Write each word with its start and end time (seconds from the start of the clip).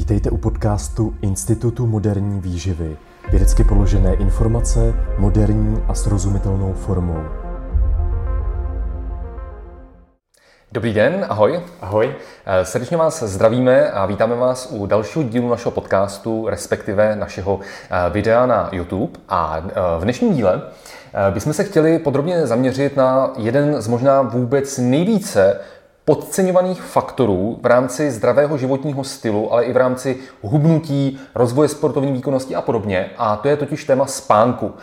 Vítejte 0.00 0.30
u 0.30 0.36
podcastu 0.36 1.14
Institutu 1.22 1.86
moderní 1.86 2.40
výživy. 2.40 2.96
Vědecky 3.30 3.64
položené 3.64 4.14
informace 4.14 4.94
moderní 5.18 5.82
a 5.88 5.94
srozumitelnou 5.94 6.72
formou. 6.72 7.24
Dobrý 10.72 10.94
den, 10.94 11.26
ahoj. 11.28 11.60
Ahoj. 11.80 12.14
Eh, 12.46 12.64
srdečně 12.64 12.96
vás 12.96 13.22
zdravíme 13.22 13.90
a 13.90 14.06
vítáme 14.06 14.36
vás 14.36 14.68
u 14.70 14.86
dalšího 14.86 15.22
dílu 15.22 15.50
našeho 15.50 15.72
podcastu, 15.72 16.48
respektive 16.48 17.16
našeho 17.16 17.60
eh, 17.62 18.10
videa 18.10 18.46
na 18.46 18.68
YouTube. 18.72 19.20
A 19.28 19.62
eh, 19.68 19.72
v 19.98 20.02
dnešním 20.02 20.34
díle 20.34 20.62
bychom 21.30 21.52
se 21.52 21.64
chtěli 21.64 21.98
podrobně 21.98 22.46
zaměřit 22.46 22.96
na 22.96 23.32
jeden 23.36 23.82
z 23.82 23.88
možná 23.88 24.22
vůbec 24.22 24.78
nejvíce 24.78 25.60
podceňovaných 26.04 26.82
faktorů 26.82 27.58
v 27.62 27.66
rámci 27.66 28.10
zdravého 28.10 28.58
životního 28.58 29.04
stylu, 29.04 29.52
ale 29.52 29.64
i 29.64 29.72
v 29.72 29.76
rámci 29.76 30.16
hubnutí, 30.42 31.20
rozvoje 31.34 31.68
sportovní 31.68 32.12
výkonnosti 32.12 32.54
a 32.54 32.62
podobně. 32.62 33.10
A 33.18 33.36
to 33.36 33.48
je 33.48 33.56
totiž 33.56 33.84
téma 33.84 34.06
spánku. 34.06 34.74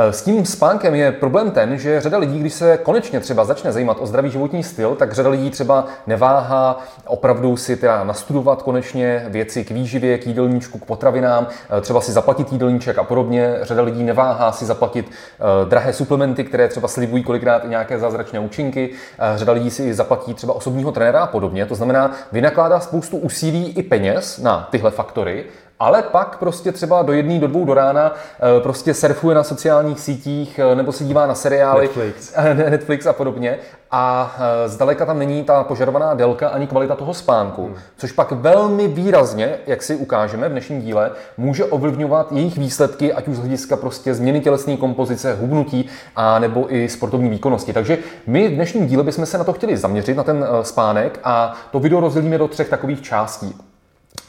Eh, 0.00 0.12
s 0.12 0.22
tím 0.22 0.46
spánkem 0.46 0.94
je 0.94 1.12
problém 1.12 1.50
ten, 1.50 1.78
že 1.78 2.00
řada 2.00 2.18
lidí, 2.18 2.38
když 2.38 2.52
se 2.52 2.76
konečně 2.76 3.20
třeba 3.20 3.44
začne 3.44 3.72
zajímat 3.72 3.96
o 4.00 4.06
zdravý 4.06 4.30
životní 4.30 4.62
styl, 4.62 4.94
tak 4.94 5.12
řada 5.12 5.30
lidí 5.30 5.50
třeba 5.50 5.86
neváhá 6.06 6.80
opravdu 7.06 7.56
si 7.56 7.76
teda 7.76 8.04
nastudovat 8.04 8.62
konečně 8.62 9.26
věci 9.28 9.64
k 9.64 9.70
výživě, 9.70 10.18
k 10.18 10.26
jídelníčku, 10.26 10.78
k 10.78 10.84
potravinám, 10.84 11.46
eh, 11.78 11.80
třeba 11.80 12.00
si 12.00 12.12
zaplatit 12.12 12.52
jídelníček 12.52 12.98
a 12.98 13.04
podobně. 13.04 13.56
Řada 13.62 13.82
lidí 13.82 14.02
neváhá 14.02 14.52
si 14.52 14.66
zaplatit 14.66 15.06
uh, 15.06 15.68
drahé 15.68 15.92
suplementy, 15.92 16.44
které 16.44 16.68
třeba 16.68 16.88
slibují 16.88 17.22
kolikrát 17.22 17.64
i 17.64 17.68
nějaké 17.68 17.98
zázračné 17.98 18.40
účinky. 18.40 18.90
Řada 19.36 19.52
lidí 19.52 19.70
si 19.70 19.94
zaplatí 19.94 20.34
třeba 20.34 20.54
osobního 20.54 20.92
trenéra 20.92 21.20
a 21.20 21.26
podobně. 21.26 21.66
To 21.66 21.74
znamená, 21.74 22.12
vynakládá 22.32 22.80
spoustu 22.80 23.16
úsilí 23.16 23.70
i 23.70 23.82
peněz 23.82 24.38
na 24.38 24.68
tyhle 24.70 24.90
faktory, 24.90 25.44
ale 25.80 26.02
pak 26.02 26.38
prostě 26.38 26.72
třeba 26.72 27.02
do 27.02 27.12
jedné, 27.12 27.38
do 27.38 27.46
dvou 27.46 27.64
do 27.64 27.74
rána 27.74 28.14
eh, 28.14 28.60
prostě 28.60 28.94
surfuje 28.94 29.34
na 29.34 29.44
sociálních 29.44 30.00
sítích 30.00 30.58
eh, 30.58 30.74
nebo 30.74 30.92
se 30.92 31.04
dívá 31.04 31.26
na 31.26 31.34
seriály 31.34 31.82
Netflix, 31.82 32.34
Netflix 32.54 33.06
a 33.06 33.12
podobně 33.12 33.58
a 33.90 34.36
eh, 34.38 34.68
zdaleka 34.68 35.06
tam 35.06 35.18
není 35.18 35.44
ta 35.44 35.64
požadovaná 35.64 36.14
délka 36.14 36.48
ani 36.48 36.66
kvalita 36.66 36.94
toho 36.94 37.14
spánku, 37.14 37.66
hmm. 37.66 37.74
což 37.96 38.12
pak 38.12 38.32
velmi 38.32 38.88
výrazně, 38.88 39.58
jak 39.66 39.82
si 39.82 39.96
ukážeme 39.96 40.48
v 40.48 40.52
dnešním 40.52 40.80
díle, 40.80 41.10
může 41.36 41.64
ovlivňovat 41.64 42.32
jejich 42.32 42.58
výsledky, 42.58 43.12
ať 43.12 43.28
už 43.28 43.36
z 43.36 43.40
hlediska 43.40 43.76
prostě 43.76 44.14
změny 44.14 44.40
tělesné 44.40 44.76
kompozice, 44.76 45.34
hubnutí 45.34 45.88
a 46.16 46.38
nebo 46.38 46.74
i 46.74 46.88
sportovní 46.88 47.30
výkonnosti. 47.30 47.72
Takže 47.72 47.98
my 48.26 48.48
v 48.48 48.54
dnešním 48.54 48.86
díle 48.86 49.02
bychom 49.02 49.26
se 49.26 49.38
na 49.38 49.44
to 49.44 49.52
chtěli 49.52 49.76
zaměřit, 49.76 50.16
na 50.16 50.24
ten 50.24 50.46
spánek 50.62 51.20
a 51.24 51.54
to 51.70 51.80
video 51.80 52.00
rozdělíme 52.00 52.38
do 52.38 52.48
třech 52.48 52.68
takových 52.68 53.02
částí. 53.02 53.67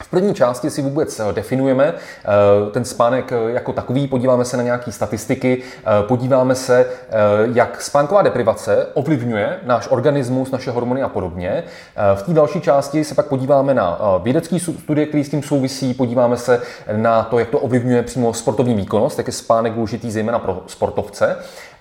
V 0.02 0.08
první 0.08 0.34
části 0.34 0.70
si 0.70 0.82
vůbec 0.82 1.20
eh, 1.20 1.32
definujeme 1.32 1.94
eh, 1.94 2.70
ten 2.70 2.84
spánek 2.84 3.32
eh, 3.32 3.50
jako 3.50 3.72
takový, 3.72 4.08
podíváme 4.08 4.44
se 4.44 4.56
na 4.56 4.62
nějaké 4.62 4.92
statistiky, 4.92 5.62
podíváme 6.08 6.54
se, 6.54 6.86
jak 7.54 7.82
spánková 7.82 8.22
deprivace 8.22 8.86
ovlivňuje 8.94 9.58
náš 9.62 9.88
organismus, 9.90 10.50
naše 10.50 10.70
hormony 10.70 11.02
a 11.02 11.08
podobně. 11.08 11.64
V 12.14 12.22
té 12.22 12.32
další 12.32 12.60
části 12.60 13.04
se 13.04 13.14
pak 13.14 13.26
podíváme 13.26 13.74
na 13.74 13.98
vědecké 14.22 14.58
studie, 14.58 15.06
které 15.06 15.24
s 15.24 15.28
tím 15.28 15.42
souvisí, 15.42 15.94
podíváme 15.94 16.36
se 16.36 16.62
na 16.96 17.22
to, 17.22 17.38
jak 17.38 17.48
to 17.48 17.58
ovlivňuje 17.58 18.02
přímo 18.02 18.34
sportovní 18.34 18.74
výkonnost, 18.74 19.18
jak 19.18 19.26
je 19.26 19.32
spánek 19.32 19.72
důležitý 19.72 20.10
zejména 20.10 20.38
pro 20.38 20.62
sportovce. 20.66 21.36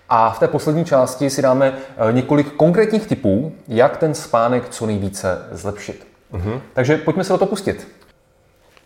A 0.10 0.30
v 0.30 0.40
té 0.40 0.48
poslední 0.48 0.86
části 0.86 1.30
si 1.30 1.42
dáme 1.42 1.74
několik 2.12 2.54
konkrétních 2.54 3.08
typů, 3.08 3.52
jak 3.68 3.98
ten 3.98 4.14
spánek 4.14 4.70
co 4.70 4.86
nejvíce 4.86 5.38
zlepšit. 5.52 6.08
Uh-huh. 6.34 6.62
Takže 6.74 6.98
pojďme 6.98 7.24
se 7.24 7.34
do 7.34 7.38
toho 7.38 7.50
pustit. 7.50 7.88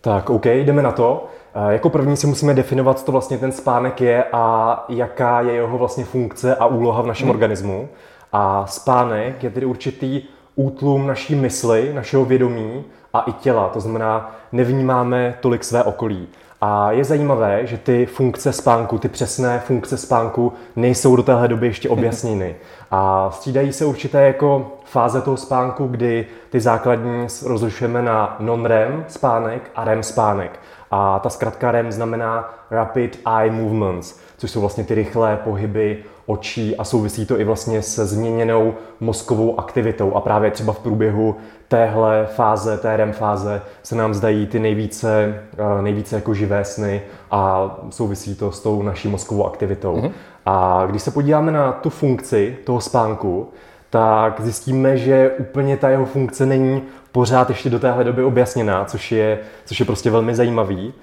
Tak, 0.06 0.30
OK, 0.30 0.46
jdeme 0.46 0.82
na 0.82 0.92
to. 0.92 1.26
Jako 1.70 1.90
první 1.90 2.18
si 2.18 2.28
musíme 2.28 2.54
definovat, 2.54 3.00
co 3.00 3.06
to 3.06 3.12
vlastně 3.12 3.38
ten 3.38 3.52
spánek 3.52 4.02
je 4.02 4.24
a 4.34 4.86
jaká 4.90 5.42
je 5.42 5.54
jeho 5.54 5.78
vlastně 5.78 6.06
funkce 6.06 6.56
a 6.56 6.66
úloha 6.66 7.02
v 7.02 7.08
našem 7.08 7.26
hmm. 7.26 7.36
organismu. 7.36 7.90
A 8.34 8.66
spánek 8.68 9.44
je 9.44 9.50
tedy 9.50 9.66
určitý 9.66 10.22
útlum 10.56 11.08
naší 11.08 11.36
mysli, 11.36 11.92
našeho 11.94 12.26
vědomí 12.26 12.84
a 13.14 13.22
i 13.22 13.32
těla. 13.32 13.70
To 13.70 13.80
znamená, 13.80 14.36
nevnímáme 14.52 15.38
tolik 15.40 15.64
své 15.64 15.84
okolí. 15.84 16.28
A 16.62 16.92
je 16.92 17.04
zajímavé, 17.04 17.68
že 17.68 17.78
ty 17.78 18.06
funkce 18.06 18.54
spánku, 18.54 18.98
ty 18.98 19.10
přesné 19.10 19.60
funkce 19.60 19.98
spánku 19.98 20.54
nejsou 20.76 21.16
do 21.16 21.24
téhle 21.24 21.48
doby 21.48 21.68
ještě 21.68 21.90
objasněny. 21.96 22.56
A 22.92 23.32
střídají 23.32 23.74
se 23.74 23.86
určité 23.86 24.28
jako 24.28 24.72
fáze 24.94 25.22
toho 25.22 25.38
spánku, 25.38 25.88
kdy 25.88 26.26
ty 26.50 26.60
základní 26.60 27.28
rozlišujeme 27.46 28.02
na 28.02 28.36
non-REM 28.40 29.06
spánek 29.08 29.72
a 29.76 29.84
REM 29.84 30.04
spánek. 30.04 30.60
A 30.92 31.20
ta 31.20 31.30
zkratka 31.30 31.72
REM 31.72 31.92
znamená 31.92 32.54
Rapid 32.72 33.20
Eye 33.38 33.52
Movements, 33.52 34.20
což 34.38 34.52
jsou 34.52 34.62
vlastně 34.62 34.84
ty 34.84 34.96
rychlé 34.96 35.40
pohyby 35.44 36.04
očí 36.26 36.78
a 36.78 36.84
souvisí 36.84 37.26
to 37.26 37.40
i 37.40 37.44
vlastně 37.44 37.82
se 37.82 38.06
změněnou 38.06 38.74
mozkovou 39.00 39.60
aktivitou. 39.60 40.14
A 40.14 40.22
právě 40.22 40.52
třeba 40.52 40.74
v 40.74 40.80
průběhu 40.80 41.36
téhle 41.68 42.26
fáze, 42.26 42.78
té 42.78 42.98
REM 42.98 43.14
fáze, 43.14 43.62
se 43.84 43.96
nám 43.96 44.14
zdají 44.14 44.48
ty 44.48 44.60
nejvíce, 44.60 45.42
eh, 45.58 45.82
nejvíce 45.82 46.16
jako 46.16 46.34
živé 46.34 46.66
sny 46.66 47.02
a 47.32 47.72
souvisí 47.90 48.36
to 48.36 48.52
s 48.52 48.60
tou 48.60 48.82
naší 48.82 49.08
mozkovou 49.08 49.46
aktivitou. 49.46 49.96
Mm-hmm. 49.96 50.12
A 50.46 50.86
když 50.90 51.02
se 51.02 51.12
podíváme 51.12 51.52
na 51.52 51.72
tu 51.72 51.90
funkci 51.90 52.58
toho 52.66 52.82
spánku, 52.82 53.50
tak 53.94 54.42
zjistíme, 54.42 54.98
že 54.98 55.32
úplně 55.38 55.78
ta 55.78 55.90
jeho 55.90 56.06
funkce 56.06 56.46
není 56.46 56.82
pořád 57.12 57.50
ještě 57.50 57.70
do 57.70 57.80
téhle 57.80 58.04
doby 58.04 58.24
objasněná, 58.24 58.86
což 58.86 59.12
je, 59.12 59.40
což 59.66 59.80
je 59.80 59.86
prostě 59.86 60.10
velmi 60.10 60.36
zajímavý. 60.36 60.94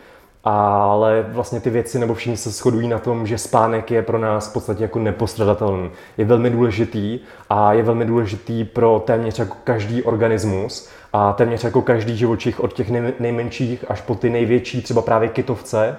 Ale 0.44 1.26
vlastně 1.28 1.60
ty 1.60 1.70
věci, 1.70 1.98
nebo 1.98 2.14
všichni 2.14 2.36
se 2.36 2.50
shodují 2.50 2.88
na 2.88 2.98
tom, 2.98 3.26
že 3.26 3.38
spánek 3.38 3.90
je 3.90 4.02
pro 4.02 4.18
nás 4.18 4.50
v 4.50 4.52
podstatě 4.52 4.82
jako 4.82 4.98
nepostradatelný. 4.98 5.90
Je 6.18 6.24
velmi 6.24 6.50
důležitý 6.50 7.20
a 7.50 7.72
je 7.72 7.82
velmi 7.82 8.04
důležitý 8.04 8.64
pro 8.64 9.02
téměř 9.06 9.38
jako 9.38 9.56
každý 9.64 10.02
organismus 10.02 10.88
a 11.12 11.32
téměř 11.32 11.64
jako 11.64 11.82
každý 11.82 12.16
živočich 12.16 12.60
od 12.60 12.72
těch 12.72 12.90
nejmenších 13.20 13.84
až 13.88 14.00
po 14.00 14.14
ty 14.14 14.30
největší, 14.30 14.82
třeba 14.82 15.02
právě 15.02 15.28
kytovce, 15.28 15.96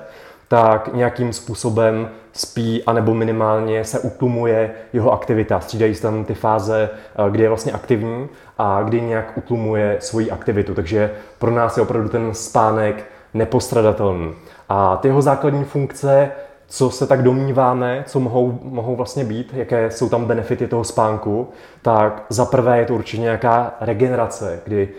tak 0.51 0.94
nějakým 0.94 1.34
způsobem 1.34 2.09
spí, 2.34 2.84
anebo 2.84 3.13
minimálně 3.13 3.84
se 3.84 4.00
utlumuje 4.00 4.72
jeho 4.94 5.12
aktivita. 5.12 5.59
Střídají 5.59 5.95
se 5.95 6.01
tam 6.01 6.23
ty 6.23 6.34
fáze, 6.34 6.89
eh, 6.94 7.29
kdy 7.31 7.44
je 7.44 7.50
vlastně 7.50 7.72
aktivní 7.72 8.29
a 8.57 8.81
kdy 8.84 9.01
nějak 9.01 9.38
utlumuje 9.38 9.97
svoji 10.00 10.31
aktivitu. 10.31 10.73
Takže 10.73 11.11
pro 11.40 11.51
nás 11.51 11.78
je 11.78 11.84
opravdu 11.84 12.09
ten 12.09 12.34
spánek 12.34 13.06
nepostradatelný. 13.34 14.34
A 14.69 14.97
ty 14.97 15.07
jeho 15.07 15.22
základní 15.22 15.63
funkce, 15.63 16.31
co 16.67 16.90
se 16.90 17.07
tak 17.07 17.23
domníváme, 17.23 18.03
co 18.07 18.19
mohou, 18.19 18.59
mohou 18.63 18.95
vlastně 18.95 19.23
být, 19.23 19.53
jaké 19.53 19.91
jsou 19.91 20.09
tam 20.09 20.25
benefity 20.25 20.67
toho 20.67 20.84
spánku, 20.84 21.50
tak 21.81 22.25
za 22.29 22.45
prvé 22.45 22.79
je 22.79 22.85
to 22.85 22.95
určitě 22.95 23.22
nějaká 23.22 23.75
regenerace, 23.81 24.59
kdy 24.66 24.90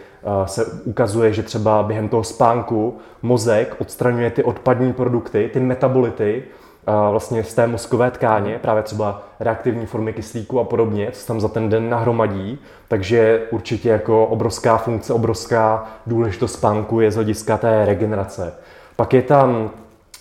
se 0.45 0.65
ukazuje, 0.85 1.33
že 1.33 1.43
třeba 1.43 1.83
během 1.83 2.09
toho 2.09 2.25
spánku 2.25 2.99
mozek 3.23 3.77
odstraňuje 3.79 4.31
ty 4.31 4.45
odpadní 4.45 4.93
produkty, 4.93 5.51
ty 5.53 5.61
metabolity, 5.61 6.43
eh, 6.43 7.11
vlastně 7.11 7.45
z 7.45 7.55
té 7.55 7.67
mozkové 7.67 8.11
tkáně, 8.11 8.59
právě 8.59 8.83
třeba 8.83 9.23
reaktivní 9.41 9.87
formy 9.87 10.13
kyslíku 10.13 10.61
a 10.61 10.65
podobně, 10.65 11.09
co 11.13 11.27
tam 11.27 11.41
za 11.41 11.49
ten 11.49 11.69
den 11.69 11.91
nahromadí. 11.91 12.59
Takže 12.89 13.43
určitě 13.51 13.89
jako 13.89 14.27
obrovská 14.27 14.77
funkce, 14.77 15.13
obrovská 15.13 15.87
důležitost 16.07 16.53
spánku 16.53 17.01
je 17.01 17.11
z 17.11 17.15
hlediska 17.15 17.59
té 17.59 17.85
regenerace. 17.85 18.55
Pak 18.97 19.15
je 19.15 19.23
tam 19.23 19.71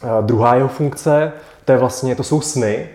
eh, 0.03 0.07
druhá 0.21 0.55
jeho 0.55 0.67
funkce, 0.67 1.31
to, 1.65 1.71
je 1.71 1.77
vlastně, 1.77 2.15
to 2.15 2.23
jsou 2.23 2.41
sny, 2.41 2.89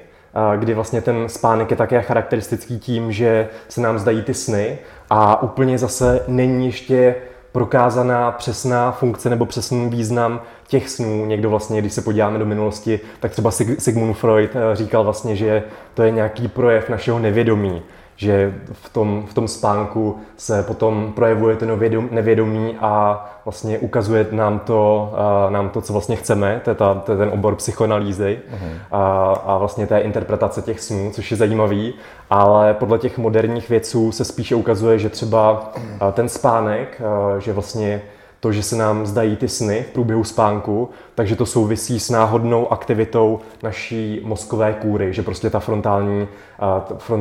kdy 0.57 0.75
vlastně 0.75 1.01
ten 1.01 1.29
spánek 1.29 1.71
je 1.71 1.77
také 1.77 2.03
charakteristický 2.03 2.79
tím, 2.79 3.13
že 3.13 3.49
se 3.69 3.81
nám 3.81 3.99
zdají 3.99 4.23
ty 4.23 4.35
sny 4.35 4.79
a 5.11 5.43
úplně 5.43 5.79
zase 5.79 6.21
není 6.29 6.67
ještě 6.67 7.15
prokázaná 7.53 8.33
přesná 8.33 8.93
funkce 8.93 9.31
nebo 9.31 9.47
přesný 9.47 9.89
význam 9.89 10.41
těch 10.69 10.89
snů. 10.89 11.27
Někdo 11.27 11.51
vlastně, 11.51 11.81
když 11.81 11.93
se 11.93 12.03
podíváme 12.03 12.39
do 12.39 12.47
minulosti, 12.47 13.01
tak 13.21 13.33
třeba 13.33 13.51
Sigmund 13.51 14.17
Freud 14.17 14.51
eh, 14.57 14.77
říkal 14.77 15.05
vlastně, 15.05 15.37
že 15.37 15.63
to 15.95 16.03
je 16.03 16.11
nějaký 16.11 16.49
projev 16.49 16.89
našeho 16.89 17.19
nevědomí 17.19 17.83
že 18.17 18.55
v 18.73 18.89
tom, 18.89 19.25
v 19.27 19.35
tom 19.35 19.49
spánku 19.49 20.19
se 20.37 20.63
potom 20.63 21.13
projevuje 21.17 21.57
to 21.57 21.67
nevědomí 22.11 22.77
a 22.81 23.25
vlastně 23.45 23.79
ukazuje 23.79 24.27
nám 24.31 24.59
to, 24.59 25.13
uh, 25.47 25.53
nám 25.53 25.69
to 25.69 25.81
co 25.81 25.93
vlastně 25.93 26.17
chceme, 26.17 26.61
to 26.65 26.71
je, 26.71 26.75
ta, 26.75 26.95
to 26.95 27.13
je 27.13 27.19
ten 27.19 27.29
obor 27.29 27.55
psychoanalýzy 27.55 28.39
uh-huh. 28.51 28.79
a, 28.93 29.33
a 29.47 29.59
vlastně 29.59 29.87
té 29.87 29.99
interpretace 29.99 30.63
těch 30.63 30.81
snů, 30.81 31.11
což 31.13 31.31
je 31.31 31.37
zajímavý, 31.37 31.95
ale 32.31 32.75
podle 32.75 32.99
těch 32.99 33.19
moderních 33.19 33.69
vědců 33.69 34.13
se 34.13 34.25
spíše 34.25 34.55
ukazuje, 34.55 34.99
že 34.99 35.09
třeba 35.09 35.73
uh, 35.77 36.13
ten 36.13 36.29
spánek, 36.29 37.03
uh, 37.35 37.39
že 37.39 37.53
vlastně 37.53 38.03
to, 38.47 38.53
že 38.53 38.63
se 38.63 38.77
nám 38.77 39.07
zdají 39.07 39.37
ty 39.37 39.49
sny 39.49 39.85
v 39.89 39.93
průběhu 39.93 40.25
spánku, 40.25 40.89
takže 41.15 41.37
to 41.37 41.47
souvisí 41.47 42.01
s 42.01 42.11
náhodnou 42.11 42.73
aktivitou 42.73 43.39
naší 43.63 44.21
mozkové 44.25 44.73
kůry, 44.73 45.13
že 45.13 45.23
prostě 45.23 45.51
ta 45.51 45.61
frontální, 45.61 46.29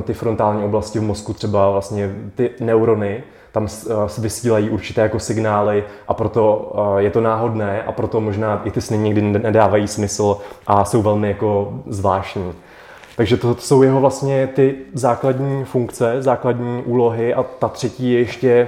ty 0.04 0.14
frontální 0.14 0.64
oblasti 0.64 1.00
v 1.00 1.04
mozku, 1.04 1.34
třeba 1.34 1.72
vlastně 1.72 2.16
ty 2.36 2.50
neurony, 2.60 3.24
tam 3.52 3.68
vysílají 4.18 4.70
určité 4.70 5.02
jako 5.02 5.20
signály 5.20 5.84
a 6.08 6.14
proto 6.14 6.74
je 6.98 7.10
to 7.10 7.22
náhodné 7.22 7.84
a 7.84 7.92
proto 7.92 8.22
možná 8.22 8.62
i 8.66 8.72
ty 8.72 8.82
sny 8.82 8.98
někdy 8.98 9.22
nedávají 9.22 9.88
smysl 9.88 10.38
a 10.68 10.86
jsou 10.86 11.02
velmi 11.02 11.28
jako 11.28 11.74
zvláštní. 11.88 12.54
Takže 13.18 13.38
to, 13.38 13.56
to 13.56 13.62
jsou 13.62 13.84
jeho 13.84 14.00
vlastně 14.00 14.48
ty 14.48 14.76
základní 14.94 15.64
funkce, 15.64 16.16
základní 16.20 16.84
úlohy 16.86 17.34
a 17.34 17.44
ta 17.44 17.68
třetí 17.68 18.12
je 18.12 18.20
ještě, 18.20 18.68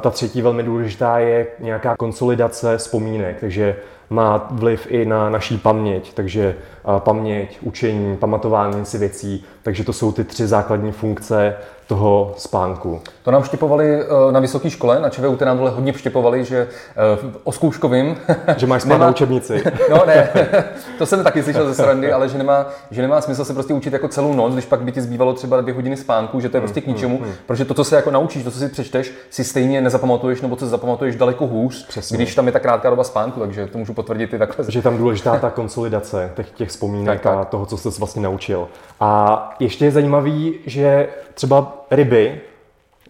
ta 0.00 0.10
třetí 0.10 0.42
velmi 0.42 0.62
důležitá 0.62 1.18
je 1.18 1.46
nějaká 1.60 1.96
konsolidace 1.96 2.78
vzpomínek, 2.78 3.40
takže 3.40 3.76
má 4.10 4.46
vliv 4.50 4.86
i 4.90 5.04
na 5.04 5.30
naší 5.30 5.58
paměť, 5.58 6.14
takže 6.14 6.54
paměť, 6.98 7.58
učení, 7.62 8.16
pamatování 8.16 8.84
si 8.86 8.98
věcí, 8.98 9.44
takže 9.62 9.84
to 9.84 9.92
jsou 9.92 10.12
ty 10.12 10.24
tři 10.24 10.46
základní 10.46 10.92
funkce 10.92 11.56
toho 11.92 12.34
spánku. 12.36 13.00
To 13.22 13.30
nám 13.30 13.42
vštěpovali 13.42 14.00
eh, 14.00 14.32
na 14.32 14.40
vysoké 14.40 14.70
škole, 14.70 15.00
na 15.00 15.08
ČVUT 15.08 15.40
nám 15.40 15.58
dole 15.58 15.70
hodně 15.70 15.92
vštěpovali, 15.92 16.44
že 16.44 16.68
eh, 16.68 17.32
o 17.44 17.52
zkouškovým... 17.52 18.16
Že 18.56 18.66
máš 18.66 18.82
spát 18.82 18.88
nemá... 18.88 19.04
na 19.04 19.10
učebnici. 19.10 19.62
No 19.90 20.02
ne, 20.06 20.28
to 20.98 21.06
jsem 21.06 21.24
taky 21.24 21.42
slyšel 21.42 21.68
ze 21.68 21.74
srandy, 21.74 22.12
ale 22.12 22.28
že 22.28 22.38
nemá, 22.38 22.66
že 22.90 23.02
nemá 23.02 23.20
smysl 23.20 23.44
se 23.44 23.54
prostě 23.54 23.74
učit 23.74 23.92
jako 23.92 24.08
celou 24.08 24.34
noc, 24.34 24.52
když 24.52 24.64
pak 24.64 24.80
by 24.80 24.92
ti 24.92 25.00
zbývalo 25.00 25.32
třeba 25.32 25.60
dvě 25.60 25.74
hodiny 25.74 25.96
spánku, 25.96 26.40
že 26.40 26.48
to 26.48 26.56
je 26.56 26.60
prostě 26.60 26.80
k 26.80 26.86
hmm, 26.86 26.94
ničemu, 26.94 27.16
hmm, 27.16 27.26
hmm. 27.26 27.34
protože 27.46 27.64
to, 27.64 27.74
co 27.74 27.84
se 27.84 27.96
jako 27.96 28.10
naučíš, 28.10 28.44
to, 28.44 28.50
co 28.50 28.58
si 28.58 28.68
přečteš, 28.68 29.12
si 29.30 29.44
stejně 29.44 29.80
nezapamatuješ, 29.80 30.40
nebo 30.40 30.56
co 30.56 30.64
si 30.64 30.70
zapamatuješ 30.70 31.16
daleko 31.16 31.46
hůř, 31.46 31.86
Přesně. 31.86 32.16
když 32.16 32.34
tam 32.34 32.46
je 32.46 32.52
ta 32.52 32.58
krátká 32.58 32.90
doba 32.90 33.04
spánku, 33.04 33.40
takže 33.40 33.66
to 33.66 33.78
můžu 33.78 33.94
potvrdit 33.94 34.34
i 34.34 34.38
takhle. 34.38 34.64
Že 34.68 34.78
je 34.78 34.82
tam 34.82 34.96
důležitá 34.96 35.38
ta 35.38 35.50
konsolidace 35.50 36.30
těch, 36.36 36.50
těch 36.50 36.68
vzpomínek 36.68 37.20
tak, 37.20 37.32
tak. 37.32 37.40
a 37.40 37.44
toho, 37.44 37.66
co 37.66 37.76
jsi 37.76 37.88
vlastně 37.98 38.22
naučil. 38.22 38.68
A 39.00 39.54
ještě 39.60 39.84
je 39.84 39.90
zajímavý, 39.90 40.54
že 40.66 41.08
třeba 41.34 41.81
ryby 41.92 42.40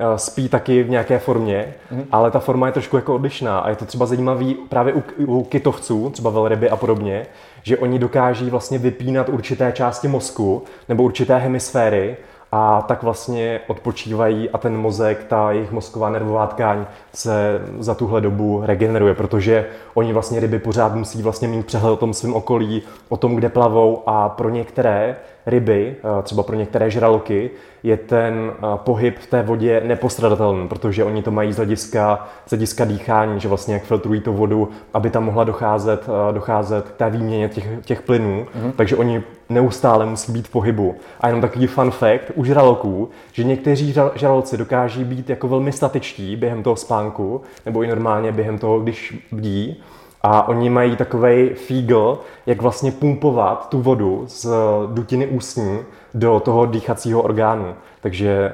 eh, 0.01 0.19
spí 0.19 0.49
taky 0.49 0.83
v 0.83 0.91
nějaké 0.91 1.19
formě, 1.19 1.75
mm. 1.91 2.05
ale 2.13 2.31
ta 2.31 2.39
forma 2.39 2.67
je 2.67 2.73
trošku 2.73 2.97
jako 2.97 3.15
odlišná 3.15 3.59
a 3.59 3.69
je 3.71 3.77
to 3.77 3.85
třeba 3.85 4.07
zajímavý 4.07 4.55
právě 4.55 4.95
u, 4.95 5.03
u 5.27 5.45
kytovců, 5.45 6.11
třeba 6.11 6.31
velryby 6.31 6.71
a 6.71 6.77
podobně, 6.77 7.27
že 7.63 7.79
oni 7.79 7.99
dokáží 7.99 8.51
vlastně 8.51 8.79
vypínat 8.79 9.29
určité 9.29 9.73
části 9.73 10.09
mozku 10.09 10.63
nebo 10.89 11.03
určité 11.03 11.39
hemisféry 11.39 12.17
a 12.53 12.83
tak 12.83 13.03
vlastně 13.03 13.61
odpočívají 13.67 14.51
a 14.51 14.59
ten 14.59 14.77
mozek, 14.77 15.25
ta 15.25 15.53
jejich 15.53 15.73
mozková 15.73 16.11
nervová 16.11 16.47
tkáň 16.47 16.85
se 17.15 17.61
za 17.79 17.95
tuhle 17.95 18.21
dobu 18.21 18.63
regeneruje, 18.65 19.15
protože 19.15 19.67
oni 19.95 20.13
vlastně 20.13 20.41
ryby 20.41 20.59
pořád 20.59 20.95
musí 20.95 21.23
vlastně 21.23 21.49
mít 21.49 21.67
přehled 21.67 21.93
o 21.93 21.97
tom 21.97 22.15
svém 22.15 22.35
okolí, 22.35 22.83
o 23.09 23.17
tom, 23.17 23.37
kde 23.37 23.49
plavou 23.49 24.03
a 24.07 24.29
pro 24.29 24.49
některé 24.49 25.17
ryby, 25.47 25.97
eh, 25.99 26.23
třeba 26.23 26.43
pro 26.43 26.57
některé 26.57 26.91
žraloky, 26.91 27.51
je 27.83 27.97
ten 27.97 28.53
eh, 28.53 28.61
pohyb 28.77 29.19
v 29.19 29.27
té 29.27 29.43
vodě 29.43 29.83
nepostradatelný, 29.85 30.69
protože 30.69 31.05
oni 31.05 31.23
to 31.23 31.31
mají 31.31 31.53
z 31.53 31.57
hlediska, 31.57 32.29
z 32.47 32.51
hlediska 32.51 32.85
dýchání, 32.85 33.41
že 33.41 33.49
vlastně 33.49 33.75
jak 33.75 33.83
filtrují 33.83 34.21
tu 34.21 34.33
vodu, 34.33 34.69
aby 34.95 35.11
tam 35.11 35.25
mohla 35.25 35.45
docházet, 35.45 36.09
eh, 36.09 36.33
docházet 36.33 36.89
k 36.89 36.93
té 36.93 37.11
výměně 37.11 37.49
těch, 37.49 37.69
těch 37.85 38.03
plynů, 38.03 38.47
mm-hmm. 38.47 38.73
takže 38.77 38.97
oni 38.97 39.23
neustále 39.55 40.07
musí 40.07 40.33
být 40.33 40.49
v 40.49 40.51
pohybu. 40.51 40.95
A 41.21 41.27
jenom 41.27 41.41
takový 41.41 41.67
fun 41.67 41.91
fact 41.91 42.33
u 42.35 42.45
žraloků, 42.45 43.09
že 43.33 43.45
někteří 43.45 43.95
žraloci 44.15 44.57
dokáží 44.57 45.05
být 45.05 45.31
jako 45.31 45.49
velmi 45.49 45.73
statičtí 45.73 46.37
během 46.37 46.63
toho 46.63 46.77
spánku, 46.77 47.41
nebo 47.67 47.83
i 47.83 47.87
normálně 47.87 48.33
během 48.33 48.59
toho, 48.59 48.81
když 48.81 49.29
bdí, 49.33 49.83
a 50.25 50.49
oni 50.49 50.71
mají 50.71 50.97
takový 50.97 51.49
fígl, 51.49 52.19
jak 52.47 52.63
vlastně 52.63 52.93
pumpovat 52.93 53.69
tu 53.69 53.81
vodu 53.81 54.25
z 54.27 54.49
dutiny 54.87 55.27
ústní 55.27 55.79
do 56.15 56.41
toho 56.41 56.67
dýchacího 56.67 57.23
orgánu. 57.23 57.75
Takže 58.01 58.53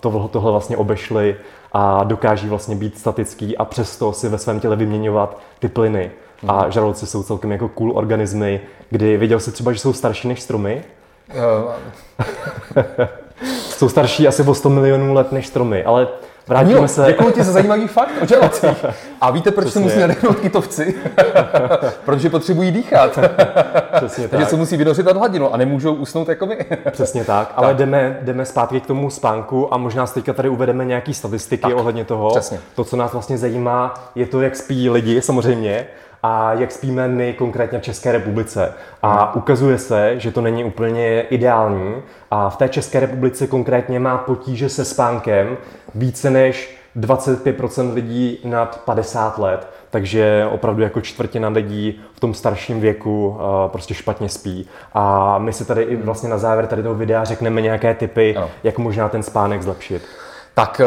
to, 0.00 0.28
tohle 0.32 0.50
vlastně 0.50 0.76
obešli 0.76 1.36
a 1.72 2.04
dokáží 2.04 2.48
vlastně 2.48 2.76
být 2.76 2.98
statický 2.98 3.56
a 3.56 3.64
přesto 3.64 4.12
si 4.12 4.28
ve 4.28 4.38
svém 4.38 4.60
těle 4.60 4.76
vyměňovat 4.76 5.38
ty 5.58 5.68
plyny. 5.68 6.10
A 6.48 6.70
žraloci 6.70 7.06
jsou 7.06 7.22
celkem 7.22 7.52
jako 7.52 7.68
cool 7.68 7.92
organismy, 7.94 8.60
kdy 8.90 9.16
viděl 9.16 9.40
jsi 9.40 9.52
třeba, 9.52 9.72
že 9.72 9.78
jsou 9.78 9.92
starší 9.92 10.28
než 10.28 10.42
stromy? 10.42 10.82
jsou 13.60 13.88
starší 13.88 14.28
asi 14.28 14.42
o 14.42 14.54
100 14.54 14.70
milionů 14.70 15.14
let 15.14 15.32
než 15.32 15.46
stromy, 15.46 15.84
ale 15.84 16.08
Vrátíme 16.48 16.80
jo, 16.80 16.88
se. 16.88 17.04
Děkuji 17.06 17.32
ti 17.32 17.42
za 17.42 17.52
zajímavý 17.52 17.88
fakt 17.88 18.22
o 18.22 18.26
želacích. 18.26 18.84
A 19.20 19.30
víte, 19.30 19.50
proč 19.50 19.64
Přesně. 19.64 19.80
se 19.80 19.84
musí 19.84 20.00
nadechnout 20.00 20.40
kytovci? 20.40 20.94
Protože 22.04 22.30
potřebují 22.30 22.70
dýchat. 22.70 23.18
Přesně 23.96 24.28
Takže 24.28 24.44
tak. 24.44 24.50
se 24.50 24.56
musí 24.56 24.76
vynořit 24.76 25.06
nad 25.06 25.16
hladinu 25.16 25.54
a 25.54 25.56
nemůžou 25.56 25.94
usnout 25.94 26.28
jako 26.28 26.46
my. 26.46 26.58
Přesně 26.90 27.24
tak, 27.24 27.52
ale 27.56 27.68
tak. 27.68 27.76
Jdeme, 27.76 28.18
jdeme 28.22 28.44
zpátky 28.44 28.80
k 28.80 28.86
tomu 28.86 29.10
spánku 29.10 29.74
a 29.74 29.76
možná 29.76 30.06
teďka 30.06 30.32
tady 30.32 30.48
uvedeme 30.48 30.84
nějaké 30.84 31.14
statistiky 31.14 31.62
tak. 31.62 31.76
ohledně 31.76 32.04
toho. 32.04 32.30
Přesně. 32.30 32.60
To, 32.74 32.84
co 32.84 32.96
nás 32.96 33.12
vlastně 33.12 33.38
zajímá, 33.38 33.94
je 34.14 34.26
to, 34.26 34.40
jak 34.40 34.56
spí 34.56 34.90
lidi 34.90 35.22
samozřejmě, 35.22 35.86
a 36.26 36.52
jak 36.52 36.72
spíme 36.72 37.08
my 37.08 37.32
konkrétně 37.32 37.78
v 37.78 37.82
České 37.82 38.12
republice. 38.12 38.72
A 39.02 39.34
ukazuje 39.34 39.78
se, 39.78 40.20
že 40.20 40.30
to 40.30 40.40
není 40.40 40.64
úplně 40.64 41.20
ideální 41.20 41.94
a 42.30 42.50
v 42.50 42.56
té 42.56 42.68
České 42.68 43.00
republice 43.00 43.46
konkrétně 43.46 44.00
má 44.00 44.18
potíže 44.18 44.68
se 44.68 44.84
spánkem 44.84 45.56
více 45.94 46.30
než 46.30 46.78
25% 46.96 47.94
lidí 47.94 48.38
nad 48.44 48.80
50 48.84 49.38
let, 49.38 49.68
takže 49.90 50.48
opravdu 50.50 50.82
jako 50.82 51.00
čtvrtina 51.00 51.48
lidí 51.48 52.00
v 52.12 52.20
tom 52.20 52.34
starším 52.34 52.80
věku 52.80 53.28
uh, 53.28 53.36
prostě 53.66 53.94
špatně 53.94 54.28
spí. 54.28 54.68
A 54.94 55.38
my 55.38 55.52
si 55.52 55.64
tady 55.64 55.82
i 55.82 55.96
vlastně 55.96 56.28
na 56.28 56.38
závěr 56.38 56.66
tady 56.66 56.82
toho 56.82 56.94
videa 56.94 57.24
řekneme 57.24 57.60
nějaké 57.60 57.94
typy, 57.94 58.34
no. 58.36 58.50
jak 58.62 58.78
možná 58.78 59.08
ten 59.08 59.22
spánek 59.22 59.62
zlepšit. 59.62 60.02
Tak 60.54 60.80
eh, 60.80 60.86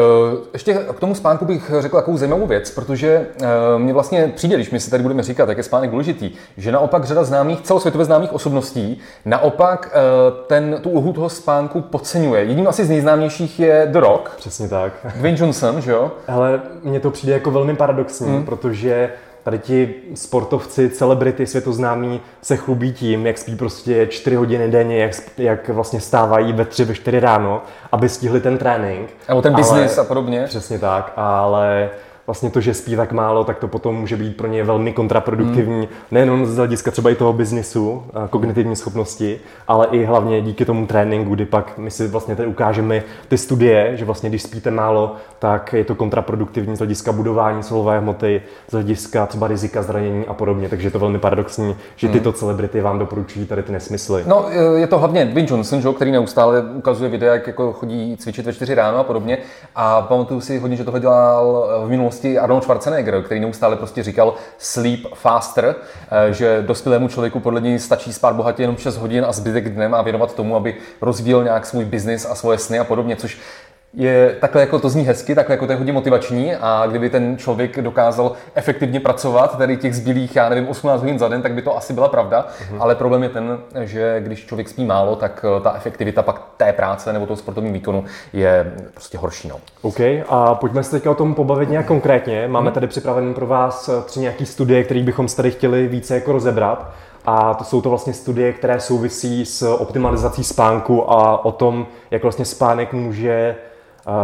ještě 0.52 0.74
k 0.74 1.00
tomu 1.00 1.14
spánku 1.14 1.44
bych 1.44 1.70
řekl 1.78 1.96
takovou 1.96 2.16
zajímavou 2.16 2.46
věc, 2.46 2.70
protože 2.70 3.26
eh, 3.42 3.46
mě 3.78 3.92
vlastně 3.92 4.32
přijde, 4.36 4.56
když 4.56 4.70
my 4.70 4.80
si 4.80 4.90
tady 4.90 5.02
budeme 5.02 5.22
říkat, 5.22 5.48
jak 5.48 5.58
je 5.58 5.64
spánek 5.64 5.90
důležitý, 5.90 6.30
že 6.56 6.72
naopak 6.72 7.04
řada 7.04 7.24
známých, 7.24 7.60
celosvětově 7.60 8.04
známých 8.04 8.32
osobností, 8.32 9.00
naopak 9.24 9.90
eh, 9.92 9.98
ten, 10.46 10.78
tu 10.82 10.90
úhu 10.90 11.12
toho 11.12 11.28
spánku 11.28 11.80
podceňuje. 11.80 12.44
Jedním 12.44 12.68
asi 12.68 12.84
z 12.84 12.88
nejznámějších 12.88 13.60
je 13.60 13.88
The 13.90 13.98
Rock. 13.98 14.30
Přesně 14.36 14.68
tak. 14.68 14.92
Dwayne 15.16 15.38
Johnson, 15.40 15.80
že 15.80 15.92
jo? 15.92 16.10
Ale 16.28 16.60
mně 16.82 17.00
to 17.00 17.10
přijde 17.10 17.32
jako 17.32 17.50
velmi 17.50 17.76
paradoxní, 17.76 18.28
hmm. 18.28 18.44
protože 18.44 19.10
tady 19.50 19.58
ti 19.58 19.94
sportovci, 20.14 20.90
celebrity, 20.90 21.46
světoznámí 21.46 22.20
se 22.42 22.56
chlubí 22.56 22.92
tím, 22.92 23.26
jak 23.26 23.38
spí 23.38 23.56
prostě 23.56 24.06
4 24.06 24.36
hodiny 24.36 24.70
denně, 24.70 24.98
jak, 24.98 25.12
jak 25.38 25.68
vlastně 25.68 26.00
stávají 26.00 26.52
ve 26.52 26.64
3, 26.64 26.84
ve 26.84 26.94
4 26.94 27.20
ráno, 27.20 27.62
aby 27.92 28.08
stihli 28.08 28.40
ten 28.40 28.58
trénink. 28.58 29.10
Nebo 29.28 29.42
ten 29.42 29.54
biznis 29.54 29.98
a 29.98 30.04
podobně. 30.04 30.44
Přesně 30.44 30.78
tak, 30.78 31.12
ale 31.16 31.90
vlastně 32.28 32.50
to, 32.50 32.60
že 32.60 32.74
spí 32.74 32.96
tak 32.96 33.12
málo, 33.12 33.44
tak 33.44 33.58
to 33.58 33.68
potom 33.68 33.94
může 33.94 34.16
být 34.16 34.36
pro 34.36 34.46
ně 34.46 34.64
velmi 34.64 34.92
kontraproduktivní, 34.92 35.78
hmm. 35.78 35.88
nejenom 36.10 36.46
z 36.46 36.56
hlediska 36.56 36.90
třeba 36.90 37.10
i 37.10 37.14
toho 37.14 37.32
biznisu, 37.32 38.02
kognitivní 38.30 38.76
schopnosti, 38.76 39.40
ale 39.68 39.86
i 39.86 40.04
hlavně 40.04 40.42
díky 40.42 40.64
tomu 40.64 40.86
tréninku, 40.86 41.34
kdy 41.34 41.46
pak 41.46 41.78
my 41.78 41.90
si 41.90 42.08
vlastně 42.08 42.36
tady 42.36 42.48
ukážeme 42.48 43.02
ty 43.28 43.38
studie, 43.38 43.96
že 43.96 44.04
vlastně 44.04 44.28
když 44.28 44.42
spíte 44.42 44.70
málo, 44.70 45.16
tak 45.38 45.72
je 45.72 45.84
to 45.84 45.94
kontraproduktivní 45.94 46.76
z 46.76 46.78
hlediska 46.78 47.12
budování 47.12 47.62
silové 47.62 47.98
hmoty, 47.98 48.42
z 48.68 48.72
hlediska 48.72 49.26
třeba 49.26 49.48
rizika 49.48 49.82
zranění 49.82 50.26
a 50.26 50.34
podobně, 50.34 50.68
takže 50.68 50.86
je 50.86 50.90
to 50.90 50.98
velmi 50.98 51.18
paradoxní, 51.18 51.76
že 51.96 52.06
hmm. 52.06 52.14
tyto 52.18 52.32
celebrity 52.32 52.80
vám 52.80 52.98
doporučují 52.98 53.46
tady 53.46 53.62
ty 53.62 53.72
nesmysly. 53.72 54.24
No, 54.26 54.46
je 54.76 54.86
to 54.86 54.98
hlavně 54.98 55.24
Dwayne 55.24 55.48
Johnson, 55.50 55.94
který 55.94 56.12
neustále 56.12 56.62
ukazuje 56.62 57.10
videa, 57.10 57.34
jak 57.34 57.46
jako 57.46 57.72
chodí 57.72 58.16
cvičit 58.16 58.46
ve 58.46 58.52
4 58.52 58.74
ráno 58.74 58.98
a 58.98 59.04
podobně. 59.04 59.38
A 59.74 60.02
pamatuju 60.02 60.40
si 60.40 60.58
hodně, 60.58 60.76
že 60.76 60.84
toho 60.84 60.98
dělal 60.98 61.68
v 61.86 61.88
minulosti 61.88 62.17
minulosti 62.22 62.38
Arnold 62.38 62.62
Schwarzenegger, 62.62 63.22
který 63.22 63.40
neustále 63.40 63.76
prostě 63.76 64.02
říkal 64.02 64.34
sleep 64.58 65.00
faster, 65.14 65.74
eh, 66.10 66.32
že 66.32 66.62
dospělému 66.62 67.08
člověku 67.08 67.40
podle 67.40 67.60
něj 67.60 67.78
stačí 67.78 68.12
spát 68.12 68.36
bohatě 68.36 68.62
jenom 68.62 68.76
6 68.76 68.96
hodin 68.96 69.24
a 69.24 69.32
zbytek 69.32 69.68
dne 69.68 69.88
má 69.88 70.02
věnovat 70.02 70.34
tomu, 70.34 70.56
aby 70.56 70.76
rozvíjel 71.00 71.44
nějak 71.44 71.66
svůj 71.66 71.84
biznis 71.84 72.26
a 72.26 72.34
svoje 72.34 72.58
sny 72.58 72.78
a 72.78 72.84
podobně, 72.84 73.16
což 73.16 73.38
je 73.94 74.36
takhle 74.40 74.60
jako 74.60 74.78
to 74.78 74.88
zní 74.88 75.04
hezky, 75.04 75.34
takhle 75.34 75.54
jako 75.54 75.66
to 75.66 75.72
je 75.72 75.78
hodně 75.78 75.92
motivační 75.92 76.54
a 76.54 76.84
kdyby 76.86 77.10
ten 77.10 77.36
člověk 77.36 77.80
dokázal 77.80 78.32
efektivně 78.54 79.00
pracovat, 79.00 79.58
tady 79.58 79.76
těch 79.76 79.94
zbylých, 79.94 80.36
já 80.36 80.48
nevím, 80.48 80.68
18 80.68 81.00
hodin 81.00 81.18
za 81.18 81.28
den, 81.28 81.42
tak 81.42 81.52
by 81.52 81.62
to 81.62 81.76
asi 81.76 81.92
byla 81.92 82.08
pravda, 82.08 82.46
mm-hmm. 82.48 82.76
ale 82.80 82.94
problém 82.94 83.22
je 83.22 83.28
ten, 83.28 83.58
že 83.80 84.20
když 84.20 84.46
člověk 84.46 84.68
spí 84.68 84.84
málo, 84.84 85.16
tak 85.16 85.44
eh, 85.56 85.60
ta 85.60 85.72
efektivita 85.76 86.22
pak 86.22 86.42
té 86.56 86.72
práce 86.72 87.12
nebo 87.12 87.26
toho 87.26 87.36
sportovního 87.36 87.74
výkonu 87.74 88.04
je 88.32 88.72
prostě 88.92 89.18
horší. 89.18 89.48
No. 89.48 89.56
OK, 89.82 90.00
a 90.28 90.54
pojďme 90.54 90.82
se 90.82 90.90
teďka 90.90 91.10
o 91.10 91.14
tom 91.14 91.34
pobavit 91.34 91.70
nějak 91.70 91.86
konkrétně. 91.86 92.48
Máme 92.48 92.64
mhm. 92.64 92.74
tady 92.74 92.86
připravené 92.86 93.34
pro 93.34 93.46
vás 93.46 93.88
eh, 93.88 94.02
tři 94.02 94.20
nějaké 94.20 94.46
studie, 94.46 94.84
které 94.84 95.02
bychom 95.02 95.26
tady 95.26 95.50
chtěli 95.50 95.88
více 95.88 96.14
jako 96.14 96.32
rozebrat. 96.32 96.90
A 97.24 97.54
to 97.54 97.64
jsou 97.64 97.80
to 97.80 97.88
vlastně 97.88 98.12
studie, 98.12 98.52
které 98.52 98.80
souvisí 98.80 99.46
s 99.46 99.62
optimalizací 99.62 100.44
spánku 100.44 101.10
a 101.10 101.44
o 101.44 101.52
tom, 101.52 101.86
jak 102.10 102.22
vlastně 102.22 102.44
spánek 102.44 102.92
může 102.92 103.56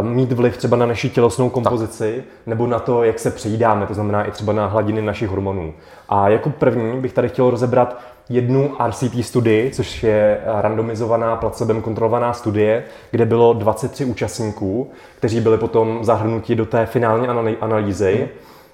mít 0.01 0.31
vliv 0.31 0.57
třeba 0.57 0.77
na 0.77 0.85
naši 0.85 1.09
tělesnou 1.09 1.49
kompozici 1.49 2.13
tak. 2.15 2.47
nebo 2.47 2.67
na 2.67 2.79
to, 2.79 3.03
jak 3.03 3.19
se 3.19 3.31
přejídáme, 3.31 3.87
to 3.87 3.93
znamená 3.93 4.23
i 4.23 4.31
třeba 4.31 4.53
na 4.53 4.67
hladiny 4.67 5.01
našich 5.01 5.29
hormonů. 5.29 5.73
A 6.09 6.29
jako 6.29 6.49
první 6.49 7.01
bych 7.01 7.13
tady 7.13 7.29
chtěl 7.29 7.49
rozebrat 7.49 7.97
jednu 8.29 8.71
RCT 8.87 9.15
studii, 9.21 9.71
což 9.71 10.03
je 10.03 10.41
randomizovaná, 10.45 11.35
placebem 11.35 11.81
kontrolovaná 11.81 12.33
studie, 12.33 12.83
kde 13.11 13.25
bylo 13.25 13.53
23 13.53 14.05
účastníků, 14.05 14.89
kteří 15.17 15.41
byli 15.41 15.57
potom 15.57 16.03
zahrnuti 16.03 16.55
do 16.55 16.65
té 16.65 16.85
finální 16.85 17.27
analýzy. 17.61 18.15
Hmm. 18.15 18.27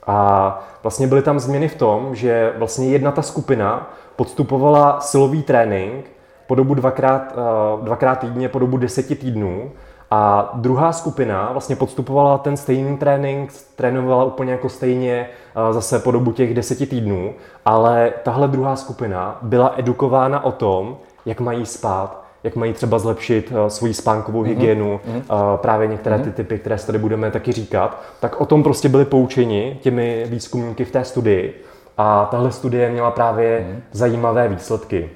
A 0.07 0.59
vlastně 0.83 1.07
byly 1.07 1.21
tam 1.21 1.39
změny 1.39 1.67
v 1.67 1.75
tom, 1.75 2.15
že 2.15 2.53
vlastně 2.57 2.89
jedna 2.89 3.11
ta 3.11 3.21
skupina 3.21 3.89
podstupovala 4.15 4.99
silový 4.99 5.43
trénink 5.43 6.05
po 6.47 6.55
dobu 6.55 6.73
dvakrát, 6.73 7.33
eh, 7.33 7.83
dvakrát 7.85 8.15
týdně 8.19 8.49
po 8.49 8.59
dobu 8.59 8.77
deseti 8.77 9.15
týdnů 9.15 9.71
a 10.11 10.51
druhá 10.53 10.91
skupina 10.93 11.49
vlastně 11.51 11.75
podstupovala 11.75 12.37
ten 12.37 12.57
stejný 12.57 12.97
trénink, 12.97 13.53
trénovala 13.75 14.23
úplně 14.23 14.51
jako 14.51 14.69
stejně 14.69 15.29
eh, 15.69 15.73
zase 15.73 15.99
po 15.99 16.11
dobu 16.11 16.31
těch 16.31 16.53
deseti 16.53 16.85
týdnů, 16.85 17.33
ale 17.65 18.13
tahle 18.23 18.47
druhá 18.47 18.75
skupina 18.75 19.39
byla 19.41 19.73
edukována 19.77 20.43
o 20.43 20.51
tom, 20.51 20.97
jak 21.25 21.39
mají 21.39 21.65
spát, 21.65 22.23
jak 22.43 22.55
mají 22.55 22.73
třeba 22.73 22.99
zlepšit 22.99 23.51
uh, 23.51 23.67
svoji 23.67 23.93
spánkovou 23.93 24.43
mm-hmm. 24.43 24.47
hygienu, 24.47 24.99
mm-hmm. 24.99 25.57
Právě 25.57 25.87
některé 25.87 26.19
ty 26.19 26.31
typy, 26.31 26.59
které 26.59 26.77
tady 26.77 26.97
budeme 26.97 27.31
taky 27.31 27.51
říkat, 27.51 28.01
tak 28.19 28.41
o 28.41 28.45
tom 28.45 28.63
prostě 28.63 28.89
byli 28.89 29.05
poučeni 29.05 29.79
těmi 29.81 30.25
výzkumníky 30.29 30.85
v 30.85 30.91
té 30.91 31.03
studii. 31.03 31.63
A 31.97 32.27
tahle 32.31 32.51
studie 32.51 32.89
měla 32.89 33.11
právě 33.11 33.59
mm-hmm. 33.59 33.81
zajímavé 33.91 34.47
výsledky. 34.47 35.09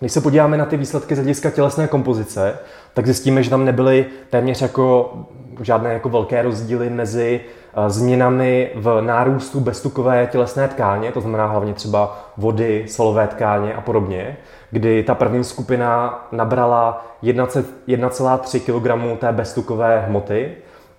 Když 0.00 0.12
se 0.12 0.20
podíváme 0.20 0.56
na 0.56 0.64
ty 0.64 0.76
výsledky 0.76 1.14
z 1.14 1.18
hlediska 1.18 1.50
tělesné 1.50 1.88
kompozice, 1.88 2.58
tak 2.94 3.04
zjistíme, 3.04 3.42
že 3.42 3.50
tam 3.50 3.64
nebyly 3.64 4.06
téměř 4.30 4.62
jako 4.62 5.12
žádné 5.60 5.92
jako 5.92 6.08
velké 6.08 6.42
rozdíly 6.42 6.90
mezi 6.90 7.40
uh, 7.76 7.88
změnami 7.88 8.70
v 8.74 9.00
nárůstu 9.00 9.60
beztukové 9.60 10.28
tělesné 10.32 10.68
tkáně, 10.68 11.12
to 11.12 11.20
znamená 11.20 11.46
hlavně 11.46 11.74
třeba 11.74 12.18
vody, 12.36 12.84
svalové 12.88 13.26
tkáně 13.26 13.74
a 13.74 13.80
podobně, 13.80 14.36
kdy 14.70 15.02
ta 15.02 15.14
první 15.14 15.44
skupina 15.44 16.20
nabrala 16.32 17.06
1,3 17.22 18.60
kg 18.60 19.20
té 19.20 19.32
beztukové 19.32 20.00
hmoty 20.00 20.52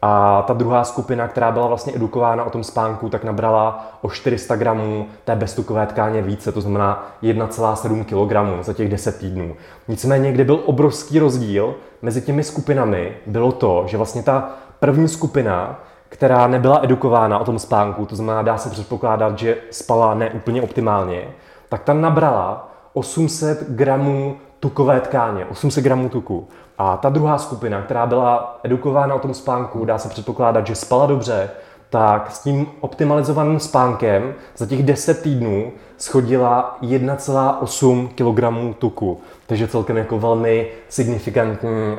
a 0.08 0.42
ta 0.48 0.54
druhá 0.54 0.84
skupina, 0.84 1.28
která 1.28 1.52
byla 1.52 1.68
vlastně 1.68 1.94
edukována 1.96 2.44
o 2.44 2.50
tom 2.50 2.64
spánku, 2.64 3.10
tak 3.10 3.24
nabrala 3.24 3.88
o 4.02 4.10
400 4.10 4.56
gramů 4.56 5.08
té 5.24 5.36
beztukové 5.36 5.86
tkáně 5.86 6.22
více, 6.22 6.52
to 6.52 6.62
znamená 6.62 7.08
1,7 7.24 8.04
kg 8.04 8.64
za 8.66 8.74
těch 8.74 8.90
10 8.90 9.18
týdnů. 9.18 9.56
Nicméně, 9.88 10.32
kde 10.32 10.44
byl 10.44 10.60
obrovský 10.66 11.20
rozdíl 11.20 11.76
mezi 12.02 12.22
těmi 12.22 12.44
skupinami, 12.44 13.18
bylo 13.26 13.52
to, 13.52 13.84
že 13.88 13.98
vlastně 13.98 14.24
ta 14.24 14.50
první 14.80 15.08
skupina, 15.08 15.80
která 16.10 16.48
nebyla 16.48 16.80
edukována 16.84 17.40
o 17.40 17.46
tom 17.46 17.60
spánku, 17.60 18.06
to 18.06 18.16
znamená, 18.16 18.42
dá 18.42 18.58
se 18.58 18.70
předpokládat, 18.70 19.40
že 19.40 19.58
spala 19.72 20.14
neúplně 20.14 20.62
optimálně, 20.62 21.22
tak 21.70 21.84
ta 21.84 21.94
nabrala 21.94 22.72
800 22.94 23.70
gramů 23.70 24.36
tukové 24.66 25.02
tkáně, 25.02 25.46
800 25.46 25.84
gramů 25.84 26.10
tuku. 26.10 26.48
A 26.78 26.98
ta 26.98 27.10
druhá 27.10 27.38
skupina, 27.38 27.82
která 27.82 28.06
byla 28.06 28.60
edukována 28.64 29.16
o 29.16 29.20
tom 29.20 29.34
spánku, 29.34 29.86
dá 29.86 29.98
se 29.98 30.10
předpokládat, 30.10 30.68
že 30.68 30.76
spala 30.76 31.06
dobře, 31.06 31.50
tak 31.90 32.32
s 32.32 32.40
tím 32.40 32.68
optimalizovaným 32.80 33.60
spánkem 33.60 34.34
za 34.58 34.66
těch 34.66 34.84
10 34.84 35.22
týdnů 35.22 35.72
schodila 35.98 36.78
1,8 36.82 38.08
kg 38.08 38.78
tuku. 38.78 39.22
Takže 39.48 39.68
celkem 39.68 39.98
jako 39.98 40.20
velmi 40.20 40.68
signifikantní 40.90 41.70
uh, 41.70 41.98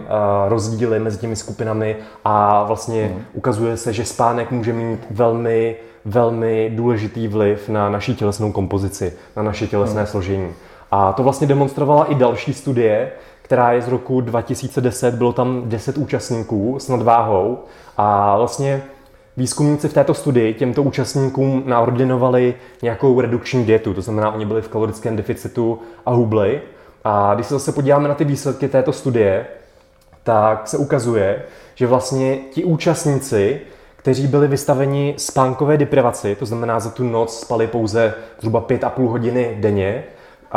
rozdíly 0.48 0.98
mezi 0.98 1.18
těmi 1.18 1.36
skupinami 1.36 1.96
a 2.24 2.64
vlastně 2.64 3.12
mm. 3.14 3.22
ukazuje 3.32 3.76
se, 3.76 3.92
že 3.92 4.04
spánek 4.04 4.50
může 4.50 4.72
mít 4.72 5.06
velmi, 5.10 5.76
velmi 6.04 6.72
důležitý 6.74 7.28
vliv 7.28 7.68
na 7.68 7.88
naší 7.88 8.14
tělesnou 8.14 8.52
kompozici, 8.52 9.12
na 9.36 9.42
naše 9.42 9.66
tělesné 9.66 10.00
mm. 10.00 10.06
složení. 10.06 10.54
A 10.90 11.12
to 11.12 11.22
vlastně 11.22 11.46
demonstrovala 11.46 12.04
i 12.04 12.14
další 12.14 12.54
studie, 12.54 13.12
která 13.42 13.72
je 13.72 13.82
z 13.82 13.88
roku 13.88 14.20
2010, 14.20 15.14
bylo 15.14 15.32
tam 15.32 15.62
10 15.68 15.98
účastníků 15.98 16.76
s 16.78 16.88
nadváhou 16.88 17.58
a 17.96 18.36
vlastně 18.36 18.82
Výzkumníci 19.36 19.88
v 19.88 19.92
této 19.92 20.14
studii 20.14 20.54
těmto 20.54 20.82
účastníkům 20.82 21.62
naordinovali 21.66 22.54
nějakou 22.82 23.20
redukční 23.20 23.64
dietu, 23.64 23.94
to 23.94 24.02
znamená, 24.02 24.30
oni 24.30 24.46
byli 24.46 24.62
v 24.62 24.68
kalorickém 24.68 25.16
deficitu 25.16 25.78
a 26.06 26.10
hubli. 26.10 26.60
A 27.04 27.34
když 27.34 27.46
se 27.46 27.54
zase 27.54 27.72
podíváme 27.72 28.08
na 28.08 28.14
ty 28.14 28.24
výsledky 28.24 28.68
této 28.68 28.92
studie, 28.92 29.46
tak 30.22 30.68
se 30.68 30.76
ukazuje, 30.78 31.42
že 31.74 31.86
vlastně 31.86 32.36
ti 32.36 32.64
účastníci, 32.64 33.60
kteří 33.96 34.26
byli 34.26 34.48
vystaveni 34.48 35.14
spánkové 35.16 35.76
deprivaci, 35.76 36.34
to 36.34 36.46
znamená 36.46 36.80
za 36.80 36.90
tu 36.90 37.04
noc 37.04 37.40
spali 37.40 37.66
pouze 37.66 38.14
zhruba 38.40 38.60
5,5 38.60 39.08
hodiny 39.08 39.56
denně, 39.60 40.04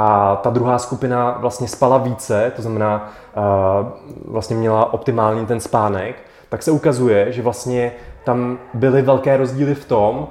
a 0.01 0.35
ta 0.35 0.49
druhá 0.49 0.79
skupina 0.79 1.37
vlastně 1.39 1.67
spala 1.67 1.97
více, 1.97 2.51
to 2.55 2.61
znamená, 2.61 3.11
vlastně 4.25 4.55
měla 4.55 4.93
optimální 4.93 5.45
ten 5.45 5.59
spánek, 5.59 6.15
tak 6.49 6.63
se 6.63 6.71
ukazuje, 6.71 7.31
že 7.31 7.41
vlastně 7.41 7.91
tam 8.23 8.57
byly 8.73 9.01
velké 9.01 9.37
rozdíly 9.37 9.75
v 9.75 9.85
tom, 9.85 10.27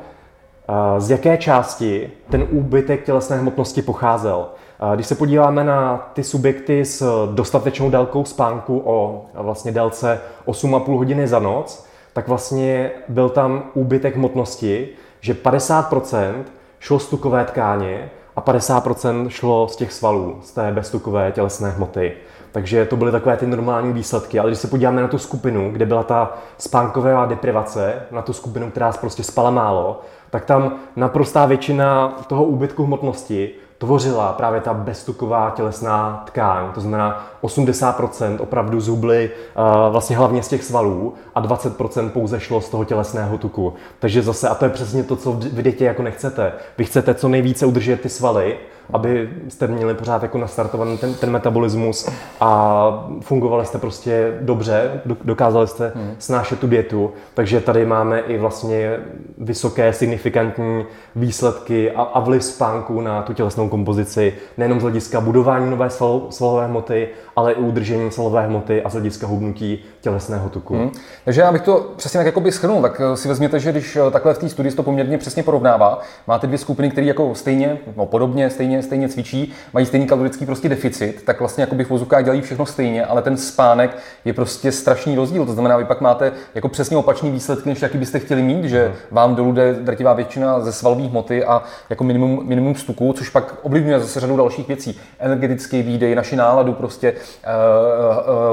z 0.98 1.10
jaké 1.10 1.36
části 1.36 2.10
ten 2.30 2.46
úbytek 2.50 3.04
tělesné 3.04 3.36
hmotnosti 3.36 3.82
pocházel. 3.82 4.46
Když 4.94 5.06
se 5.06 5.14
podíváme 5.14 5.64
na 5.64 6.10
ty 6.12 6.24
subjekty 6.24 6.84
s 6.84 7.28
dostatečnou 7.34 7.90
délkou 7.90 8.24
spánku 8.24 8.82
o 8.84 9.26
vlastně 9.34 9.72
délce 9.72 10.20
8,5 10.46 10.96
hodiny 10.96 11.28
za 11.28 11.38
noc, 11.38 11.86
tak 12.12 12.28
vlastně 12.28 12.90
byl 13.08 13.28
tam 13.28 13.62
úbytek 13.74 14.16
hmotnosti, 14.16 14.88
že 15.20 15.34
50% 15.34 16.32
šlo 16.80 16.98
z 16.98 17.08
tukové 17.08 17.44
tkáně 17.44 18.10
a 18.38 18.40
50% 18.40 19.28
šlo 19.28 19.68
z 19.68 19.76
těch 19.76 19.92
svalů, 19.92 20.38
z 20.42 20.52
té 20.52 20.72
beztukové 20.72 21.32
tělesné 21.32 21.70
hmoty. 21.70 22.12
Takže 22.52 22.84
to 22.84 22.96
byly 22.96 23.12
takové 23.12 23.36
ty 23.36 23.46
normální 23.46 23.92
výsledky. 23.92 24.38
Ale 24.38 24.50
když 24.50 24.58
se 24.58 24.68
podíváme 24.68 25.02
na 25.02 25.08
tu 25.08 25.18
skupinu, 25.18 25.70
kde 25.72 25.86
byla 25.86 26.02
ta 26.02 26.38
spánková 26.58 27.26
deprivace, 27.26 28.02
na 28.10 28.22
tu 28.22 28.32
skupinu, 28.32 28.70
která 28.70 28.92
prostě 28.92 29.22
spala 29.22 29.50
málo, 29.50 30.00
tak 30.30 30.44
tam 30.44 30.74
naprostá 30.96 31.46
většina 31.46 32.16
toho 32.26 32.44
úbytku 32.44 32.84
hmotnosti 32.84 33.50
tvořila 33.78 34.32
právě 34.32 34.60
ta 34.60 34.74
beztuková 34.74 35.52
tělesná 35.56 36.22
tkáň. 36.26 36.72
To 36.74 36.80
znamená 36.80 37.26
80% 37.42 38.36
opravdu 38.40 38.80
zubly 38.80 39.30
uh, 39.30 39.92
vlastně 39.92 40.16
hlavně 40.16 40.42
z 40.42 40.48
těch 40.48 40.64
svalů 40.64 41.14
a 41.34 41.42
20% 41.42 42.10
pouze 42.10 42.40
šlo 42.40 42.60
z 42.60 42.68
toho 42.68 42.84
tělesného 42.84 43.38
tuku. 43.38 43.74
Takže 43.98 44.22
zase, 44.22 44.48
a 44.48 44.54
to 44.54 44.64
je 44.64 44.70
přesně 44.70 45.02
to, 45.02 45.16
co 45.16 45.32
v 45.32 45.62
děti 45.62 45.84
jako 45.84 46.02
nechcete. 46.02 46.52
Vy 46.78 46.84
chcete 46.84 47.14
co 47.14 47.28
nejvíce 47.28 47.66
udržet 47.66 48.00
ty 48.00 48.08
svaly, 48.08 48.58
aby 48.92 49.30
jste 49.48 49.66
měli 49.66 49.94
pořád 49.94 50.22
jako 50.22 50.38
nastartovaný 50.38 50.98
ten, 50.98 51.14
ten 51.14 51.30
metabolismus 51.30 52.08
a 52.40 53.10
fungovali 53.20 53.66
jste 53.66 53.78
prostě 53.78 54.38
dobře, 54.40 55.00
dokázali 55.04 55.68
jste 55.68 55.92
hmm. 55.94 56.14
snášet 56.18 56.58
tu 56.58 56.66
dietu, 56.66 57.12
takže 57.34 57.60
tady 57.60 57.86
máme 57.86 58.20
i 58.20 58.38
vlastně 58.38 58.96
vysoké, 59.38 59.92
signifikantní 59.92 60.84
výsledky 61.16 61.90
a, 61.90 62.02
a 62.02 62.20
vliv 62.20 62.44
spánku 62.44 63.00
na 63.00 63.22
tu 63.22 63.32
tělesnou 63.32 63.68
kompozici, 63.68 64.34
nejenom 64.56 64.80
z 64.80 64.82
hlediska 64.82 65.20
budování 65.20 65.70
nové 65.70 65.90
svalové 66.30 66.66
hmoty, 66.66 67.08
ale 67.38 67.52
i 67.52 67.56
udržení 67.56 68.10
svalové 68.10 68.46
hmoty 68.46 68.82
a 68.82 68.88
z 68.88 68.92
hlediska 68.92 69.26
hubnutí 69.26 69.84
tělesného 70.00 70.48
tuku. 70.48 70.74
Hmm. 70.74 70.90
Takže 71.24 71.40
já 71.40 71.52
bych 71.52 71.62
to 71.62 71.92
přesně 71.96 72.18
tak 72.18 72.26
jakoby 72.26 72.52
schrnul, 72.52 72.82
tak 72.82 73.00
eh, 73.00 73.16
si 73.16 73.28
vezměte, 73.28 73.60
že 73.60 73.72
když 73.72 73.96
eh, 73.96 74.10
takhle 74.10 74.34
v 74.34 74.38
té 74.38 74.48
studii 74.48 74.72
to 74.72 74.82
poměrně 74.82 75.18
přesně 75.18 75.42
porovnává, 75.42 76.00
máte 76.26 76.46
dvě 76.46 76.58
skupiny, 76.58 76.90
které 76.90 77.06
jako 77.06 77.34
stejně, 77.34 77.78
no 77.96 78.06
podobně, 78.06 78.50
stejně, 78.50 78.82
stejně 78.82 79.08
cvičí, 79.08 79.52
mají 79.72 79.86
stejný 79.86 80.06
kalorický 80.06 80.46
prostě 80.46 80.68
deficit, 80.68 81.22
tak 81.24 81.38
vlastně 81.38 81.62
jako 81.62 81.74
v 81.74 81.88
vozukách 81.88 82.24
dělají 82.24 82.40
všechno 82.40 82.66
stejně, 82.66 83.04
ale 83.04 83.22
ten 83.22 83.36
spánek 83.36 83.96
je 84.24 84.32
prostě 84.32 84.72
strašný 84.72 85.16
rozdíl. 85.16 85.46
To 85.46 85.52
znamená, 85.52 85.76
vy 85.76 85.84
pak 85.84 86.00
máte 86.00 86.32
jako 86.54 86.68
přesně 86.68 86.96
opačný 86.96 87.30
výsledky, 87.30 87.68
než 87.68 87.82
jaký 87.82 87.98
byste 87.98 88.18
chtěli 88.18 88.42
mít, 88.42 88.64
že 88.64 88.84
hmm. 88.86 88.94
vám 89.10 89.34
dolů 89.34 89.52
jde 89.52 89.74
drtivá 89.74 90.12
většina 90.12 90.60
ze 90.60 90.72
svalové 90.72 91.02
hmoty 91.02 91.44
a 91.44 91.62
jako 91.90 92.04
minimum, 92.04 92.40
minimum 92.44 92.74
stuku, 92.74 93.12
což 93.12 93.30
pak 93.30 93.54
ovlivňuje 93.62 94.00
zase 94.00 94.20
řadu 94.20 94.36
dalších 94.36 94.68
věcí. 94.68 95.00
Energetický 95.18 95.82
výdej, 95.82 96.14
naši 96.14 96.36
náladu, 96.36 96.72
prostě 96.72 97.14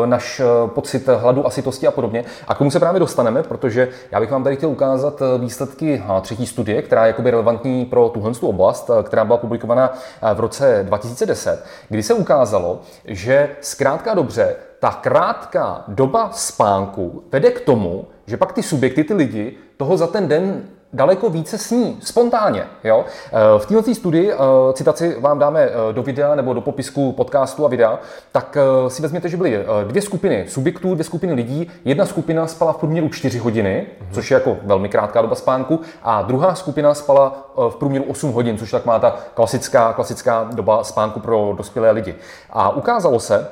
náš 0.05 0.41
pocit 0.67 1.08
hladu 1.08 1.48
a 1.48 1.50
sytosti 1.50 1.88
a 1.88 1.91
podobně. 1.91 2.25
A 2.48 2.55
k 2.55 2.58
tomu 2.58 2.72
se 2.72 2.79
právě 2.79 3.00
dostaneme, 3.00 3.44
protože 3.44 3.89
já 4.12 4.20
bych 4.20 4.32
vám 4.32 4.44
tady 4.44 4.55
chtěl 4.55 4.70
ukázat 4.70 5.22
výsledky 5.39 6.03
třetí 6.22 6.46
studie, 6.46 6.82
která 6.82 7.05
je 7.05 7.08
jakoby 7.08 7.32
relevantní 7.32 7.86
pro 7.86 8.10
tuhle 8.10 8.32
oblast, 8.41 8.89
která 9.03 9.25
byla 9.25 9.38
publikovaná 9.38 9.94
v 10.34 10.39
roce 10.39 10.79
2010, 10.84 11.65
kdy 11.89 12.03
se 12.03 12.13
ukázalo, 12.13 12.79
že 13.05 13.50
zkrátka 13.62 14.13
dobře 14.13 14.55
ta 14.79 14.91
krátká 14.91 15.84
doba 15.88 16.29
spánku 16.34 17.24
vede 17.32 17.51
k 17.51 17.60
tomu, 17.60 18.08
že 18.25 18.38
pak 18.38 18.53
ty 18.53 18.63
subjekty, 18.63 19.03
ty 19.03 19.13
lidi, 19.13 19.58
toho 19.77 19.98
za 19.98 20.08
ten 20.08 20.27
den 20.27 20.63
daleko 20.96 21.30
více 21.30 21.58
sní, 21.58 21.98
spontánně. 22.02 22.66
Jo? 22.84 23.06
Eh, 23.28 23.60
v 23.60 23.66
této 23.66 23.96
studii, 23.96 24.32
eh, 24.32 24.38
citaci 24.74 25.16
vám 25.20 25.40
dáme 25.40 25.62
eh, 25.62 25.94
do 25.94 26.04
videa 26.04 26.36
nebo 26.36 26.54
do 26.54 26.62
popisku 26.62 27.12
podcastu 27.12 27.66
a 27.66 27.68
videa, 27.68 28.00
tak 28.32 28.58
si 28.88 29.02
vezměte, 29.02 29.30
že 29.30 29.38
byly 29.38 29.66
dvě 29.88 30.02
skupiny 30.02 30.46
subjektů, 30.48 30.94
dvě 30.94 31.04
skupiny 31.04 31.34
lidí. 31.34 31.72
Jedna 31.86 32.06
skupina 32.06 32.48
spala 32.48 32.74
v 32.74 32.78
průměru 32.78 33.10
4 33.10 33.38
hodiny, 33.38 33.88
mm-hmm. 33.88 34.14
což 34.14 34.32
je 34.32 34.36
jako 34.36 34.58
velmi 34.64 34.90
krátká 34.90 35.22
doba 35.22 35.36
spánku, 35.36 35.80
a 36.04 36.22
druhá 36.22 36.56
skupina 36.56 36.94
spala 36.94 37.52
v 37.70 37.75
průměru 37.75 38.06
8 38.06 38.32
hodin, 38.32 38.58
což 38.58 38.72
tak 38.72 38.86
má 38.86 39.00
ta 39.00 39.16
klasická, 39.34 39.94
klasická 39.94 40.50
doba 40.54 40.84
spánku 40.84 41.20
pro 41.20 41.54
dospělé 41.58 41.92
lidi. 41.92 42.16
A 42.50 42.70
ukázalo 42.70 43.20
se, 43.20 43.48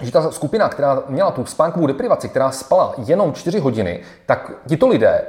že 0.00 0.12
ta 0.12 0.30
skupina, 0.30 0.68
která 0.68 1.02
měla 1.08 1.30
tu 1.30 1.44
spánkovou 1.44 1.86
deprivaci, 1.86 2.28
která 2.28 2.50
spala 2.50 2.94
jenom 2.98 3.32
4 3.32 3.58
hodiny, 3.58 4.00
tak 4.26 4.52
tito 4.68 4.88
lidé 4.88 5.22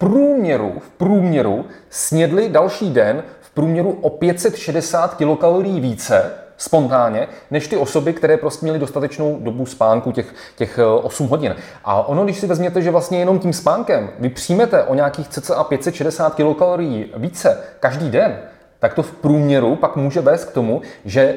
průměru, 0.00 0.72
v 0.78 0.90
průměru 0.90 1.64
snědli 1.90 2.48
další 2.48 2.90
den 2.90 3.22
v 3.40 3.50
průměru 3.50 3.98
o 4.00 4.10
560 4.10 5.14
kilokalorií 5.14 5.80
více 5.80 6.32
spontánně, 6.56 7.28
než 7.50 7.68
ty 7.68 7.76
osoby, 7.76 8.12
které 8.12 8.36
prostě 8.36 8.66
měly 8.66 8.78
dostatečnou 8.78 9.38
dobu 9.40 9.66
spánku, 9.66 10.12
těch, 10.12 10.34
těch 10.56 10.78
8 11.02 11.24
eh, 11.24 11.28
hodin. 11.28 11.56
A 11.84 12.08
ono, 12.08 12.24
když 12.24 12.38
si 12.38 12.46
vezměte, 12.46 12.82
že 12.82 12.90
vlastně 12.90 13.18
jenom 13.18 13.38
tím 13.38 13.52
spánkem 13.52 14.10
vy 14.18 14.28
přijmete 14.28 14.84
o 14.84 14.94
nějakých 14.94 15.28
cca 15.28 15.64
560 15.64 16.34
kilokalorií 16.34 17.12
více 17.16 17.58
každý 17.80 18.10
den, 18.10 18.38
tak 18.80 18.94
to 18.94 19.02
v 19.02 19.12
průměru 19.12 19.76
pak 19.76 19.96
může 19.96 20.20
vést 20.20 20.44
k 20.44 20.52
tomu, 20.52 20.82
že 21.04 21.20
eh, 21.22 21.34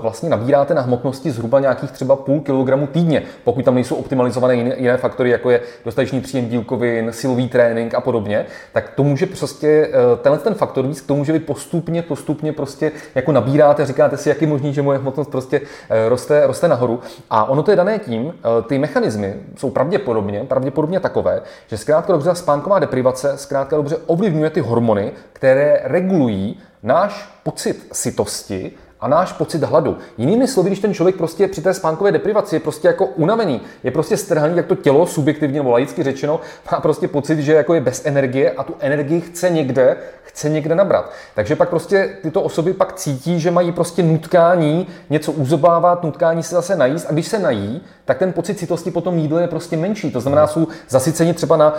vlastně 0.00 0.28
nabíráte 0.28 0.74
na 0.74 0.82
hmotnosti 0.82 1.30
zhruba 1.30 1.60
nějakých 1.60 1.90
třeba 1.90 2.16
půl 2.16 2.40
kilogramu 2.40 2.86
týdně, 2.86 3.22
pokud 3.44 3.64
tam 3.64 3.74
nejsou 3.74 3.94
optimalizované 3.94 4.54
jiné, 4.54 4.96
faktory, 4.96 5.30
jako 5.30 5.50
je 5.50 5.60
dostatečný 5.84 6.20
příjem 6.20 6.44
bílkovin, 6.44 7.12
silový 7.12 7.48
trénink 7.48 7.94
a 7.94 8.00
podobně, 8.00 8.46
tak 8.72 8.88
to 8.88 9.04
může 9.04 9.26
prostě, 9.26 9.68
eh, 9.68 10.16
tenhle 10.22 10.38
ten 10.38 10.54
faktor 10.54 10.86
víc 10.86 11.00
k 11.00 11.06
tomu, 11.06 11.24
že 11.24 11.32
vy 11.32 11.38
postupně, 11.38 12.02
postupně 12.02 12.52
prostě 12.52 12.92
jako 13.14 13.32
nabíráte, 13.32 13.86
říkáte 13.86 14.16
si, 14.16 14.28
jak 14.28 14.40
je 14.40 14.48
možný, 14.48 14.74
že 14.74 14.82
moje 14.82 14.98
hmotnost 14.98 15.30
prostě 15.30 15.60
eh, 15.90 16.08
roste, 16.08 16.46
roste 16.46 16.68
nahoru. 16.68 17.00
A 17.30 17.44
ono 17.44 17.62
to 17.62 17.70
je 17.70 17.76
dané 17.76 17.98
tím, 17.98 18.34
ty 18.66 18.78
mechanismy 18.78 19.34
jsou 19.56 19.70
pravděpodobně, 19.70 20.44
pravděpodobně 20.44 21.00
takové, 21.00 21.42
že 21.66 21.78
zkrátka 21.78 22.12
dobře 22.12 22.34
spánková 22.34 22.78
deprivace 22.78 23.38
zkrátka 23.38 23.76
dobře 23.76 23.96
ovlivňuje 24.06 24.50
ty 24.50 24.60
hormony, 24.60 25.12
které 25.32 25.80
regulují 25.84 26.58
náš 26.82 27.28
pocit 27.42 27.88
sytosti 27.92 28.72
a 29.00 29.08
náš 29.08 29.32
pocit 29.32 29.62
hladu. 29.62 29.98
Jinými 30.18 30.48
slovy, 30.48 30.68
když 30.68 30.80
ten 30.80 30.94
člověk 30.94 31.16
prostě 31.16 31.48
při 31.48 31.62
té 31.62 31.74
spánkové 31.74 32.12
deprivaci 32.12 32.56
je 32.56 32.60
prostě 32.60 32.88
jako 32.88 33.06
unavený, 33.06 33.60
je 33.82 33.90
prostě 33.90 34.16
strhaný, 34.16 34.56
jak 34.56 34.66
to 34.66 34.74
tělo 34.74 35.06
subjektivně 35.06 35.60
nebo 35.60 35.70
laicky 35.70 36.02
řečeno, 36.02 36.40
má 36.72 36.80
prostě 36.80 37.08
pocit, 37.08 37.38
že 37.38 37.54
jako 37.54 37.74
je 37.74 37.80
bez 37.80 38.06
energie 38.06 38.50
a 38.50 38.64
tu 38.64 38.74
energii 38.80 39.20
chce 39.20 39.50
někde, 39.50 39.96
chce 40.22 40.48
někde 40.48 40.74
nabrat. 40.74 41.12
Takže 41.34 41.56
pak 41.56 41.68
prostě 41.68 42.16
tyto 42.22 42.42
osoby 42.42 42.72
pak 42.72 42.92
cítí, 42.92 43.40
že 43.40 43.50
mají 43.50 43.72
prostě 43.72 44.02
nutkání 44.02 44.86
něco 45.10 45.32
uzobávat, 45.32 46.02
nutkání 46.02 46.42
se 46.42 46.54
zase 46.54 46.76
najíst 46.76 47.06
a 47.08 47.12
když 47.12 47.28
se 47.28 47.38
nají, 47.38 47.82
tak 48.08 48.18
ten 48.18 48.32
pocit 48.32 48.58
citosti 48.58 48.90
po 48.90 49.00
tom 49.00 49.18
jídle 49.18 49.42
je 49.42 49.48
prostě 49.48 49.76
menší. 49.76 50.10
To 50.10 50.20
znamená, 50.20 50.46
jsou 50.46 50.68
zasyceni 50.88 51.34
třeba 51.34 51.56
na 51.56 51.72
uh, 51.72 51.78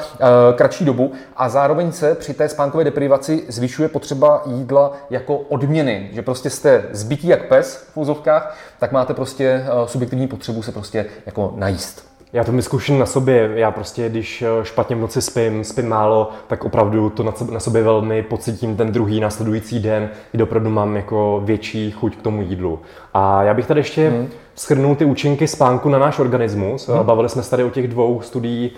kratší 0.56 0.86
dobu 0.86 1.12
a 1.36 1.50
zároveň 1.50 1.92
se 1.92 2.16
při 2.16 2.34
té 2.34 2.50
spánkové 2.50 2.84
deprivaci 2.84 3.44
zvyšuje 3.48 3.90
potřeba 3.90 4.44
jídla 4.46 4.94
jako 5.10 5.38
odměny, 5.38 6.10
že 6.14 6.22
prostě 6.22 6.50
jste 6.50 6.86
zbytí 6.92 7.28
jak 7.28 7.48
pes 7.48 7.88
v 7.94 7.98
úzovkách, 7.98 8.58
tak 8.80 8.92
máte 8.92 9.14
prostě 9.14 9.66
uh, 9.82 9.88
subjektivní 9.88 10.28
potřebu 10.28 10.64
se 10.64 10.72
prostě 10.72 11.06
jako 11.26 11.54
najíst. 11.56 12.10
Já 12.34 12.44
to 12.44 12.52
mi 12.52 12.62
zkouším 12.62 13.00
na 13.00 13.06
sobě. 13.06 13.52
Já 13.56 13.72
prostě, 13.72 14.10
když 14.10 14.42
eh, 14.42 14.66
špatně 14.66 14.96
v 14.96 15.00
noci 15.00 15.22
spím, 15.22 15.64
spím 15.64 15.88
málo, 15.90 16.30
tak 16.48 16.66
opravdu 16.66 17.10
to 17.10 17.24
na 17.52 17.60
sobě 17.60 17.84
velmi 17.84 18.24
pocítím 18.24 18.76
ten 18.76 18.92
druhý 18.92 19.20
následující 19.20 19.80
den, 19.80 20.10
kdy 20.32 20.44
opravdu 20.44 20.70
mám 20.70 20.96
jako 20.96 21.42
větší 21.46 21.92
chuť 21.92 22.16
k 22.16 22.22
tomu 22.22 22.42
jídlu. 22.42 22.80
A 23.14 23.44
já 23.44 23.54
bych 23.54 23.66
tady 23.66 23.80
ještě 23.80 24.10
hmm 24.10 24.30
schrnul 24.60 24.96
ty 24.96 25.06
účinky 25.06 25.48
spánku 25.48 25.90
na 25.90 26.00
náš 26.00 26.20
organismus. 26.20 26.88
Hmm. 26.88 27.06
Bavili 27.06 27.30
jsme 27.30 27.44
se 27.44 27.50
tady 27.50 27.64
o 27.64 27.70
těch 27.70 27.88
dvou 27.88 28.22
studií, 28.22 28.72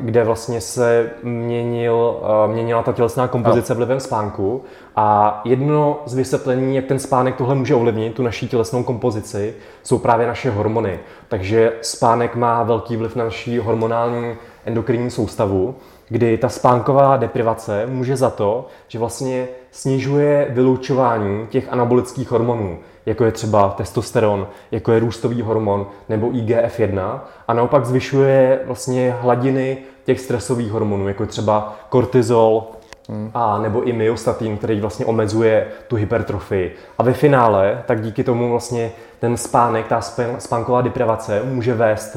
kde 0.00 0.24
vlastně 0.24 0.60
se 0.60 1.10
měnil, 1.22 2.20
měnila 2.46 2.82
ta 2.82 2.92
tělesná 2.92 3.28
kompozice 3.28 3.74
vlivem 3.74 4.00
spánku. 4.00 4.62
A 4.96 5.40
jedno 5.44 6.02
z 6.06 6.14
vysvětlení, 6.14 6.76
jak 6.76 6.84
ten 6.84 6.98
spánek 6.98 7.36
tohle 7.36 7.54
může 7.54 7.74
ovlivnit, 7.74 8.14
tu 8.14 8.22
naší 8.22 8.48
tělesnou 8.48 8.82
kompozici, 8.82 9.54
jsou 9.82 9.98
právě 9.98 10.26
naše 10.26 10.50
hormony. 10.50 10.98
Takže 11.28 11.72
spánek 11.82 12.36
má 12.36 12.62
velký 12.62 12.96
vliv 12.96 13.16
na 13.16 13.24
naší 13.24 13.58
hormonální 13.58 14.34
endokrinní 14.64 15.10
soustavu, 15.10 15.74
kdy 16.08 16.38
ta 16.38 16.48
spánková 16.48 17.16
deprivace 17.16 17.86
může 17.86 18.16
za 18.16 18.30
to, 18.30 18.66
že 18.88 18.98
vlastně 18.98 19.48
snižuje 19.70 20.46
vylučování 20.50 21.46
těch 21.50 21.72
anabolických 21.72 22.30
hormonů 22.30 22.78
jako 23.06 23.24
je 23.24 23.32
třeba 23.32 23.68
testosteron, 23.68 24.48
jako 24.70 24.92
je 24.92 24.98
růstový 24.98 25.42
hormon 25.42 25.86
nebo 26.08 26.26
IGF-1 26.26 27.20
a 27.48 27.54
naopak 27.54 27.84
zvyšuje 27.84 28.60
vlastně 28.66 29.14
hladiny 29.20 29.78
těch 30.04 30.20
stresových 30.20 30.72
hormonů, 30.72 31.08
jako 31.08 31.22
je 31.22 31.26
třeba 31.26 31.76
kortizol, 31.88 32.68
Hmm. 33.08 33.30
A 33.34 33.58
nebo 33.58 33.82
i 33.82 33.92
myostatin, 33.92 34.56
který 34.56 34.80
vlastně 34.80 35.06
omezuje 35.06 35.66
tu 35.88 35.96
hypertrofii. 35.96 36.74
A 36.98 37.02
ve 37.02 37.12
finále, 37.12 37.82
tak 37.86 38.02
díky 38.02 38.24
tomu 38.24 38.50
vlastně 38.50 38.92
ten 39.20 39.36
spánek, 39.36 39.86
ta 39.86 40.00
spánková 40.38 40.80
deprivace 40.80 41.42
může 41.44 41.74
vést 41.74 42.16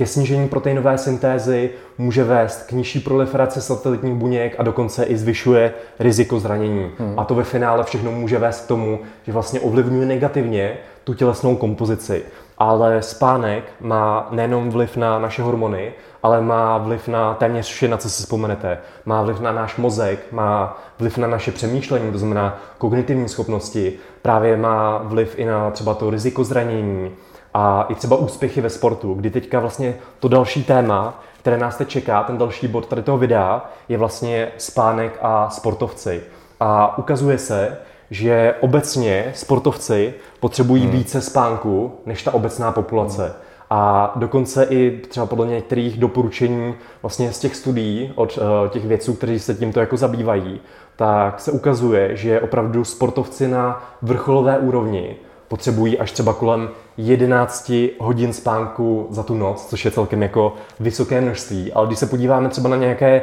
ke 0.00 0.06
snížení 0.06 0.48
proteinové 0.48 0.98
syntézy, 0.98 1.70
může 1.98 2.24
vést 2.24 2.66
k 2.66 2.72
nižší 2.72 3.00
proliferaci 3.00 3.60
satelitních 3.60 4.14
buněk 4.14 4.54
a 4.58 4.62
dokonce 4.62 5.04
i 5.04 5.16
zvyšuje 5.16 5.72
riziko 5.98 6.40
zranění. 6.40 6.90
Hmm. 6.98 7.18
A 7.18 7.24
to 7.24 7.34
ve 7.34 7.44
finále 7.44 7.84
všechno 7.84 8.12
může 8.12 8.38
vést 8.38 8.64
k 8.64 8.68
tomu, 8.68 8.98
že 9.26 9.32
vlastně 9.32 9.60
ovlivňuje 9.60 10.06
negativně 10.06 10.76
tu 11.04 11.14
tělesnou 11.14 11.56
kompozici. 11.56 12.22
Ale 12.58 13.02
spánek 13.02 13.64
má 13.80 14.28
nejenom 14.30 14.70
vliv 14.70 14.96
na 14.96 15.18
naše 15.18 15.42
hormony, 15.42 15.92
ale 16.22 16.40
má 16.40 16.78
vliv 16.78 17.08
na 17.08 17.34
téměř 17.34 17.66
vše, 17.66 17.88
na 17.88 17.96
co 17.96 18.10
si 18.10 18.22
vzpomenete. 18.22 18.78
Má 19.04 19.22
vliv 19.22 19.40
na 19.40 19.52
náš 19.52 19.76
mozek, 19.76 20.32
má 20.32 20.78
vliv 20.98 21.18
na 21.18 21.28
naše 21.28 21.52
přemýšlení, 21.52 22.12
to 22.12 22.18
znamená 22.18 22.58
kognitivní 22.78 23.28
schopnosti, 23.28 23.92
právě 24.22 24.56
má 24.56 24.98
vliv 25.04 25.38
i 25.38 25.44
na 25.44 25.70
třeba 25.70 25.94
to 25.94 26.10
riziko 26.10 26.44
zranění, 26.44 27.10
a 27.54 27.86
i 27.88 27.94
třeba 27.94 28.16
úspěchy 28.16 28.60
ve 28.60 28.70
sportu, 28.70 29.14
kdy 29.14 29.30
teďka 29.30 29.60
vlastně 29.60 29.94
to 30.20 30.28
další 30.28 30.64
téma, 30.64 31.22
které 31.38 31.58
nás 31.58 31.76
teď 31.76 31.88
čeká, 31.88 32.22
ten 32.22 32.38
další 32.38 32.68
bod 32.68 32.86
tady 32.86 33.02
toho 33.02 33.18
videa, 33.18 33.70
je 33.88 33.98
vlastně 33.98 34.48
spánek 34.58 35.18
a 35.22 35.50
sportovci. 35.50 36.22
A 36.60 36.98
ukazuje 36.98 37.38
se, 37.38 37.78
že 38.10 38.54
obecně 38.60 39.32
sportovci 39.34 40.14
potřebují 40.40 40.82
hmm. 40.82 40.90
více 40.90 41.20
spánku 41.20 41.92
než 42.06 42.22
ta 42.22 42.34
obecná 42.34 42.72
populace. 42.72 43.22
Hmm. 43.22 43.34
A 43.70 44.12
dokonce 44.16 44.64
i 44.64 45.00
třeba 45.08 45.26
podle 45.26 45.46
některých 45.46 45.98
doporučení 45.98 46.74
vlastně 47.02 47.32
z 47.32 47.38
těch 47.38 47.56
studií 47.56 48.12
od 48.14 48.38
uh, 48.38 48.68
těch 48.68 48.86
vědců, 48.86 49.14
kteří 49.14 49.38
se 49.38 49.54
tímto 49.54 49.80
jako 49.80 49.96
zabývají, 49.96 50.60
tak 50.96 51.40
se 51.40 51.52
ukazuje, 51.52 52.16
že 52.16 52.40
opravdu 52.40 52.84
sportovci 52.84 53.48
na 53.48 53.82
vrcholové 54.02 54.58
úrovni 54.58 55.16
potřebují 55.50 55.98
až 55.98 56.12
třeba 56.12 56.32
kolem 56.32 56.70
11 56.96 57.72
hodin 57.98 58.32
spánku 58.32 59.06
za 59.10 59.22
tu 59.22 59.34
noc, 59.34 59.66
což 59.66 59.84
je 59.84 59.90
celkem 59.90 60.22
jako 60.22 60.54
vysoké 60.80 61.20
množství. 61.20 61.72
Ale 61.72 61.86
když 61.86 61.98
se 61.98 62.06
podíváme 62.06 62.48
třeba 62.48 62.68
na 62.68 62.76
nějaké 62.76 63.22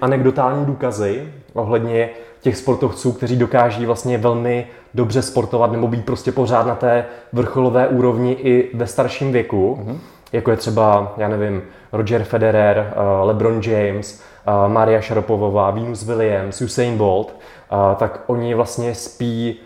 anekdotální 0.00 0.66
důkazy 0.66 1.32
ohledně 1.52 2.08
těch 2.40 2.56
sportovců, 2.56 3.12
kteří 3.12 3.36
dokáží 3.36 3.86
vlastně 3.86 4.18
velmi 4.18 4.66
dobře 4.94 5.22
sportovat 5.22 5.72
nebo 5.72 5.88
být 5.88 6.04
prostě 6.04 6.32
pořád 6.32 6.66
na 6.66 6.74
té 6.74 7.04
vrcholové 7.32 7.88
úrovni 7.88 8.32
i 8.32 8.76
ve 8.76 8.86
starším 8.86 9.32
věku, 9.32 9.78
mm-hmm. 9.80 9.96
jako 10.32 10.50
je 10.50 10.56
třeba, 10.56 11.14
já 11.16 11.28
nevím, 11.28 11.62
Roger 11.92 12.24
Federer, 12.24 12.78
eh, 12.78 13.24
LeBron 13.24 13.60
James, 13.62 14.22
eh, 14.46 14.68
Maria 14.68 15.00
Šarapovová, 15.00 15.70
Venus 15.70 16.02
Williams, 16.02 16.60
Usain 16.60 16.98
Bolt, 16.98 17.34
eh, 17.36 17.96
tak 17.96 18.20
oni 18.26 18.54
vlastně 18.54 18.94
spí 18.94 19.60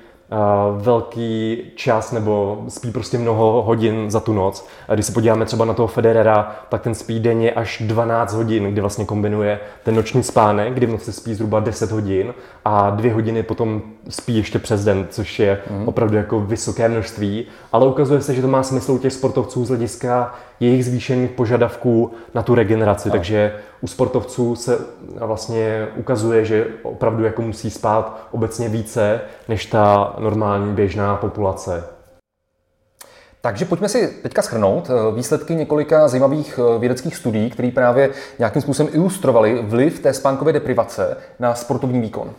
velký 0.79 1.63
čas 1.75 2.13
nebo 2.13 2.65
spí 2.69 2.91
prostě 2.91 3.19
mnoho 3.19 3.63
hodin 3.63 4.11
za 4.11 4.21
tu 4.21 4.33
noc. 4.33 4.67
A 4.89 4.95
když 4.95 5.07
se 5.07 5.13
podíváme 5.13 5.45
třeba 5.45 5.65
na 5.65 5.75
toho 5.75 5.89
Federera, 5.89 6.57
tak 6.69 6.83
ten 6.83 6.95
spí 6.95 7.21
denně 7.21 7.53
až 7.53 7.83
12 7.87 8.35
hodin, 8.35 8.73
kdy 8.73 8.81
vlastně 8.81 9.05
kombinuje 9.05 9.61
ten 9.83 9.95
noční 9.95 10.23
spánek, 10.23 10.75
kdy 10.75 10.87
v 10.87 10.91
noci 10.91 11.13
spí 11.13 11.35
zhruba 11.35 11.61
10 11.61 11.91
hodin 11.91 12.35
a 12.65 12.91
dvě 12.91 13.13
hodiny 13.13 13.43
potom 13.43 13.83
spí 14.09 14.37
ještě 14.37 14.59
přes 14.59 14.85
den, 14.85 15.07
což 15.11 15.39
je 15.39 15.63
mm. 15.71 15.89
opravdu 15.89 16.17
jako 16.17 16.41
vysoké 16.41 16.89
množství. 16.89 17.47
Ale 17.73 17.87
ukazuje 17.87 18.21
se, 18.21 18.35
že 18.35 18.43
to 18.43 18.49
má 18.49 18.63
smysl 18.63 18.93
u 18.93 18.99
těch 18.99 19.13
sportovců 19.13 19.65
z 19.65 19.69
hlediska 19.69 20.35
jejich 20.61 20.85
zvýšených 20.85 21.31
požadavků 21.31 22.13
na 22.35 22.43
tu 22.43 22.55
regeneraci. 22.55 23.09
No. 23.09 23.13
Takže 23.13 23.53
u 23.81 23.87
sportovců 23.87 24.57
se 24.57 24.79
vlastně 25.19 25.89
ukazuje, 25.97 26.45
že 26.45 26.67
opravdu 26.83 27.25
jako 27.25 27.43
musí 27.43 27.71
spát 27.71 28.29
obecně 28.31 28.69
více 28.69 29.21
než 29.49 29.67
ta 29.67 30.15
normální 30.25 30.73
běžná 30.73 31.17
populace. 31.17 31.85
Takže 33.41 33.65
pojďme 33.65 33.89
si 33.89 34.09
teďka 34.23 34.43
schrnout 34.43 34.91
eh, 34.91 35.15
výsledky 35.15 35.55
několika 35.55 36.09
zajímavých 36.09 36.59
eh, 36.59 36.79
vědeckých 36.79 37.17
studií, 37.17 37.51
které 37.51 37.71
právě 37.71 38.11
nějakým 38.39 38.63
způsobem 38.63 38.93
ilustrovaly 38.95 39.63
vliv 39.63 40.01
té 40.01 40.13
spánkové 40.13 40.53
deprivace 40.53 41.17
na 41.39 41.55
sportovní 41.55 42.01
výkon. 42.01 42.31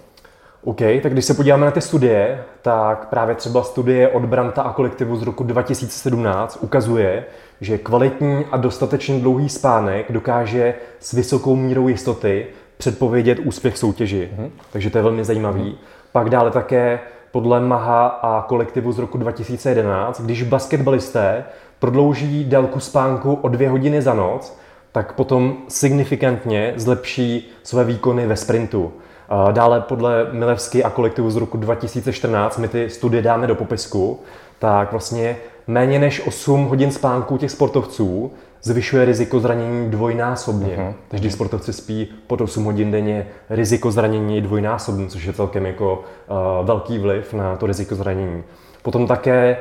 OK, 0.63 0.81
tak 1.03 1.13
když 1.13 1.25
se 1.25 1.33
podíváme 1.33 1.65
na 1.65 1.71
ty 1.71 1.81
studie, 1.81 2.43
tak 2.61 3.09
právě 3.09 3.35
třeba 3.35 3.63
studie 3.63 4.09
od 4.09 4.25
Branta 4.25 4.61
a 4.61 4.73
kolektivu 4.73 5.15
z 5.17 5.23
roku 5.23 5.43
2017 5.43 6.57
ukazuje, 6.61 7.25
že 7.61 7.77
kvalitní 7.77 8.45
a 8.51 8.57
dostatečně 8.57 9.19
dlouhý 9.19 9.49
spánek 9.49 10.11
dokáže 10.11 10.73
s 10.99 11.13
vysokou 11.13 11.55
mírou 11.55 11.87
jistoty 11.87 12.47
předpovědět 12.77 13.39
úspěch 13.39 13.77
soutěži. 13.77 14.29
Mm-hmm. 14.37 14.49
Takže 14.71 14.89
to 14.89 14.97
je 14.97 15.01
velmi 15.01 15.25
zajímavý. 15.25 15.61
Mm-hmm. 15.61 16.11
Pak 16.11 16.29
dále 16.29 16.51
také 16.51 16.99
podle 17.35 17.59
Maha 17.59 18.07
a 18.07 18.41
kolektivu 18.41 18.91
z 18.91 18.99
roku 18.99 19.17
2011, 19.17 20.21
když 20.21 20.43
basketbalisté 20.43 21.43
prodlouží 21.79 22.43
délku 22.43 22.79
spánku 22.79 23.33
o 23.33 23.47
dvě 23.47 23.69
hodiny 23.69 24.01
za 24.01 24.13
noc, 24.13 24.57
tak 24.91 25.13
potom 25.13 25.57
signifikantně 25.67 26.73
zlepší 26.75 27.49
své 27.63 27.83
výkony 27.83 28.27
ve 28.27 28.35
sprintu. 28.35 28.93
Dále 29.51 29.81
podle 29.81 30.27
Milevsky 30.31 30.83
a 30.83 30.89
kolektivu 30.89 31.31
z 31.31 31.35
roku 31.35 31.57
2014, 31.57 32.57
my 32.57 32.67
ty 32.67 32.89
studie 32.89 33.21
dáme 33.21 33.47
do 33.47 33.55
popisku, 33.55 34.19
tak 34.59 34.91
vlastně 34.91 35.37
méně 35.67 35.99
než 35.99 36.27
8 36.27 36.65
hodin 36.65 36.91
spánku 36.91 37.37
těch 37.37 37.51
sportovců 37.51 38.31
zvyšuje 38.65 39.05
riziko 39.05 39.39
zranění 39.39 39.91
dvojnásobně. 39.91 40.75
Uh-huh. 40.77 40.93
Takže 41.07 41.21
když 41.21 41.33
sportovci 41.33 41.73
spí 41.73 42.07
pod 42.27 42.41
8 42.41 42.63
hodin 42.63 42.91
denně, 42.91 43.27
riziko 43.49 43.91
zranění 43.91 44.35
je 44.35 44.41
dvojnásobné, 44.41 45.07
což 45.07 45.23
je 45.23 45.33
celkem 45.33 45.65
jako 45.65 46.03
uh, 46.59 46.65
velký 46.65 46.99
vliv 46.99 47.33
na 47.33 47.55
to 47.55 47.65
riziko 47.65 47.95
zranění. 47.95 48.43
Potom 48.81 49.07
také, 49.07 49.57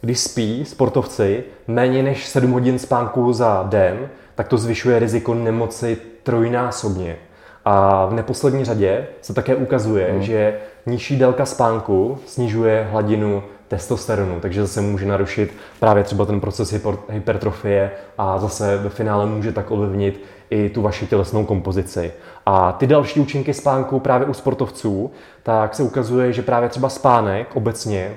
když 0.00 0.18
spí 0.18 0.64
sportovci 0.64 1.44
méně 1.66 2.02
než 2.02 2.26
7 2.26 2.50
hodin 2.50 2.78
spánku 2.78 3.32
za 3.32 3.66
den, 3.68 4.08
tak 4.34 4.48
to 4.48 4.58
zvyšuje 4.58 4.98
riziko 4.98 5.34
nemoci 5.34 5.96
trojnásobně. 6.22 7.16
A 7.64 8.06
v 8.06 8.14
neposlední 8.14 8.64
řadě 8.64 9.06
se 9.22 9.34
také 9.34 9.54
ukazuje, 9.54 10.12
hmm. 10.12 10.22
že 10.22 10.58
nižší 10.86 11.18
délka 11.18 11.46
spánku 11.46 12.18
snižuje 12.26 12.88
hladinu 12.90 13.42
testosteronu, 13.68 14.40
takže 14.40 14.60
zase 14.60 14.80
může 14.80 15.06
narušit 15.06 15.52
právě 15.80 16.04
třeba 16.04 16.24
ten 16.24 16.40
proces 16.40 16.74
hypertrofie 17.08 17.90
a 18.18 18.38
zase 18.38 18.76
ve 18.76 18.88
finále 18.88 19.26
může 19.26 19.52
tak 19.52 19.70
ovlivnit 19.70 20.24
i 20.50 20.68
tu 20.68 20.82
vaši 20.82 21.06
tělesnou 21.06 21.44
kompozici. 21.44 22.12
A 22.46 22.72
ty 22.72 22.86
další 22.86 23.20
účinky 23.20 23.54
spánku 23.54 24.00
právě 24.00 24.26
u 24.26 24.34
sportovců, 24.34 25.10
tak 25.42 25.74
se 25.74 25.82
ukazuje, 25.82 26.32
že 26.32 26.42
právě 26.42 26.68
třeba 26.68 26.88
spánek 26.88 27.56
obecně 27.56 28.16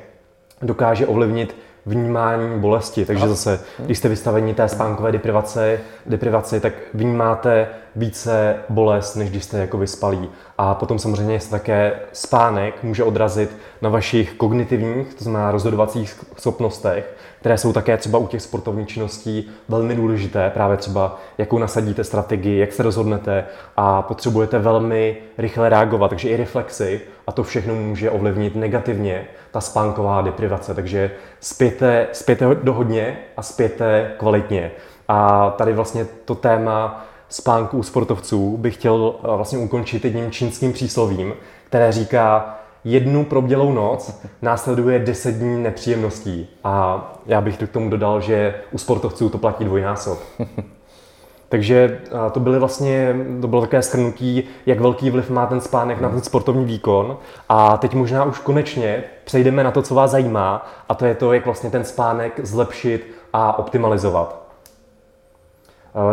dokáže 0.61 1.07
ovlivnit 1.07 1.55
vnímání 1.85 2.59
bolesti. 2.59 3.05
Takže 3.05 3.27
zase, 3.27 3.59
když 3.79 3.97
jste 3.97 4.09
vystaveni 4.09 4.53
té 4.53 4.67
spánkové 4.67 5.11
deprivaci, 5.11 5.79
deprivaci, 6.05 6.59
tak 6.59 6.73
vnímáte 6.93 7.67
více 7.95 8.55
bolest, 8.69 9.15
než 9.15 9.29
když 9.29 9.43
jste 9.43 9.57
jako 9.57 9.77
vyspalí. 9.77 10.29
A 10.57 10.75
potom 10.75 10.99
samozřejmě 10.99 11.39
se 11.39 11.49
také 11.49 11.93
spánek 12.13 12.83
může 12.83 13.03
odrazit 13.03 13.57
na 13.81 13.89
vašich 13.89 14.33
kognitivních, 14.33 15.13
to 15.13 15.23
znamená 15.23 15.51
rozhodovacích 15.51 16.23
schopnostech, 16.37 17.15
které 17.41 17.57
jsou 17.57 17.73
také 17.73 17.97
třeba 17.97 18.19
u 18.19 18.27
těch 18.27 18.41
sportovních 18.41 18.87
činností 18.87 19.49
velmi 19.69 19.95
důležité, 19.95 20.49
právě 20.49 20.77
třeba 20.77 21.19
jakou 21.37 21.57
nasadíte 21.57 22.03
strategii, 22.03 22.59
jak 22.59 22.73
se 22.73 22.83
rozhodnete 22.83 23.45
a 23.77 24.01
potřebujete 24.01 24.59
velmi 24.59 25.17
rychle 25.37 25.69
reagovat, 25.69 26.07
takže 26.07 26.29
i 26.29 26.37
reflexy 26.37 27.01
a 27.27 27.31
to 27.31 27.43
všechno 27.43 27.75
může 27.75 28.11
ovlivnit 28.11 28.55
negativně 28.55 29.27
ta 29.51 29.61
spánková 29.61 30.21
deprivace, 30.21 30.73
takže 30.73 31.11
spěte, 31.39 32.07
spěte 32.11 32.55
do 32.63 32.73
hodně 32.73 33.17
a 33.37 33.41
spěte 33.41 34.11
kvalitně. 34.17 34.71
A 35.07 35.49
tady 35.57 35.73
vlastně 35.73 36.05
to 36.25 36.35
téma 36.35 37.05
spánku 37.29 37.77
u 37.77 37.83
sportovců 37.83 38.57
bych 38.57 38.73
chtěl 38.73 39.15
eh, 39.23 39.27
vlastně 39.27 39.57
ukončit 39.57 40.05
jedním 40.05 40.31
čínským 40.31 40.73
příslovím, 40.73 41.33
které 41.67 41.91
říká, 41.91 42.57
jednu 42.83 43.25
probdělou 43.25 43.73
noc 43.73 44.21
následuje 44.41 44.99
deset 44.99 45.35
dní 45.35 45.63
nepříjemností. 45.63 46.49
A 46.63 47.05
já 47.25 47.41
bych 47.41 47.57
k 47.57 47.71
tomu 47.71 47.89
dodal, 47.89 48.21
že 48.21 48.55
u 48.71 48.77
sportovců 48.77 49.29
to 49.29 49.37
platí 49.37 49.65
dvojnásob. 49.65 50.19
Takže 51.49 51.99
to 52.31 52.39
byly 52.39 52.59
vlastně, 52.59 53.15
to 53.41 53.47
bylo 53.47 53.61
také 53.61 53.81
schrnutí, 53.81 54.43
jak 54.65 54.79
velký 54.79 55.09
vliv 55.09 55.29
má 55.29 55.45
ten 55.45 55.61
spánek 55.61 56.01
na 56.01 56.09
ten 56.09 56.21
sportovní 56.21 56.65
výkon. 56.65 57.17
A 57.49 57.77
teď 57.77 57.93
možná 57.93 58.23
už 58.23 58.39
konečně 58.39 59.03
přejdeme 59.23 59.63
na 59.63 59.71
to, 59.71 59.81
co 59.81 59.95
vás 59.95 60.11
zajímá, 60.11 60.67
a 60.89 60.95
to 60.95 61.05
je 61.05 61.15
to, 61.15 61.33
jak 61.33 61.45
vlastně 61.45 61.69
ten 61.69 61.83
spánek 61.83 62.39
zlepšit 62.43 63.15
a 63.33 63.59
optimalizovat. 63.59 64.41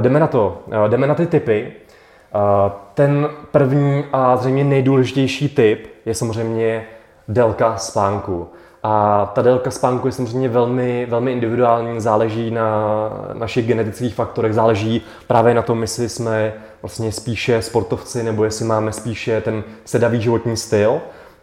Jdeme 0.00 0.20
na 0.20 0.26
to, 0.26 0.58
jdeme 0.88 1.06
na 1.06 1.14
ty 1.14 1.26
typy. 1.26 1.72
Ten 2.94 3.28
první 3.50 4.04
a 4.12 4.36
zřejmě 4.36 4.64
nejdůležitější 4.64 5.48
typ 5.48 5.86
je 6.08 6.14
samozřejmě 6.14 6.86
délka 7.28 7.76
spánku. 7.76 8.48
A 8.82 9.26
ta 9.34 9.42
délka 9.42 9.70
spánku 9.70 10.08
je 10.08 10.12
samozřejmě 10.12 10.48
velmi, 10.48 11.06
velmi 11.10 11.32
individuální, 11.32 12.00
záleží 12.00 12.50
na 12.50 13.10
našich 13.32 13.66
genetických 13.66 14.14
faktorech, 14.14 14.54
záleží 14.54 15.02
právě 15.26 15.54
na 15.54 15.62
tom, 15.62 15.82
jestli 15.82 16.08
jsme 16.08 16.54
vlastně 16.82 17.12
spíše 17.12 17.62
sportovci 17.62 18.22
nebo 18.22 18.44
jestli 18.44 18.64
máme 18.64 18.92
spíše 18.92 19.40
ten 19.40 19.64
sedavý 19.84 20.20
životní 20.20 20.56
styl. 20.56 21.00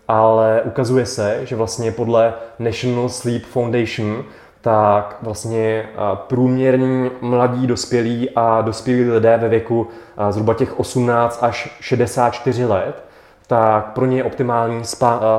Ale 0.07 0.61
ukazuje 0.65 1.05
se, 1.05 1.39
že 1.43 1.55
vlastně 1.55 1.91
podle 1.91 2.33
National 2.59 3.09
Sleep 3.09 3.43
Foundation 3.43 4.23
tak 4.61 5.17
vlastně 5.21 5.89
průměrný 6.13 7.11
mladí 7.21 7.67
dospělí 7.67 8.29
a 8.35 8.61
dospělí 8.61 9.09
lidé 9.09 9.37
ve 9.37 9.49
věku 9.49 9.87
zhruba 10.29 10.53
těch 10.53 10.79
18 10.79 11.43
až 11.43 11.77
64 11.81 12.65
let, 12.65 13.04
tak 13.47 13.93
pro 13.93 14.05
ně 14.05 14.17
je 14.17 14.23
optimální 14.23 14.81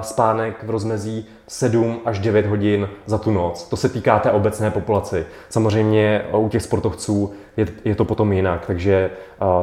spánek 0.01 0.63
v 0.63 0.71
rozmezí 0.71 1.27
7 1.49 2.01
až 2.05 2.19
9 2.19 2.47
hodin 2.47 2.89
za 3.07 3.19
tu 3.19 3.31
noc. 3.31 3.69
To 3.69 3.77
se 3.77 3.89
týká 3.89 4.19
té 4.19 4.31
obecné 4.31 4.71
populaci. 4.71 5.27
Samozřejmě 5.49 6.25
u 6.33 6.49
těch 6.49 6.63
sportovců 6.63 7.33
je, 7.57 7.67
je 7.85 7.95
to 7.95 8.05
potom 8.05 8.33
jinak, 8.33 8.67
takže 8.67 9.11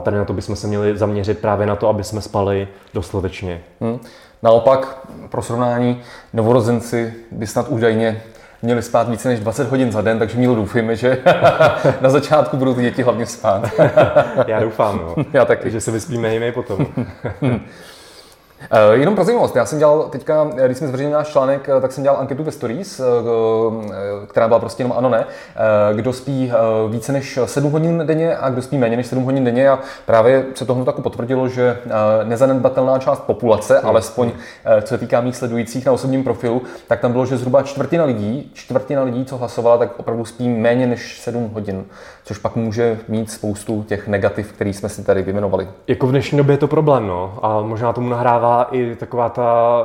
tady 0.03 0.17
na 0.17 0.25
to 0.25 0.34
bychom 0.34 0.56
se 0.56 0.67
měli 0.67 0.97
zaměřit 0.97 1.39
právě 1.39 1.67
na 1.67 1.75
to, 1.75 1.89
aby 1.89 2.03
jsme 2.03 2.21
spali 2.21 2.67
dostatečně. 2.93 3.62
Hmm. 3.82 3.99
Naopak, 4.43 5.08
pro 5.29 5.41
srovnání, 5.41 6.01
novorozenci 6.34 7.13
by 7.32 7.47
snad 7.47 7.69
údajně 7.69 8.21
měli 8.62 8.82
spát 8.82 9.10
více 9.10 9.29
než 9.29 9.39
20 9.39 9.69
hodin 9.69 9.91
za 9.91 10.01
den, 10.01 10.19
takže 10.19 10.38
mělo 10.38 10.56
doufujeme, 10.56 10.95
že 10.95 11.17
na 12.01 12.10
začátku 12.10 12.58
budou 12.58 12.73
ty 12.73 12.82
děti 12.82 13.03
hlavně 13.03 13.25
spát. 13.25 13.69
Já 14.47 14.60
doufám, 14.60 14.97
no. 14.97 15.23
Já 15.34 15.45
taky. 15.45 15.71
že 15.71 15.82
se 15.82 15.91
vyspíme 15.91 16.36
i 16.36 16.39
my 16.39 16.51
potom. 16.51 16.88
Uh, 18.71 18.99
jenom 18.99 19.15
pro 19.15 19.23
zajímavost, 19.23 19.56
já 19.56 19.65
jsem 19.65 19.80
dělal 19.80 20.04
teďka, 20.04 20.49
když 20.65 20.78
jsme 20.78 20.88
zveřejnili 20.88 21.13
náš 21.13 21.28
článek, 21.28 21.69
eh, 21.69 21.82
tak 21.82 21.91
jsem 21.91 22.04
dělal 22.04 22.19
anketu 22.19 22.43
ve 22.43 22.52
Stories, 22.52 23.02
která 24.28 24.47
byla 24.47 24.60
prostě 24.60 24.84
jenom 24.84 24.97
ano, 24.97 25.10
ne. 25.10 25.26
Kdo 25.93 26.13
spí 26.13 26.52
více 26.89 27.12
než 27.12 27.39
7 27.45 27.71
hodin 27.71 28.04
denně 28.06 28.38
a 28.38 28.49
kdo 28.49 28.62
spí 28.62 28.78
méně 28.78 28.97
než 28.97 29.08
7 29.08 29.23
hodin 29.23 29.43
denně 29.43 29.69
a 29.69 29.80
právě 30.06 30.45
se 30.56 30.65
to 30.65 30.86
tak 30.86 30.95
potvrdilo, 30.95 31.47
že 31.47 31.78
nezanedbatelná 32.23 32.99
část 32.99 33.19
populace, 33.19 33.80
hmm. 33.80 33.89
alespoň 33.89 34.32
co 34.82 34.88
se 34.88 34.97
týká 34.97 35.21
mých 35.21 35.36
sledujících 35.36 35.86
na 35.86 35.91
osobním 35.91 36.23
profilu, 36.23 36.62
tak 36.88 36.99
tam 36.99 37.12
bylo, 37.12 37.26
že 37.26 37.38
zhruba 37.38 37.63
čtvrtina 37.63 38.04
lidí, 38.06 38.52
čtvrtina 38.54 39.04
lidí, 39.04 39.26
co 39.26 39.38
hlasovala, 39.38 39.78
tak 39.78 39.99
opravdu 39.99 40.26
spí 40.26 40.49
méně 40.49 40.88
než 40.88 41.21
7 41.21 41.52
hodin, 41.54 41.86
což 42.23 42.38
pak 42.38 42.56
může 42.56 42.99
mít 43.08 43.32
spoustu 43.32 43.84
těch 43.84 44.08
negativ, 44.08 44.54
který 44.54 44.73
jsme 44.73 44.89
si 44.89 45.04
tady 45.04 45.21
vyjmenovali. 45.21 45.67
Jako 45.88 46.08
v 46.08 46.12
dnešní 46.12 46.38
době 46.38 46.54
je 46.54 46.58
to 46.58 46.67
problém, 46.67 47.08
no, 47.08 47.39
a 47.41 47.62
možná 47.62 47.93
tomu 47.93 48.10
nahrává 48.10 48.53
i 48.62 48.96
taková 48.96 49.30
ta 49.30 49.78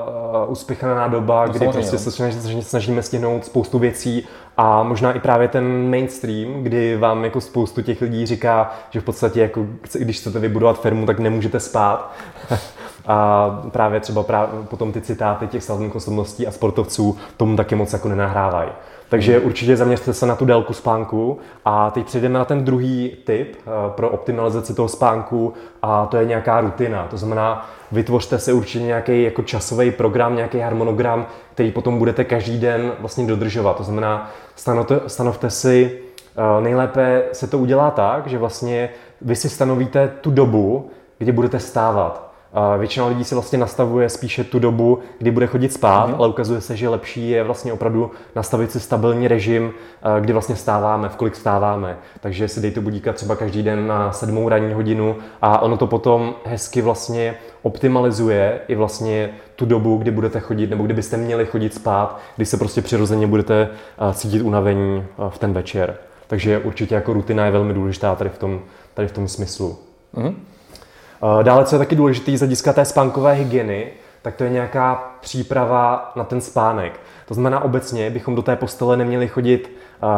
uh, 0.45 0.53
uspěchaná 0.53 1.09
doba, 1.09 1.47
no, 1.47 1.53
kdy 1.53 1.69
prostě 1.69 1.93
no. 1.93 1.99
se 1.99 2.11
snažíme, 2.11 2.63
snažíme 2.63 3.03
stihnout 3.03 3.45
spoustu 3.45 3.79
věcí 3.79 4.29
a 4.57 4.83
možná 4.83 5.13
i 5.13 5.21
právě 5.21 5.49
ten 5.49 5.91
mainstream, 5.91 6.63
kdy 6.63 6.97
vám 6.97 7.25
jako 7.25 7.41
spoustu 7.41 7.83
těch 7.83 8.01
lidí 8.01 8.27
říká, 8.27 8.73
že 8.91 9.01
v 9.01 9.05
podstatě 9.05 9.41
jako, 9.41 9.67
když 9.99 10.21
chcete 10.21 10.39
vybudovat 10.39 10.81
firmu, 10.81 11.07
tak 11.07 11.19
nemůžete 11.19 11.61
spát. 11.61 12.13
a 13.07 13.49
právě 13.71 14.01
třeba 14.01 14.23
právě 14.23 14.63
potom 14.63 14.93
ty 14.93 15.01
citáty 15.01 15.47
těch 15.47 15.65
slavných 15.65 15.95
osobností 15.95 16.47
a 16.47 16.51
sportovců 16.51 17.17
tomu 17.37 17.57
taky 17.57 17.75
moc 17.75 17.93
jako 17.93 18.09
nenahrávají. 18.09 18.71
Takže 19.09 19.41
určitě 19.41 19.77
zaměřte 19.77 20.13
se 20.13 20.27
na 20.27 20.37
tu 20.37 20.45
délku 20.45 20.73
spánku 20.73 21.39
a 21.65 21.91
teď 21.91 22.07
přejdeme 22.07 22.39
na 22.39 22.45
ten 22.45 22.65
druhý 22.65 23.17
tip 23.25 23.57
eh, 23.57 23.71
pro 23.89 24.09
optimalizaci 24.09 24.75
toho 24.75 24.89
spánku 24.89 25.55
a 25.83 26.07
to 26.07 26.17
je 26.17 26.25
nějaká 26.25 26.61
rutina. 26.61 27.07
To 27.11 27.17
znamená, 27.17 27.71
vytvořte 27.93 28.39
si 28.39 28.53
určitě 28.53 28.85
nějaký 28.85 29.23
jako 29.23 29.43
časový 29.43 29.91
program, 29.91 30.37
nějaký 30.37 30.59
harmonogram, 30.59 31.27
který 31.55 31.71
potom 31.71 31.99
budete 31.99 32.25
každý 32.25 32.59
den 32.59 32.93
vlastně 33.01 33.27
dodržovat. 33.27 33.77
To 33.77 33.83
znamená, 33.83 34.31
stanovte, 34.57 35.01
stanovte 35.07 35.51
si, 35.51 35.99
eh, 36.37 36.61
nejlépe 36.61 37.23
se 37.33 37.47
to 37.47 37.59
udělá 37.59 37.91
tak, 37.91 38.27
že 38.27 38.39
vlastně 38.39 38.89
vy 39.21 39.37
si 39.37 39.49
stanovíte 39.49 40.09
tu 40.21 40.31
dobu, 40.31 40.91
kdy 41.19 41.33
budete 41.33 41.61
stávat. 41.61 42.28
Většina 42.79 43.07
lidí 43.07 43.25
si 43.25 43.35
vlastně 43.35 43.59
nastavuje 43.59 44.09
spíše 44.09 44.45
tu 44.45 44.59
dobu, 44.59 44.99
kdy 45.19 45.31
bude 45.31 45.47
chodit 45.47 45.73
spát, 45.73 46.11
mm-hmm. 46.11 46.15
ale 46.19 46.29
ukazuje 46.29 46.61
se, 46.61 46.77
že 46.77 46.89
lepší 46.89 47.31
je 47.31 47.45
vlastně 47.45 47.73
opravdu 47.73 48.11
nastavit 48.37 48.73
si 48.73 48.81
stabilní 48.81 49.29
režim, 49.29 49.73
kdy 50.21 50.33
vlastně 50.33 50.55
vstáváme, 50.55 51.09
v 51.09 51.17
kolik 51.17 51.35
vstáváme. 51.35 51.99
Takže 52.21 52.49
si 52.49 52.61
dejte 52.61 52.81
budíka 52.81 53.13
třeba 53.13 53.37
každý 53.37 53.63
den 53.63 53.87
na 53.87 54.13
sedmou 54.13 54.49
ranní 54.49 54.73
hodinu 54.73 55.17
a 55.43 55.59
ono 55.59 55.77
to 55.77 55.87
potom 55.87 56.35
hezky 56.45 56.83
vlastně 56.83 57.35
optimalizuje 57.63 58.61
i 58.69 58.75
vlastně 58.75 59.31
tu 59.57 59.67
dobu, 59.67 59.97
kdy 59.97 60.11
budete 60.11 60.41
chodit, 60.41 60.71
nebo 60.71 60.85
kdybyste 60.85 61.17
měli 61.17 61.47
chodit 61.47 61.75
spát, 61.75 62.21
kdy 62.37 62.47
se 62.47 62.57
prostě 62.57 62.83
přirozeně 62.83 63.27
budete 63.27 63.69
cítit 64.13 64.43
unavení 64.43 65.05
v 65.29 65.39
ten 65.39 65.53
večer. 65.53 65.97
Takže 66.27 66.59
určitě 66.59 66.95
jako 66.95 67.13
rutina 67.13 67.45
je 67.45 67.51
velmi 67.51 67.75
důležitá 67.75 68.15
tady 68.15 68.31
v 68.31 68.39
tom, 68.39 68.61
tady 68.95 69.09
v 69.09 69.13
tom 69.13 69.29
smyslu. 69.29 69.79
Mm-hmm. 70.15 70.35
Dále, 71.43 71.65
co 71.65 71.75
je 71.75 71.79
taky 71.79 71.97
důležité 71.97 72.37
z 72.37 72.41
hlediska 72.41 72.73
té 72.73 72.85
spánkové 72.85 73.33
hygieny, 73.33 73.87
tak 74.23 74.37
to 74.37 74.45
je 74.45 74.51
nějaká 74.51 75.13
příprava 75.21 76.13
na 76.17 76.25
ten 76.25 76.41
spánek. 76.41 77.01
To 77.27 77.35
znamená, 77.35 77.61
obecně 77.61 78.11
bychom 78.11 78.35
do 78.35 78.43
té 78.43 78.57
postele 78.57 78.97
neměli 78.97 79.29
chodit 79.29 79.73
uh, 80.03 80.09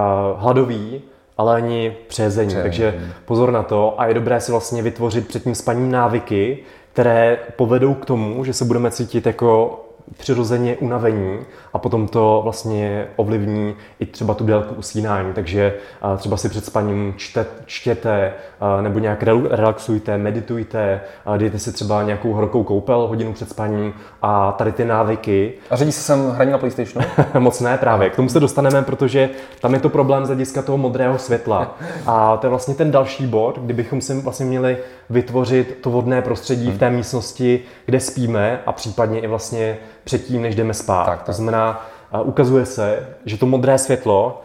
hladový, 0.43 1.03
ale 1.39 1.57
ani 1.57 1.97
přezení. 2.09 2.55
Takže 2.55 3.01
pozor 3.25 3.53
na 3.53 3.63
to 3.63 4.01
a 4.01 4.07
je 4.07 4.15
dobré 4.15 4.41
si 4.41 4.53
vlastně 4.53 4.83
vytvořit 4.83 5.29
před 5.29 5.43
tím 5.43 5.55
spaním 5.55 5.91
návyky, 5.91 6.59
které 6.93 7.39
povedou 7.57 7.95
k 7.95 8.05
tomu, 8.05 8.45
že 8.45 8.53
se 8.53 8.65
budeme 8.65 8.91
cítit 8.91 9.27
jako 9.27 9.81
přirozeně 10.17 10.77
unavení 10.77 11.39
a 11.73 11.79
potom 11.79 12.09
to 12.09 12.41
vlastně 12.43 13.07
ovlivní 13.17 13.75
i 14.01 14.07
třeba 14.07 14.35
tu 14.35 14.45
délku 14.45 14.75
usínání. 14.75 15.33
Takže 15.33 15.75
třeba 16.17 16.37
si 16.37 16.49
před 16.49 16.65
spaním 16.65 17.15
čte, 17.17 17.47
čtěte 17.67 18.33
nebo 18.81 18.99
nějak 18.99 19.23
relaxujte, 19.51 20.19
meditujte, 20.19 21.01
dejte 21.37 21.59
si 21.59 21.73
třeba 21.73 22.03
nějakou 22.03 22.33
horkou 22.33 22.65
koupel 22.65 23.07
hodinu 23.07 23.33
před 23.33 23.49
spaním 23.49 23.93
a 24.23 24.53
tady 24.53 24.73
ty 24.73 24.85
návyky. 24.85 25.53
A 25.71 25.77
řadí 25.77 25.93
se 25.93 26.01
sem 26.01 26.31
hraní 26.31 26.51
na 26.53 26.59
PlayStationu? 26.59 27.07
Moc 27.39 27.61
ne 27.61 27.79
právě. 27.79 28.11
K 28.11 28.17
tomu 28.17 28.29
se 28.29 28.41
dostaneme, 28.41 28.83
protože 28.83 29.31
tam 29.61 29.75
je 29.75 29.81
to 29.81 29.89
problém 29.89 30.25
z 30.25 30.29
hlediska 30.29 30.63
toho 30.63 30.79
modrého 30.79 31.19
světla. 31.19 31.79
A 32.07 32.37
to 32.37 32.47
je 32.47 32.51
vlastně 32.51 32.75
ten 32.75 32.91
další 32.91 33.27
bod, 33.27 33.59
kdybychom 33.59 34.01
si 34.01 34.21
vlastně 34.21 34.47
měli 34.47 34.79
vytvořit 35.11 35.79
to 35.81 35.91
vodné 35.91 36.23
prostředí 36.23 36.71
v 36.71 36.79
té 36.79 36.91
místnosti, 36.91 37.61
kde 37.87 38.01
spíme 38.01 38.61
a 38.67 38.73
případně 38.73 39.21
i 39.21 39.27
vlastně 39.27 39.79
předtím, 40.05 40.43
než 40.43 40.55
jdeme 40.55 40.75
spát. 40.75 41.05
Tak, 41.05 41.19
tak. 41.19 41.27
To 41.27 41.33
znamená, 41.33 41.87
ukazuje 42.23 42.67
se, 42.67 43.09
že 43.25 43.37
to 43.37 43.47
modré 43.47 43.79
světlo 43.79 44.43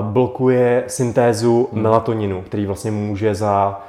blokuje 0.00 0.84
syntézu 0.86 1.68
hmm. 1.72 1.82
melatoninu, 1.82 2.42
který 2.42 2.66
vlastně 2.66 2.90
může 2.90 3.34
za 3.34 3.80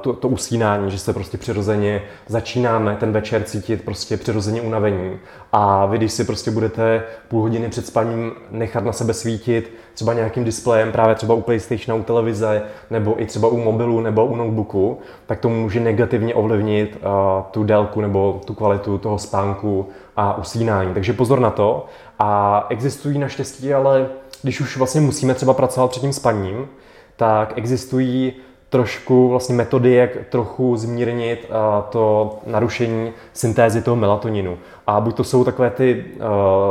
to, 0.00 0.12
to 0.12 0.28
usínání, 0.28 0.90
že 0.90 0.98
se 0.98 1.12
prostě 1.12 1.38
přirozeně 1.38 2.02
začínáme 2.26 2.96
ten 2.96 3.12
večer 3.12 3.42
cítit 3.42 3.84
prostě 3.84 4.16
přirozeně 4.16 4.60
unavení. 4.60 5.18
A 5.52 5.86
vy, 5.86 5.98
když 5.98 6.12
si 6.12 6.24
prostě 6.24 6.50
budete 6.50 7.02
půl 7.28 7.40
hodiny 7.40 7.68
před 7.68 7.86
spaním 7.86 8.32
nechat 8.50 8.84
na 8.84 8.92
sebe 8.92 9.14
svítit 9.14 9.74
třeba 9.94 10.12
nějakým 10.14 10.44
displejem, 10.44 10.92
právě 10.92 11.14
třeba 11.14 11.34
u 11.34 11.40
PlayStationu, 11.40 12.00
u 12.00 12.04
televize, 12.04 12.62
nebo 12.90 13.22
i 13.22 13.26
třeba 13.26 13.48
u 13.48 13.56
mobilu 13.56 14.00
nebo 14.00 14.26
u 14.26 14.36
notebooku, 14.36 14.98
tak 15.26 15.40
to 15.40 15.48
může 15.48 15.80
negativně 15.80 16.34
ovlivnit 16.34 16.96
uh, 16.96 17.42
tu 17.50 17.64
délku 17.64 18.00
nebo 18.00 18.40
tu 18.44 18.54
kvalitu 18.54 18.98
toho 18.98 19.18
spánku 19.18 19.88
a 20.16 20.38
usínání. 20.38 20.94
Takže 20.94 21.12
pozor 21.12 21.40
na 21.40 21.50
to. 21.50 21.86
A 22.18 22.66
existují 22.68 23.18
naštěstí, 23.18 23.74
ale 23.74 24.06
když 24.42 24.60
už 24.60 24.76
vlastně 24.76 25.00
musíme 25.00 25.34
třeba 25.34 25.54
pracovat 25.54 25.90
před 25.90 26.00
tím 26.00 26.12
spaním, 26.12 26.68
tak 27.16 27.52
existují 27.56 28.32
trošku 28.68 29.28
vlastně 29.28 29.54
metody, 29.54 29.92
jak 29.92 30.10
trochu 30.28 30.76
zmírnit 30.76 31.48
uh, 31.48 31.82
to 31.90 32.38
narušení 32.46 33.12
syntézy 33.32 33.82
toho 33.82 33.96
melatoninu. 33.96 34.58
A 34.86 35.00
buď 35.00 35.16
to 35.16 35.24
jsou 35.24 35.44
takové 35.44 35.70
ty, 35.70 36.04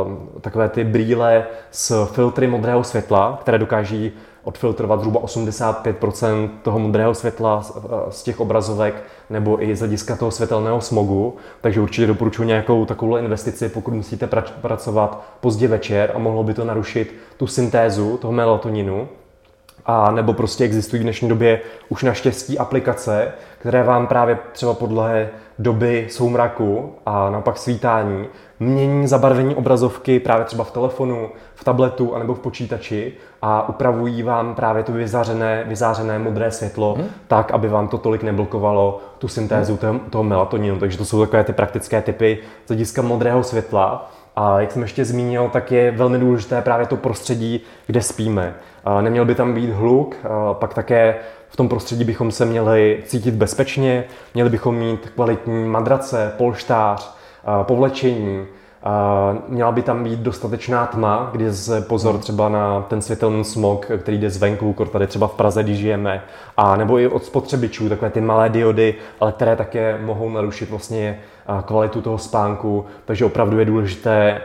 uh, 0.04 0.40
takové 0.40 0.68
ty 0.68 0.84
brýle 0.84 1.46
s 1.70 2.06
filtry 2.06 2.46
modrého 2.46 2.84
světla, 2.84 3.38
které 3.40 3.58
dokáží 3.58 4.12
odfiltrovat 4.44 5.00
zhruba 5.00 5.20
85% 5.20 6.50
toho 6.62 6.78
modrého 6.78 7.14
světla 7.14 7.62
z 8.10 8.22
těch 8.22 8.40
obrazovek 8.40 8.94
nebo 9.30 9.62
i 9.64 9.76
z 9.76 9.78
hlediska 9.78 10.16
toho 10.16 10.30
světelného 10.30 10.80
smogu. 10.80 11.36
Takže 11.60 11.80
určitě 11.80 12.06
doporučuji 12.06 12.42
nějakou 12.42 12.84
takovou 12.84 13.16
investici, 13.16 13.68
pokud 13.68 13.94
musíte 13.94 14.28
pracovat 14.60 15.24
pozdě 15.40 15.68
večer 15.68 16.12
a 16.14 16.18
mohlo 16.18 16.44
by 16.44 16.54
to 16.54 16.64
narušit 16.64 17.14
tu 17.36 17.46
syntézu 17.46 18.16
toho 18.16 18.32
melatoninu 18.32 19.08
a 19.86 20.10
nebo 20.10 20.32
prostě 20.32 20.64
existují 20.64 21.00
v 21.00 21.02
dnešní 21.02 21.28
době 21.28 21.60
už 21.88 22.02
naštěstí 22.02 22.58
aplikace, 22.58 23.32
které 23.58 23.82
vám 23.82 24.06
právě 24.06 24.38
třeba 24.52 24.74
podle 24.74 25.28
doby 25.58 26.06
soumraku 26.10 26.94
a 27.06 27.30
naopak 27.30 27.58
svítání 27.58 28.26
mění 28.60 29.06
zabarvení 29.06 29.54
obrazovky 29.54 30.20
právě 30.20 30.44
třeba 30.44 30.64
v 30.64 30.70
telefonu, 30.70 31.30
v 31.54 31.64
tabletu 31.64 32.14
anebo 32.14 32.34
v 32.34 32.38
počítači 32.38 33.12
a 33.42 33.68
upravují 33.68 34.22
vám 34.22 34.54
právě 34.54 34.82
to 34.82 34.92
vyzářené, 34.92 35.64
vyzářené 35.68 36.18
modré 36.18 36.50
světlo 36.50 36.94
hmm. 36.94 37.06
tak, 37.28 37.50
aby 37.50 37.68
vám 37.68 37.88
to 37.88 37.98
tolik 37.98 38.22
neblokovalo 38.22 39.00
tu 39.18 39.28
syntézu 39.28 39.78
hmm. 39.82 40.00
toho, 40.00 40.24
melatoninu. 40.24 40.78
Takže 40.78 40.98
to 40.98 41.04
jsou 41.04 41.20
takové 41.20 41.44
ty 41.44 41.52
praktické 41.52 42.02
typy 42.02 42.38
z 42.64 42.68
hlediska 42.68 43.02
modrého 43.02 43.42
světla. 43.42 44.10
A 44.36 44.60
jak 44.60 44.72
jsem 44.72 44.82
ještě 44.82 45.04
zmínil, 45.04 45.48
tak 45.52 45.72
je 45.72 45.90
velmi 45.90 46.18
důležité 46.18 46.62
právě 46.62 46.86
to 46.86 46.96
prostředí, 46.96 47.60
kde 47.86 48.02
spíme. 48.02 48.54
Neměl 49.00 49.24
by 49.24 49.34
tam 49.34 49.54
být 49.54 49.70
hluk, 49.70 50.16
pak 50.52 50.74
také 50.74 51.14
v 51.48 51.56
tom 51.56 51.68
prostředí 51.68 52.04
bychom 52.04 52.30
se 52.30 52.44
měli 52.44 53.02
cítit 53.06 53.34
bezpečně, 53.34 54.04
měli 54.34 54.50
bychom 54.50 54.74
mít 54.74 55.10
kvalitní 55.14 55.64
madrace, 55.64 56.32
polštář, 56.36 57.16
povlečení, 57.62 58.46
měla 59.48 59.72
by 59.72 59.82
tam 59.82 60.04
být 60.04 60.18
dostatečná 60.18 60.86
tma, 60.86 61.28
kdy 61.32 61.52
se 61.52 61.80
pozor 61.80 62.18
třeba 62.18 62.48
na 62.48 62.80
ten 62.80 63.02
světelný 63.02 63.44
smog, 63.44 63.86
který 63.98 64.18
jde 64.18 64.30
zvenku, 64.30 64.76
tady 64.92 65.06
třeba 65.06 65.26
v 65.26 65.34
Praze, 65.34 65.62
když 65.62 65.78
žijeme, 65.78 66.22
a 66.56 66.76
nebo 66.76 66.98
i 66.98 67.08
od 67.08 67.24
spotřebičů, 67.24 67.88
takové 67.88 68.10
ty 68.10 68.20
malé 68.20 68.48
diody, 68.48 68.94
ale 69.20 69.32
které 69.32 69.56
také 69.56 69.98
mohou 70.02 70.30
narušit 70.30 70.70
vlastně 70.70 71.20
kvalitu 71.64 72.00
toho 72.00 72.18
spánku, 72.18 72.84
takže 73.04 73.24
opravdu 73.24 73.58
je 73.58 73.64
důležité 73.64 74.40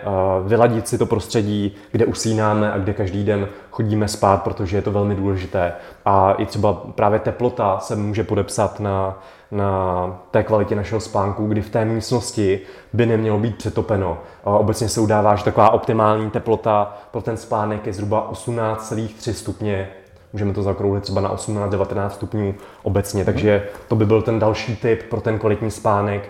vyladit 0.45 0.87
si 0.87 0.97
to 0.97 1.05
prostředí, 1.05 1.75
kde 1.91 2.05
usínáme 2.05 2.71
a 2.71 2.77
kde 2.77 2.93
každý 2.93 3.23
den 3.23 3.47
chodíme 3.71 4.07
spát, 4.07 4.43
protože 4.43 4.77
je 4.77 4.81
to 4.81 4.91
velmi 4.91 5.15
důležité. 5.15 5.73
A 6.05 6.31
i 6.31 6.45
třeba 6.45 6.73
právě 6.73 7.19
teplota 7.19 7.79
se 7.79 7.95
může 7.95 8.23
podepsat 8.23 8.79
na, 8.79 9.19
na 9.51 10.19
té 10.31 10.43
kvalitě 10.43 10.75
našeho 10.75 11.01
spánku, 11.01 11.47
kdy 11.47 11.61
v 11.61 11.69
té 11.69 11.85
místnosti 11.85 12.59
by 12.93 13.05
nemělo 13.05 13.39
být 13.39 13.57
přetopeno. 13.57 14.17
Obecně 14.43 14.89
se 14.89 15.01
udává, 15.01 15.35
že 15.35 15.43
taková 15.43 15.69
optimální 15.69 16.29
teplota 16.29 16.97
pro 17.11 17.21
ten 17.21 17.37
spánek 17.37 17.87
je 17.87 17.93
zhruba 17.93 18.31
18,3 18.31 19.31
stupně 19.31 19.89
Můžeme 20.33 20.53
to 20.53 20.63
zakrouhlit 20.63 21.03
třeba 21.03 21.21
na 21.21 21.35
18-19 21.35 22.09
stupňů 22.09 22.55
obecně, 22.83 23.25
takže 23.25 23.67
to 23.87 23.95
by 23.95 24.05
byl 24.05 24.21
ten 24.21 24.39
další 24.39 24.75
tip 24.75 25.03
pro 25.03 25.21
ten 25.21 25.39
kvalitní 25.39 25.71
spánek 25.71 26.29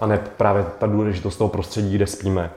a 0.00 0.06
ne 0.06 0.20
právě 0.36 0.64
ta 0.78 0.86
důležitost 0.86 1.36
toho 1.36 1.48
prostředí, 1.48 1.94
kde 1.94 2.06
spíme. 2.06 2.50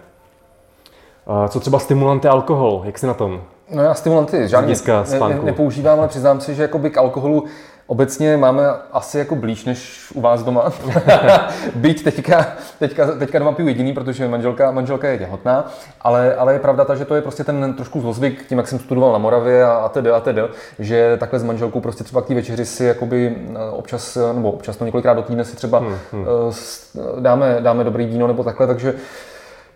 Co 1.49 1.59
třeba 1.59 1.79
stimulanty 1.79 2.27
alkohol, 2.27 2.81
jak 2.85 2.97
jsi 2.97 3.07
na 3.07 3.13
tom? 3.13 3.41
No 3.69 3.83
já 3.83 3.93
stimulanty 3.93 4.47
žádný 4.47 4.73
ne, 5.11 5.19
ne, 5.19 5.39
nepoužívám, 5.43 5.99
ale 5.99 6.07
přiznám 6.07 6.41
si, 6.41 6.55
že 6.55 6.61
jakoby 6.61 6.89
k 6.89 6.97
alkoholu 6.97 7.45
Obecně 7.87 8.37
máme 8.37 8.63
asi 8.91 9.17
jako 9.17 9.35
blíž 9.35 9.65
než 9.65 10.11
u 10.15 10.21
vás 10.21 10.43
doma. 10.43 10.73
Byť 11.75 12.03
teďka, 12.03 12.47
teďka, 12.79 13.11
teďka 13.11 13.39
doma 13.39 13.51
piju 13.51 13.67
jediný, 13.67 13.93
protože 13.93 14.27
manželka, 14.27 14.71
manželka 14.71 15.07
je 15.07 15.17
těhotná, 15.17 15.71
ale, 16.01 16.35
ale 16.35 16.53
je 16.53 16.59
pravda 16.59 16.85
ta, 16.85 16.95
že 16.95 17.05
to 17.05 17.15
je 17.15 17.21
prostě 17.21 17.43
ten 17.43 17.73
trošku 17.73 18.01
zlozvyk, 18.01 18.45
tím, 18.47 18.57
jak 18.57 18.67
jsem 18.67 18.79
studoval 18.79 19.11
na 19.11 19.17
Moravě 19.17 19.65
a, 19.65 19.71
a 19.71 19.89
tedy 19.89 20.09
a 20.09 20.19
tedy, 20.19 20.41
že 20.79 21.17
takhle 21.17 21.39
s 21.39 21.43
manželkou 21.43 21.81
prostě 21.81 22.03
třeba 22.03 22.21
k 22.21 22.25
té 22.25 22.35
večeři 22.35 22.65
si 22.65 22.83
jakoby 22.85 23.35
eh, 23.37 23.71
občas, 23.71 24.17
nebo 24.33 24.51
občas 24.51 24.77
to 24.77 24.85
několikrát 24.85 25.13
do 25.13 25.21
týdne 25.21 25.45
si 25.45 25.55
třeba 25.55 25.79
hmm, 25.79 25.97
hmm. 26.11 26.25
Eh, 26.97 27.21
dáme, 27.21 27.57
dáme 27.59 27.83
dobrý 27.83 28.05
víno 28.05 28.27
nebo 28.27 28.43
takhle, 28.43 28.67
takže 28.67 28.93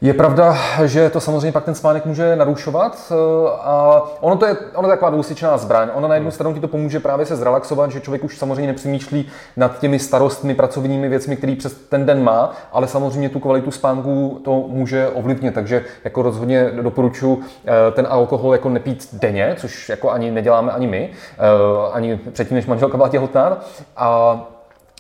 je 0.02 0.14
pravda, 0.14 0.58
že 0.86 1.10
to 1.10 1.20
samozřejmě 1.20 1.52
pak 1.52 1.66
ten 1.66 1.76
spánek 1.76 2.06
může 2.06 2.36
narušovat 2.36 3.12
eh, 3.12 3.16
a 3.60 4.04
ono 4.20 4.36
to 4.36 4.46
je, 4.46 4.58
ono 4.76 4.88
je 4.88 4.92
taková 4.92 5.12
dvousičná 5.12 5.58
zbraň. 5.58 5.90
Ono 5.94 6.08
na 6.08 6.16
jednu 6.16 6.32
stranu 6.32 6.54
ti 6.54 6.60
to 6.60 6.68
pomůže 6.68 7.00
právě 7.00 7.26
se 7.26 7.36
zrelaxovat, 7.36 7.92
že 7.92 8.02
člověk 8.02 8.24
už 8.24 8.38
samozřejmě 8.38 8.68
nepřemýšlí 8.68 9.28
nad 9.58 9.80
těmi 9.80 10.00
starostmi, 10.00 10.56
pracovními 10.56 11.10
věcmi, 11.10 11.36
které 11.36 11.56
přes 11.56 11.74
ten 11.74 12.06
den 12.06 12.24
má, 12.24 12.52
ale 12.72 12.88
samozřejmě 12.88 13.30
tu 13.30 13.40
kvalitu 13.40 13.72
spánku 13.72 14.42
to 14.46 14.66
může 14.68 15.10
ovlivnit. 15.10 15.54
Takže 15.54 15.86
jako 16.04 16.22
rozhodně 16.22 16.72
doporučuji 16.82 17.42
eh, 17.66 17.92
ten 17.92 18.08
alkohol 18.10 18.54
jako 18.54 18.70
nepít 18.70 19.08
denně, 19.14 19.56
což 19.58 19.90
jako 19.90 20.12
ani 20.12 20.32
neděláme 20.32 20.72
ani 20.72 20.88
my, 20.88 21.10
eh, 21.12 21.92
ani 21.92 22.18
předtím, 22.18 22.56
než 22.56 22.66
manželka 22.66 22.98
byla 22.98 23.10
těhotná. 23.10 23.60
A 23.98 24.40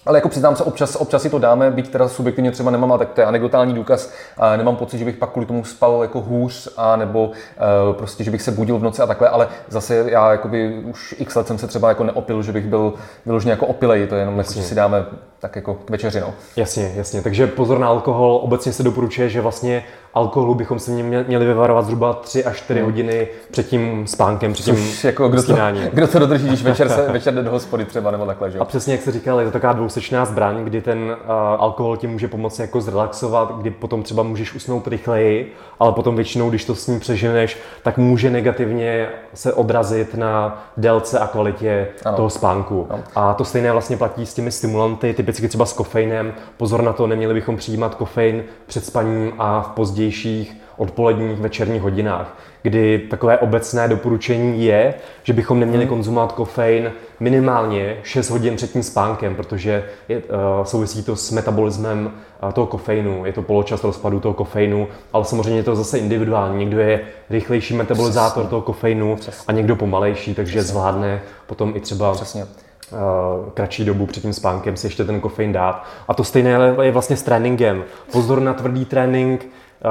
ale 0.10 0.18
jako 0.18 0.30
přiznám 0.30 0.56
se, 0.56 0.64
občas, 0.64 0.96
občas 0.96 1.22
si 1.22 1.30
to 1.30 1.40
dáme, 1.40 1.72
byť 1.72 1.92
teda 1.92 2.08
subjektivně 2.08 2.52
třeba 2.52 2.72
nemám, 2.72 2.92
ale 2.92 3.00
tak 3.00 3.10
to 3.10 3.22
je 3.22 3.26
anekdotální 3.28 3.74
důkaz. 3.74 4.12
A 4.38 4.56
nemám 4.56 4.76
pocit, 4.76 4.98
že 4.98 5.06
bych 5.06 5.18
pak 5.18 5.30
kvůli 5.30 5.46
tomu 5.46 5.64
spal 5.64 6.02
jako 6.02 6.22
hůř, 6.22 6.74
a 6.78 6.96
nebo 6.96 7.28
uh, 7.28 7.34
prostě, 7.94 8.24
že 8.24 8.32
bych 8.32 8.42
se 8.42 8.52
budil 8.52 8.78
v 8.78 8.84
noci 8.84 9.02
a 9.02 9.08
takhle, 9.08 9.30
ale 9.30 9.48
zase 9.68 10.06
já 10.08 10.32
jakoby 10.32 10.84
už 10.86 11.16
x 11.18 11.36
let 11.36 11.48
jsem 11.48 11.58
se 11.58 11.68
třeba 11.68 11.90
jako 11.90 12.04
neopil, 12.04 12.44
že 12.44 12.52
bych 12.52 12.66
byl 12.66 12.94
vyloženě 13.26 13.52
jako 13.52 13.66
opilej, 13.66 14.08
to 14.08 14.16
je 14.16 14.22
jenom 14.22 14.38
jako, 14.38 14.54
že 14.54 14.64
si 14.64 14.76
dáme 14.76 15.06
tak 15.40 15.56
jako 15.56 15.74
k 15.74 15.90
večeři. 15.90 16.20
No. 16.20 16.34
Jasně, 16.56 16.92
jasně. 16.96 17.22
Takže 17.22 17.48
pozor 17.48 17.80
na 17.80 17.88
alkohol. 17.88 18.40
Obecně 18.44 18.74
se 18.74 18.84
doporučuje, 18.84 19.30
že 19.30 19.42
vlastně 19.42 19.84
alkoholu 20.14 20.56
bychom 20.56 20.80
se 20.80 20.92
měli 20.92 21.46
vyvarovat 21.46 21.86
zhruba 21.86 22.14
3 22.14 22.46
až 22.46 22.58
4 22.58 22.80
hmm. 22.80 22.90
hodiny 22.90 23.28
před 23.52 23.68
tím 23.68 24.08
spánkem, 24.08 24.54
před 24.54 24.64
tím 24.64 24.76
Což, 24.76 25.04
jako 25.04 25.30
kdo, 25.30 25.44
to, 25.44 25.56
kdo 25.92 26.08
to 26.08 26.20
dodrží, 26.20 26.48
když 26.48 26.64
večer, 26.64 26.90
se, 26.90 27.08
večer 27.12 27.34
jde 27.34 27.44
do 27.44 27.52
hospody 27.52 27.86
třeba 27.86 28.12
nebo 28.12 28.26
takhle, 28.26 28.52
že? 28.52 28.60
A 28.60 28.66
přesně 28.66 28.94
jak 28.94 29.02
se 29.02 29.12
říkal, 29.12 29.40
je 29.40 29.46
to 29.46 29.52
taková 29.52 29.74
dvousečná 29.74 30.26
zbraň, 30.26 30.64
kdy 30.64 30.82
ten 30.82 31.00
uh, 31.00 31.32
alkohol 31.58 31.98
ti 31.98 32.08
může 32.08 32.28
pomoci 32.28 32.62
jako 32.62 32.82
zrelaxovat, 32.82 33.58
kdy 33.58 33.72
potom 33.72 34.04
třeba 34.04 34.24
můžeš 34.24 34.56
usnout 34.56 34.88
rychleji, 34.88 35.54
ale 35.80 35.92
potom 35.92 36.16
většinou, 36.16 36.50
když 36.50 36.66
to 36.66 36.76
s 36.76 36.88
ním 36.88 37.00
přeženeš, 37.00 37.58
tak 37.84 37.98
může 37.98 38.30
negativně 38.30 39.10
se 39.34 39.54
odrazit 39.54 40.16
na 40.16 40.64
délce 40.78 41.20
a 41.20 41.28
kvalitě 41.28 41.88
ano. 42.06 42.16
toho 42.16 42.30
spánku. 42.30 42.88
Ano. 42.90 43.04
A 43.16 43.34
to 43.34 43.46
stejné 43.46 43.72
vlastně 43.72 43.98
platí 43.98 44.26
s 44.26 44.34
těmi 44.34 44.52
stimulanty, 44.52 45.14
typicky 45.32 45.48
třeba 45.48 45.66
s 45.66 45.74
kofeinem. 45.74 46.34
Pozor 46.58 46.82
na 46.82 46.94
to, 46.94 47.08
neměli 47.08 47.34
bychom 47.34 47.58
přijímat 47.58 47.96
kofein 47.96 48.44
před 48.66 48.86
spaním 48.86 49.34
a 49.38 49.62
v 49.62 49.68
pozdějších 49.68 50.56
odpoledních, 50.78 51.40
večerních 51.40 51.82
hodinách, 51.82 52.38
kdy 52.62 53.00
takové 53.10 53.38
obecné 53.38 53.88
doporučení 53.88 54.66
je, 54.66 54.94
že 55.24 55.34
bychom 55.34 55.60
neměli 55.60 55.84
hmm. 55.84 55.90
konzumovat 55.90 56.32
kofein 56.32 56.92
minimálně 57.20 57.98
6 58.04 58.30
hodin 58.30 58.56
před 58.56 58.72
tím 58.72 58.84
spánkem, 58.84 59.36
protože 59.36 59.84
je, 60.10 60.18
uh, 60.18 60.24
souvisí 60.64 61.04
to 61.04 61.16
s 61.16 61.32
metabolismem 61.32 62.12
uh, 62.44 62.52
toho 62.52 62.68
kofeinu, 62.68 63.26
je 63.26 63.34
to 63.34 63.42
poločas 63.42 63.84
rozpadu 63.84 64.20
toho 64.20 64.34
kofeinu, 64.34 64.88
ale 65.14 65.26
samozřejmě 65.26 65.60
je 65.60 65.64
to 65.64 65.76
zase 65.76 65.98
individuální. 65.98 66.58
Někdo 66.58 66.80
je 66.80 67.02
rychlejší 67.30 67.74
metabolizátor 67.74 68.44
Přesně. 68.44 68.50
toho 68.50 68.62
kofeinu 68.62 69.16
Přesně. 69.16 69.44
a 69.48 69.52
někdo 69.52 69.76
pomalejší, 69.76 70.36
takže 70.36 70.58
Přesně. 70.60 70.72
zvládne 70.72 71.22
potom 71.48 71.74
i 71.76 71.80
třeba 71.80 72.14
Přesně 72.14 72.46
kratší 73.54 73.86
dobu 73.86 74.06
před 74.06 74.22
tím 74.22 74.34
spánkem 74.34 74.78
si 74.78 74.88
ještě 74.88 75.04
ten 75.04 75.20
kofein 75.22 75.54
dát. 75.54 75.86
A 76.08 76.14
to 76.14 76.24
stejné 76.24 76.76
je 76.82 76.92
vlastně 76.92 77.18
s 77.18 77.24
tréninkem. 77.24 77.84
Pozor 78.12 78.42
na 78.42 78.54
tvrdý 78.54 78.86
trénink, 78.86 79.48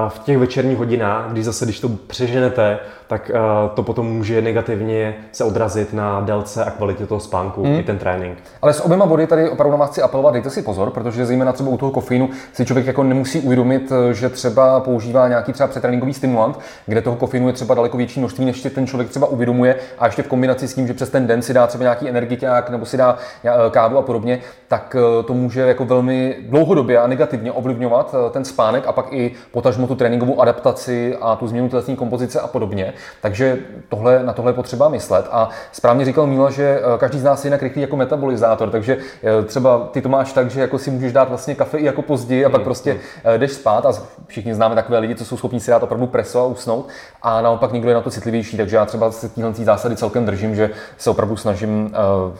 v 0.09 0.19
těch 0.19 0.39
večerních 0.39 0.79
hodinách, 0.79 1.33
když 1.33 1.45
zase, 1.45 1.65
když 1.65 1.81
to 1.81 1.89
přeženete, 1.89 2.79
tak 3.07 3.31
uh, 3.35 3.75
to 3.75 3.83
potom 3.83 4.07
může 4.07 4.43
negativně 4.43 5.15
se 5.33 5.45
odrazit 5.45 5.93
na 5.93 6.21
délce 6.21 6.65
a 6.65 6.71
kvalitě 6.71 7.07
toho 7.07 7.21
spánku 7.21 7.65
hmm. 7.65 7.75
i 7.75 7.83
ten 7.83 7.99
trénink. 7.99 8.39
Ale 8.63 8.73
s 8.73 8.81
oběma 8.81 9.07
body 9.07 9.27
tady 9.27 9.51
opravdu 9.51 9.71
na 9.71 9.77
vás 9.77 9.91
chci 9.91 10.03
apelovat, 10.03 10.33
dejte 10.33 10.51
si 10.51 10.63
pozor, 10.63 10.91
protože 10.91 11.27
zejména 11.27 11.53
třeba 11.53 11.71
u 11.71 11.77
toho 11.77 11.93
kofeinu 11.93 12.31
si 12.53 12.67
člověk 12.67 12.87
jako 12.87 13.03
nemusí 13.03 13.41
uvědomit, 13.41 13.93
že 14.13 14.29
třeba 14.29 14.81
používá 14.81 15.29
nějaký 15.29 15.53
třeba 15.53 15.67
přetréninkový 15.67 16.15
stimulant, 16.15 16.59
kde 16.87 17.03
toho 17.03 17.17
kofeinu 17.17 17.47
je 17.47 17.53
třeba 17.53 17.75
daleko 17.75 17.97
větší 17.97 18.21
množství, 18.21 18.45
než 18.45 18.61
si 18.61 18.71
ten 18.71 18.87
člověk 18.87 19.11
třeba 19.11 19.27
uvědomuje 19.27 19.77
a 19.99 20.07
ještě 20.07 20.23
v 20.23 20.29
kombinaci 20.29 20.69
s 20.69 20.75
tím, 20.75 20.87
že 20.87 20.95
přes 20.95 21.11
ten 21.11 21.27
den 21.27 21.43
si 21.43 21.55
dá 21.55 21.67
třeba 21.67 21.83
nějaký 21.83 22.09
energiťák 22.09 22.71
nebo 22.71 22.87
si 22.87 22.97
dá 22.97 23.17
eh, 23.45 23.51
kávu 23.71 23.99
a 23.99 24.03
podobně, 24.03 24.41
tak 24.69 24.97
eh, 24.99 25.23
to 25.23 25.35
může 25.35 25.61
jako 25.61 25.85
velmi 25.85 26.37
dlouhodobě 26.41 26.99
a 26.99 27.07
negativně 27.07 27.53
ovlivňovat 27.53 28.15
ten 28.31 28.45
spánek 28.45 28.87
a 28.87 28.93
pak 28.93 29.13
i 29.13 29.33
potažmo 29.53 29.78
tu 29.87 29.95
tréninkovou 29.95 30.41
adaptaci 30.41 31.17
a 31.21 31.37
tu 31.37 31.49
změnu 31.49 31.69
tělesní 31.69 31.97
kompozice 31.97 32.41
a 32.41 32.47
podobně. 32.47 32.93
Takže 33.23 33.59
tohle, 33.89 34.23
na 34.23 34.33
tohle 34.33 34.51
je 34.51 34.55
potřeba 34.55 34.89
myslet. 34.89 35.27
A 35.31 35.49
správně 35.73 36.05
říkal 36.05 36.27
Míla, 36.27 36.51
že 36.51 36.81
eh, 36.81 36.99
každý 36.99 37.19
z 37.19 37.25
nás 37.25 37.45
je 37.45 37.49
jinak 37.49 37.63
rychlý 37.63 37.83
jako 37.83 37.97
metabolizátor, 37.97 38.71
takže 38.71 38.97
eh, 39.23 39.45
třeba 39.45 39.89
ty 39.93 40.03
to 40.03 40.09
máš 40.09 40.33
tak, 40.33 40.51
že 40.51 40.61
jako 40.61 40.79
si 40.79 40.91
můžeš 40.91 41.13
dát 41.13 41.29
vlastně 41.29 41.55
kafe 41.55 41.79
i 41.79 41.85
jako 41.85 42.03
později 42.03 42.45
a 42.45 42.51
pak 42.51 42.61
mm, 42.61 42.65
prostě. 42.65 42.97
Eh, 43.25 43.39
jdeš 43.39 43.53
spát 43.53 43.87
a 43.87 43.93
všichni 44.27 44.55
známe 44.55 44.75
takové 44.75 44.99
lidi, 44.99 45.15
co 45.15 45.25
jsou 45.25 45.37
schopni 45.37 45.61
si 45.61 45.71
dát 45.71 45.83
opravdu 45.83 46.07
preso 46.07 46.41
a 46.41 46.47
usnout 46.47 46.89
a 47.23 47.41
naopak 47.41 47.73
někdo 47.73 47.89
je 47.89 47.95
na 47.95 48.01
to 48.01 48.11
citlivější, 48.11 48.57
takže 48.57 48.77
já 48.77 48.87
třeba 48.87 49.11
se 49.11 49.29
téhle 49.29 49.53
zásady 49.53 49.97
celkem 49.97 50.27
držím, 50.27 50.55
že 50.55 50.71
se 50.99 51.11
opravdu 51.11 51.37
snažím 51.37 51.93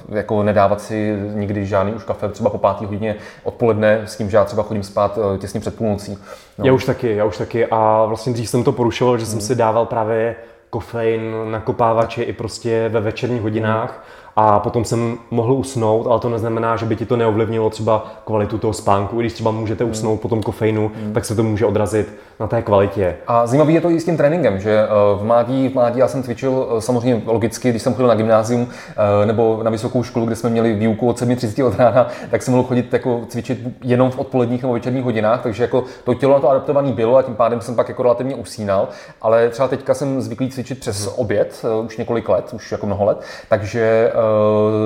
jako 0.09 0.43
nedávat 0.43 0.81
si 0.81 1.19
nikdy 1.35 1.67
žádný 1.67 1.93
už 1.93 2.05
kafe 2.05 2.29
třeba 2.29 2.51
po 2.51 2.59
pátý 2.59 2.85
hodině 2.85 3.17
odpoledne 3.43 4.03
s 4.07 4.17
tím, 4.17 4.31
že 4.31 4.37
já 4.37 4.45
třeba 4.45 4.63
chodím 4.63 4.83
spát 4.83 5.19
těsně 5.39 5.61
před 5.61 5.77
půlnocí. 5.77 6.19
No. 6.59 6.67
Já 6.67 6.73
už 6.73 6.85
taky, 6.85 7.17
já 7.17 7.25
už 7.25 7.39
taky 7.39 7.67
a 7.67 8.05
vlastně 8.05 8.33
dřív 8.33 8.49
jsem 8.49 8.65
to 8.65 8.73
porušoval, 8.73 9.19
že 9.19 9.27
jsem 9.27 9.39
hmm. 9.39 9.47
si 9.47 9.55
dával 9.55 9.87
právě 9.87 10.37
kofein 10.71 11.35
na 11.51 11.61
kopávači 11.61 12.23
i 12.23 12.33
prostě 12.33 12.89
ve 12.89 13.01
večerních 13.01 13.43
hodinách. 13.43 13.91
Hmm 13.91 14.28
a 14.41 14.61
potom 14.61 14.85
jsem 14.85 15.19
mohl 15.31 15.53
usnout, 15.53 16.07
ale 16.07 16.21
to 16.21 16.29
neznamená, 16.29 16.77
že 16.77 16.87
by 16.87 16.97
ti 16.97 17.07
to 17.07 17.17
neovlivnilo 17.17 17.71
třeba 17.71 18.07
kvalitu 18.25 18.59
toho 18.59 18.73
spánku. 18.73 19.17
I 19.17 19.23
když 19.23 19.33
třeba 19.33 19.51
můžete 19.51 19.85
hmm. 19.85 19.91
usnout 19.91 20.21
po 20.21 20.29
tom 20.29 20.43
kofeinu, 20.43 20.91
mm. 21.07 21.13
tak 21.13 21.25
se 21.25 21.35
to 21.35 21.43
může 21.43 21.67
odrazit 21.67 22.19
na 22.41 22.47
té 22.47 22.63
kvalitě. 22.63 23.17
A 23.27 23.47
zajímavý 23.47 23.75
je 23.75 23.81
to 23.81 23.91
i 23.91 24.01
s 24.01 24.05
tím 24.05 24.17
tréninkem, 24.17 24.61
že 24.61 24.71
eh, 24.71 24.89
v 25.19 25.25
mládí, 25.25 25.69
v 25.69 25.75
mládí 25.75 25.99
já 25.99 26.09
jsem 26.09 26.23
cvičil 26.23 26.69
eh, 26.77 26.81
samozřejmě 26.81 27.23
logicky, 27.27 27.71
když 27.71 27.83
jsem 27.83 27.95
chodil 27.95 28.09
na 28.09 28.15
gymnázium 28.15 28.69
eh, 28.91 29.27
nebo 29.27 29.61
na 29.63 29.71
vysokou 29.71 30.03
školu, 30.03 30.27
kde 30.27 30.37
jsme 30.37 30.51
měli 30.51 30.75
výuku 30.75 31.09
od 31.09 31.21
7.30 31.21 31.67
od 31.67 31.77
rána, 31.77 32.07
tak 32.31 32.43
jsem 32.43 32.55
mohl 32.55 32.69
chodit 32.69 32.93
jako 32.93 33.21
cvičit 33.29 33.59
jenom 33.85 34.11
v 34.11 34.19
odpoledních 34.19 34.63
nebo 34.63 34.75
večerních 34.75 35.05
hodinách, 35.05 35.43
takže 35.43 35.63
jako 35.63 35.85
to 36.05 36.15
tělo 36.15 36.33
na 36.33 36.41
to 36.41 36.51
adaptované 36.51 36.93
bylo 36.93 37.17
a 37.17 37.23
tím 37.23 37.35
pádem 37.35 37.61
jsem 37.61 37.75
pak 37.75 37.89
jako 37.89 38.03
relativně 38.03 38.35
usínal. 38.35 38.89
Ale 39.23 39.49
třeba 39.49 39.69
teďka 39.69 39.95
jsem 39.95 40.21
zvyklý 40.21 40.51
cvičit 40.51 40.81
přes 40.81 41.07
hmm. 41.07 41.15
oběd 41.17 41.65
už 41.85 41.97
několik 41.97 42.29
let, 42.29 42.51
už 42.53 42.73
jako 42.73 42.87
mnoho 42.87 43.05
let, 43.05 43.21
takže 43.49 44.13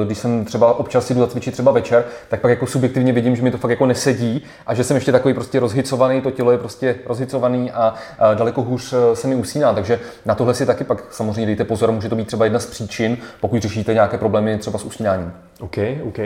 když 0.04 0.18
jsem 0.18 0.44
třeba 0.44 0.78
občas 0.78 1.10
jdu 1.10 1.20
zacvičit 1.20 1.52
třeba 1.52 1.72
večer, 1.72 2.04
tak 2.28 2.40
pak 2.40 2.50
jako 2.50 2.66
subjektivně 2.66 3.12
vidím, 3.12 3.36
že 3.36 3.42
mi 3.42 3.50
to 3.50 3.58
fakt 3.58 3.70
jako 3.70 3.86
nesedí 3.86 4.44
a 4.66 4.74
že 4.74 4.84
jsem 4.84 4.94
ještě 4.94 5.12
takový 5.12 5.34
prostě 5.34 5.60
rozhicovaný, 5.60 6.20
to 6.20 6.30
tělo 6.30 6.52
je 6.52 6.58
prostě 6.58 6.96
rozhicovaný 7.06 7.70
a, 7.70 7.94
daleko 8.34 8.62
hůř 8.62 8.92
eh, 8.92 9.16
se 9.16 9.28
mi 9.28 9.34
usíná. 9.34 9.74
Takže 9.74 10.00
na 10.26 10.34
tohle 10.34 10.54
si 10.54 10.66
taky 10.66 10.84
pak 10.84 11.04
samozřejmě 11.10 11.46
dejte 11.46 11.64
pozor, 11.64 11.92
může 11.92 12.08
to 12.08 12.16
být 12.16 12.26
třeba 12.26 12.44
jedna 12.44 12.60
z 12.60 12.66
příčin, 12.66 13.18
pokud 13.40 13.62
řešíte 13.62 13.94
nějaké 13.94 14.18
problémy 14.18 14.58
třeba 14.58 14.78
s 14.78 14.84
usínáním. 14.84 15.32
OK, 15.60 15.76
OK. 16.08 16.18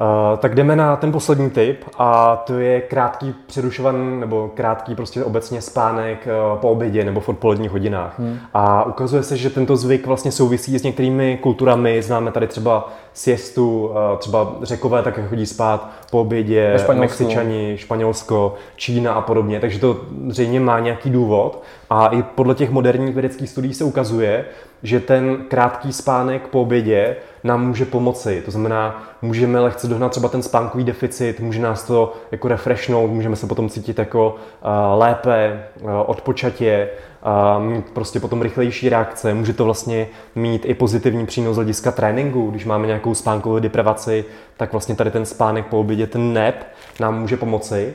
Uh, 0.00 0.38
tak 0.38 0.54
jdeme 0.54 0.76
na 0.76 0.96
ten 0.96 1.12
poslední 1.12 1.50
tip 1.50 1.84
a 1.98 2.36
to 2.36 2.58
je 2.58 2.80
krátký 2.80 3.34
přerušovaný 3.46 4.20
nebo 4.20 4.50
krátký 4.54 4.94
prostě 4.94 5.24
obecně 5.24 5.62
spánek 5.62 6.28
uh, 6.52 6.58
po 6.58 6.70
obědě 6.70 7.04
nebo 7.04 7.20
v 7.20 7.28
odpoledních 7.28 7.70
hodinách. 7.70 8.18
Hmm. 8.18 8.38
A 8.54 8.84
ukazuje 8.84 9.22
se, 9.22 9.36
že 9.36 9.50
tento 9.50 9.76
zvyk 9.76 10.06
vlastně 10.06 10.32
souvisí 10.32 10.78
s 10.78 10.82
některými 10.82 11.38
kulturami. 11.42 12.02
Známe 12.02 12.32
tady 12.32 12.46
třeba 12.46 12.88
siestu, 13.14 13.86
uh, 13.86 14.18
třeba 14.18 14.56
řekové 14.62 15.02
také 15.02 15.26
chodí 15.26 15.46
spát 15.46 15.90
po 16.10 16.20
obědě, 16.20 16.76
Mexičani, 16.94 17.74
Španělsko, 17.76 18.54
Čína 18.76 19.12
a 19.12 19.20
podobně. 19.20 19.60
Takže 19.60 19.78
to 19.78 20.00
zřejmě 20.28 20.60
má 20.60 20.78
nějaký 20.78 21.10
důvod. 21.10 21.62
A 21.90 22.06
i 22.06 22.22
podle 22.22 22.54
těch 22.54 22.70
moderních 22.70 23.14
vědeckých 23.14 23.50
studií 23.50 23.74
se 23.74 23.84
ukazuje, 23.84 24.44
že 24.82 25.00
ten 25.00 25.36
krátký 25.48 25.92
spánek 25.92 26.42
po 26.48 26.62
obědě 26.62 27.16
nám 27.44 27.66
může 27.66 27.84
pomoci. 27.84 28.42
To 28.44 28.50
znamená, 28.50 29.04
můžeme 29.22 29.60
lehce 29.60 29.88
dohnat 29.88 30.10
třeba 30.10 30.28
ten 30.28 30.42
spánkový 30.42 30.84
deficit, 30.84 31.40
může 31.40 31.62
nás 31.62 31.84
to 31.84 32.12
jako 32.30 32.48
refreshnout, 32.48 33.10
můžeme 33.10 33.36
se 33.36 33.46
potom 33.46 33.68
cítit 33.68 33.98
jako 33.98 34.34
uh, 34.34 35.00
lépe, 35.00 35.64
uh, 35.80 35.90
odpočatě, 36.06 36.88
uh, 37.26 37.64
mít 37.64 37.90
prostě 37.90 38.20
potom 38.20 38.42
rychlejší 38.42 38.88
reakce. 38.88 39.34
Může 39.34 39.52
to 39.52 39.64
vlastně 39.64 40.08
mít 40.34 40.64
i 40.64 40.74
pozitivní 40.74 41.26
přínos 41.26 41.54
z 41.54 41.56
hlediska 41.56 41.92
tréninku. 41.92 42.50
Když 42.50 42.64
máme 42.64 42.86
nějakou 42.86 43.14
spánkovou 43.14 43.58
deprivaci, 43.58 44.24
tak 44.56 44.72
vlastně 44.72 44.94
tady 44.94 45.10
ten 45.10 45.26
spánek 45.26 45.66
po 45.66 45.80
obědě, 45.80 46.06
ten 46.06 46.34
nap, 46.34 46.54
nám 47.00 47.20
může 47.20 47.36
pomoci 47.36 47.94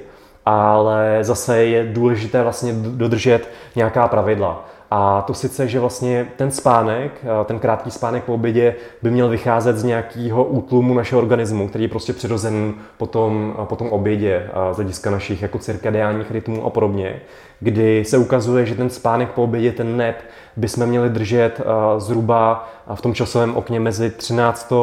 ale 0.50 1.18
zase 1.22 1.64
je 1.64 1.84
důležité 1.84 2.44
vlastně 2.44 2.74
dodržet 2.74 3.50
nějaká 3.76 4.08
pravidla. 4.08 4.66
A 4.92 5.22
to 5.22 5.34
sice, 5.34 5.68
že 5.68 5.80
vlastně 5.80 6.28
ten 6.36 6.52
spánek, 6.52 7.26
ten 7.46 7.60
krátký 7.60 7.92
spánek 7.92 8.24
po 8.24 8.34
obědě 8.34 8.76
by 9.02 9.12
měl 9.12 9.30
vycházet 9.30 9.78
z 9.78 9.84
nějakého 9.84 10.44
útlumu 10.44 10.94
našeho 10.94 11.22
organismu, 11.22 11.68
který 11.68 11.84
je 11.84 11.88
prostě 11.88 12.14
přirozený 12.14 12.74
po 12.98 13.06
tom, 13.06 13.56
po 13.64 13.76
tom 13.76 13.90
obědě 13.90 14.50
z 14.72 14.76
hlediska 14.76 15.10
našich 15.12 15.42
jako 15.42 15.60
cirkadiálních 15.60 16.32
rytmů 16.32 16.66
a 16.66 16.70
podobně, 16.70 17.22
kdy 17.60 18.06
se 18.06 18.18
ukazuje, 18.18 18.66
že 18.66 18.76
ten 18.76 18.90
spánek 18.90 19.32
po 19.32 19.44
obědě, 19.44 19.72
ten 19.72 19.98
nep, 19.98 20.16
bychom 20.56 20.86
měli 20.86 21.10
držet 21.10 21.62
zhruba 21.98 22.70
v 22.96 23.02
tom 23.02 23.14
časovém 23.14 23.56
okně 23.56 23.80
mezi 23.80 24.10
13. 24.10 24.74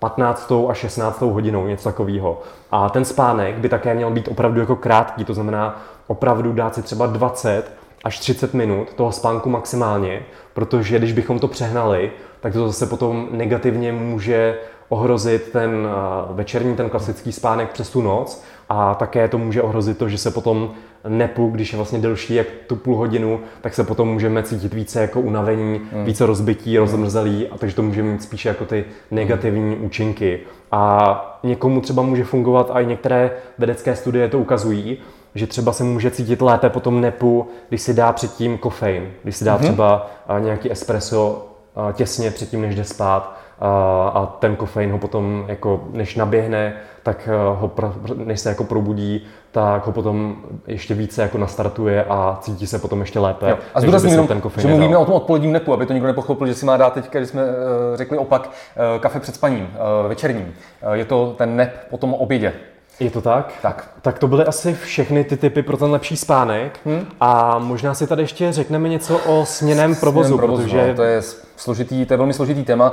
15. 0.00 0.52
a 0.68 0.74
16. 0.74 1.20
hodinou, 1.20 1.66
něco 1.66 1.84
takového. 1.84 2.42
A 2.70 2.88
ten 2.90 3.04
spánek 3.04 3.54
by 3.54 3.68
také 3.68 3.94
měl 3.94 4.10
být 4.10 4.28
opravdu 4.28 4.60
jako 4.60 4.76
krátký, 4.76 5.24
to 5.24 5.34
znamená 5.34 5.82
opravdu 6.06 6.52
dát 6.52 6.74
si 6.74 6.82
třeba 6.82 7.06
20 7.06 7.72
až 8.04 8.18
30 8.18 8.54
minut 8.54 8.94
toho 8.94 9.12
spánku 9.12 9.50
maximálně, 9.50 10.22
protože 10.54 10.98
když 10.98 11.12
bychom 11.12 11.38
to 11.38 11.48
přehnali, 11.48 12.12
tak 12.40 12.52
to 12.52 12.66
zase 12.66 12.86
potom 12.86 13.28
negativně 13.30 13.92
může 13.92 14.58
ohrozit 14.88 15.52
ten 15.52 15.88
večerní, 16.30 16.76
ten 16.76 16.90
klasický 16.90 17.32
spánek 17.32 17.70
přes 17.72 17.90
tu 17.90 18.02
noc 18.02 18.44
a 18.72 18.94
také 18.94 19.28
to 19.28 19.38
může 19.38 19.62
ohrozit 19.62 19.98
to, 19.98 20.08
že 20.08 20.18
se 20.18 20.30
potom 20.30 20.70
nepu, 21.08 21.50
když 21.50 21.72
je 21.72 21.76
vlastně 21.76 21.98
delší 21.98 22.34
jak 22.34 22.46
tu 22.66 22.76
půl 22.76 22.96
hodinu, 22.96 23.40
tak 23.60 23.74
se 23.74 23.84
potom 23.84 24.08
můžeme 24.08 24.42
cítit 24.42 24.74
více 24.74 25.00
jako 25.00 25.20
unavení, 25.20 25.80
mm. 25.92 26.04
více 26.04 26.26
rozbití, 26.26 26.70
mm. 26.70 26.78
rozmrzelí 26.78 27.48
a 27.48 27.58
takže 27.58 27.76
to 27.76 27.82
může 27.82 28.02
mít 28.02 28.22
spíše 28.22 28.48
jako 28.48 28.64
ty 28.64 28.84
negativní 29.10 29.76
účinky. 29.76 30.40
A 30.72 31.40
někomu 31.42 31.80
třeba 31.80 32.02
může 32.02 32.24
fungovat, 32.24 32.70
a 32.72 32.80
i 32.80 32.86
některé 32.86 33.30
vědecké 33.58 33.96
studie 33.96 34.28
to 34.28 34.38
ukazují, 34.38 34.98
že 35.34 35.46
třeba 35.46 35.72
se 35.72 35.84
může 35.84 36.10
cítit 36.10 36.42
lépe 36.42 36.70
po 36.70 36.80
tom 36.80 37.00
nepu, 37.00 37.48
když 37.68 37.82
si 37.82 37.94
dá 37.94 38.12
předtím 38.12 38.58
kofein, 38.58 39.10
když 39.22 39.36
si 39.36 39.44
dá 39.44 39.56
mm-hmm. 39.56 39.62
třeba 39.62 40.10
nějaký 40.38 40.72
espresso 40.72 41.46
těsně 41.92 42.30
předtím, 42.30 42.60
než 42.60 42.74
jde 42.74 42.84
spát, 42.84 43.39
a, 43.60 44.08
a 44.14 44.26
ten 44.26 44.56
kofein 44.56 44.92
ho 44.92 44.98
potom, 44.98 45.44
jako 45.48 45.84
než 45.92 46.16
naběhne, 46.16 46.74
tak 47.02 47.28
eh, 47.32 47.36
ho, 47.36 47.70
než 48.14 48.40
se 48.40 48.48
jako 48.48 48.64
probudí, 48.64 49.26
tak 49.50 49.86
ho 49.86 49.92
potom 49.92 50.36
ještě 50.66 50.94
více 50.94 51.22
jako 51.22 51.38
nastartuje 51.38 52.04
a 52.04 52.38
cítí 52.40 52.66
se 52.66 52.78
potom 52.78 53.00
ještě 53.00 53.18
lépe. 53.18 53.50
Jo. 53.50 53.58
A 53.74 53.80
zdůrazním 53.80 54.12
jenom, 54.12 54.26
ten 54.26 54.42
že 54.56 54.68
mluvíme 54.68 54.96
o 54.96 55.04
tom 55.04 55.14
odpoledním 55.14 55.52
nepu, 55.52 55.72
aby 55.72 55.86
to 55.86 55.92
nikdo 55.92 56.06
nepochopil, 56.06 56.46
že 56.46 56.54
si 56.54 56.66
má 56.66 56.76
dát 56.76 56.92
teď, 56.92 57.10
když 57.10 57.28
jsme 57.28 57.42
uh, 57.44 57.50
řekli 57.94 58.18
opak, 58.18 58.50
uh, 58.50 59.00
kafe 59.00 59.20
před 59.20 59.34
spaním, 59.34 59.68
večerním. 60.08 60.54
Je 60.92 61.04
to 61.04 61.34
ten 61.38 61.56
nep 61.56 61.86
po 61.90 61.96
tom 61.96 62.14
obědě. 62.14 62.52
Je 63.00 63.10
to 63.10 63.20
tak? 63.20 63.52
Tak. 63.62 63.88
Tak 64.02 64.18
to 64.18 64.28
byly 64.28 64.44
asi 64.44 64.74
všechny 64.74 65.24
ty 65.24 65.36
typy 65.36 65.62
pro 65.62 65.76
ten 65.76 65.90
lepší 65.90 66.16
spánek. 66.16 66.80
Hmm. 66.86 67.06
A 67.20 67.58
možná 67.58 67.94
si 67.94 68.06
tady 68.06 68.22
ještě 68.22 68.52
řekneme 68.52 68.88
něco 68.88 69.18
o 69.18 69.46
směném 69.46 69.94
provozu, 69.94 70.36
provozu 70.36 70.62
protože... 70.62 70.88
No, 70.88 70.94
to 70.94 71.02
je 71.02 71.22
složitý, 71.56 72.06
to 72.06 72.12
je 72.12 72.16
velmi 72.16 72.32
složitý 72.32 72.64
téma. 72.64 72.92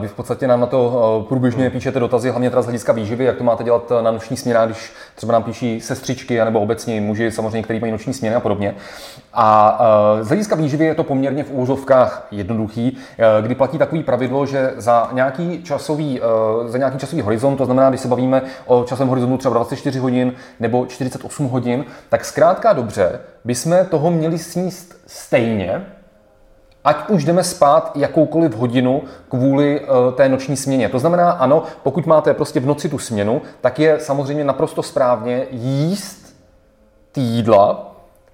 Vy 0.00 0.08
v 0.08 0.12
podstatě 0.12 0.46
nám 0.46 0.60
na 0.60 0.66
to 0.66 1.26
průběžně 1.28 1.62
hmm. 1.62 1.70
píšete 1.70 2.00
dotazy, 2.00 2.30
hlavně 2.30 2.50
teda 2.50 2.62
z 2.62 2.64
hlediska 2.64 2.92
výživy, 2.92 3.24
jak 3.24 3.36
to 3.36 3.44
máte 3.44 3.64
dělat 3.64 3.92
na 4.00 4.10
noční 4.10 4.36
směnách, 4.36 4.66
když 4.66 4.92
třeba 5.14 5.32
nám 5.32 5.42
píší 5.42 5.80
sestřičky, 5.80 6.44
nebo 6.44 6.60
obecně 6.60 7.00
muži, 7.00 7.30
samozřejmě, 7.30 7.62
kteří 7.62 7.80
mají 7.80 7.92
noční 7.92 8.14
směny 8.14 8.36
a 8.36 8.40
podobně. 8.40 8.74
A 9.34 9.78
z 10.20 10.28
hlediska 10.28 10.56
výživy 10.56 10.84
je 10.84 10.94
to 10.94 11.04
poměrně 11.04 11.44
v 11.44 11.50
úvozovkách 11.50 12.26
jednoduchý, 12.30 12.96
kdy 13.40 13.54
platí 13.54 13.78
takový 13.78 14.02
pravidlo, 14.02 14.46
že 14.46 14.72
za 14.76 15.08
nějaký 15.12 15.62
časový, 15.62 16.20
za 16.66 16.78
nějaký 16.78 16.98
časový 16.98 17.22
horizont, 17.22 17.56
to 17.56 17.64
znamená, 17.64 17.88
když 17.88 18.00
se 18.00 18.08
bavíme 18.08 18.42
o 18.66 18.84
časovém 18.84 19.08
horizontu 19.08 19.36
třeba 19.36 19.54
24 19.54 19.98
hodin 19.98 20.32
nebo 20.60 20.86
48 20.86 21.48
hodin, 21.48 21.84
tak 22.08 22.24
zkrátka 22.24 22.72
dobře 22.72 23.20
bychom 23.44 23.86
toho 23.90 24.10
měli 24.10 24.38
sníst 24.38 24.96
stejně, 25.06 25.86
ať 26.84 27.08
už 27.08 27.24
jdeme 27.24 27.44
spát 27.44 27.92
jakoukoliv 27.94 28.56
hodinu 28.56 29.02
kvůli 29.28 29.80
uh, 29.80 30.14
té 30.14 30.28
noční 30.28 30.56
směně. 30.56 30.88
To 30.88 30.98
znamená, 30.98 31.30
ano, 31.30 31.62
pokud 31.82 32.06
máte 32.06 32.34
prostě 32.34 32.60
v 32.60 32.66
noci 32.66 32.88
tu 32.88 32.98
směnu, 32.98 33.42
tak 33.60 33.78
je 33.78 34.00
samozřejmě 34.00 34.44
naprosto 34.44 34.82
správně 34.82 35.46
jíst 35.50 36.36
ty 37.12 37.20
jídla, 37.20 37.89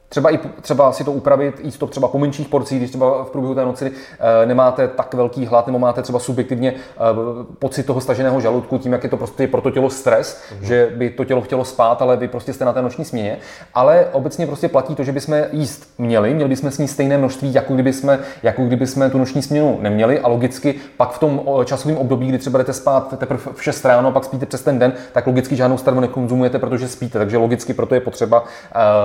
Třeba, 0.09 0.31
i, 0.31 0.39
třeba 0.61 0.93
si 0.93 1.05
to 1.05 1.13
upravit, 1.13 1.61
jíst 1.65 1.79
to 1.79 1.87
třeba 1.87 2.09
po 2.09 2.19
menších 2.19 2.49
porcích, 2.49 2.79
když 2.79 2.91
třeba 2.91 3.25
v 3.25 3.31
průběhu 3.31 3.55
té 3.55 3.65
noci 3.65 3.93
e, 4.43 4.47
nemáte 4.47 4.89
tak 4.89 5.15
velký 5.15 5.47
hlad, 5.47 5.67
nebo 5.67 5.79
máte 5.79 6.03
třeba 6.03 6.19
subjektivně 6.19 6.71
e, 6.71 6.75
pocit 7.59 7.83
toho 7.83 8.01
staženého 8.01 8.41
žaludku, 8.41 8.79
tím, 8.79 8.93
jak 8.93 9.05
je 9.05 9.11
to 9.11 9.17
prostě 9.17 9.49
pro 9.49 9.61
to 9.61 9.71
tělo 9.71 9.91
stres, 9.91 10.43
mm-hmm. 10.43 10.65
že 10.65 10.93
by 10.97 11.11
to 11.11 11.25
tělo 11.25 11.41
chtělo 11.43 11.65
spát, 11.65 12.03
ale 12.03 12.17
vy 12.17 12.29
prostě 12.29 12.53
jste 12.53 12.65
na 12.65 12.73
té 12.73 12.83
noční 12.83 13.05
směně. 13.05 13.39
Ale 13.75 14.07
obecně 14.13 14.47
prostě 14.47 14.69
platí 14.69 14.95
to, 14.95 15.05
že 15.05 15.13
bychom 15.13 15.45
jíst 15.53 15.91
měli, 15.99 16.35
měli 16.35 16.49
bychom 16.49 16.71
sníst 16.71 16.95
stejné 16.95 17.19
množství, 17.19 17.55
jako 17.55 17.75
kdyby 17.75 17.93
jsme, 17.93 18.19
jako 18.43 18.63
kdyby 18.63 18.87
jsme 18.87 19.11
tu 19.11 19.19
noční 19.19 19.43
směnu 19.43 19.79
neměli. 19.81 20.21
A 20.21 20.29
logicky 20.29 20.75
pak 20.97 21.11
v 21.11 21.19
tom 21.19 21.43
časovém 21.65 21.99
období, 21.99 22.29
kdy 22.29 22.39
třeba 22.39 22.59
jdete 22.59 22.73
spát 22.73 23.19
teprve 23.19 23.41
v 23.55 23.63
6 23.63 23.85
ráno, 23.85 24.13
pak 24.13 24.25
spíte 24.25 24.47
přes 24.47 24.63
ten 24.63 24.79
den, 24.79 24.93
tak 25.13 25.27
logicky 25.27 25.57
žádnou 25.57 25.79
stravu 25.79 26.01
nekonzumujete, 26.01 26.59
protože 26.59 26.89
spíte. 26.89 27.19
Takže 27.19 27.37
logicky 27.37 27.75
proto 27.75 27.95
je 27.95 28.01
potřeba 28.01 28.45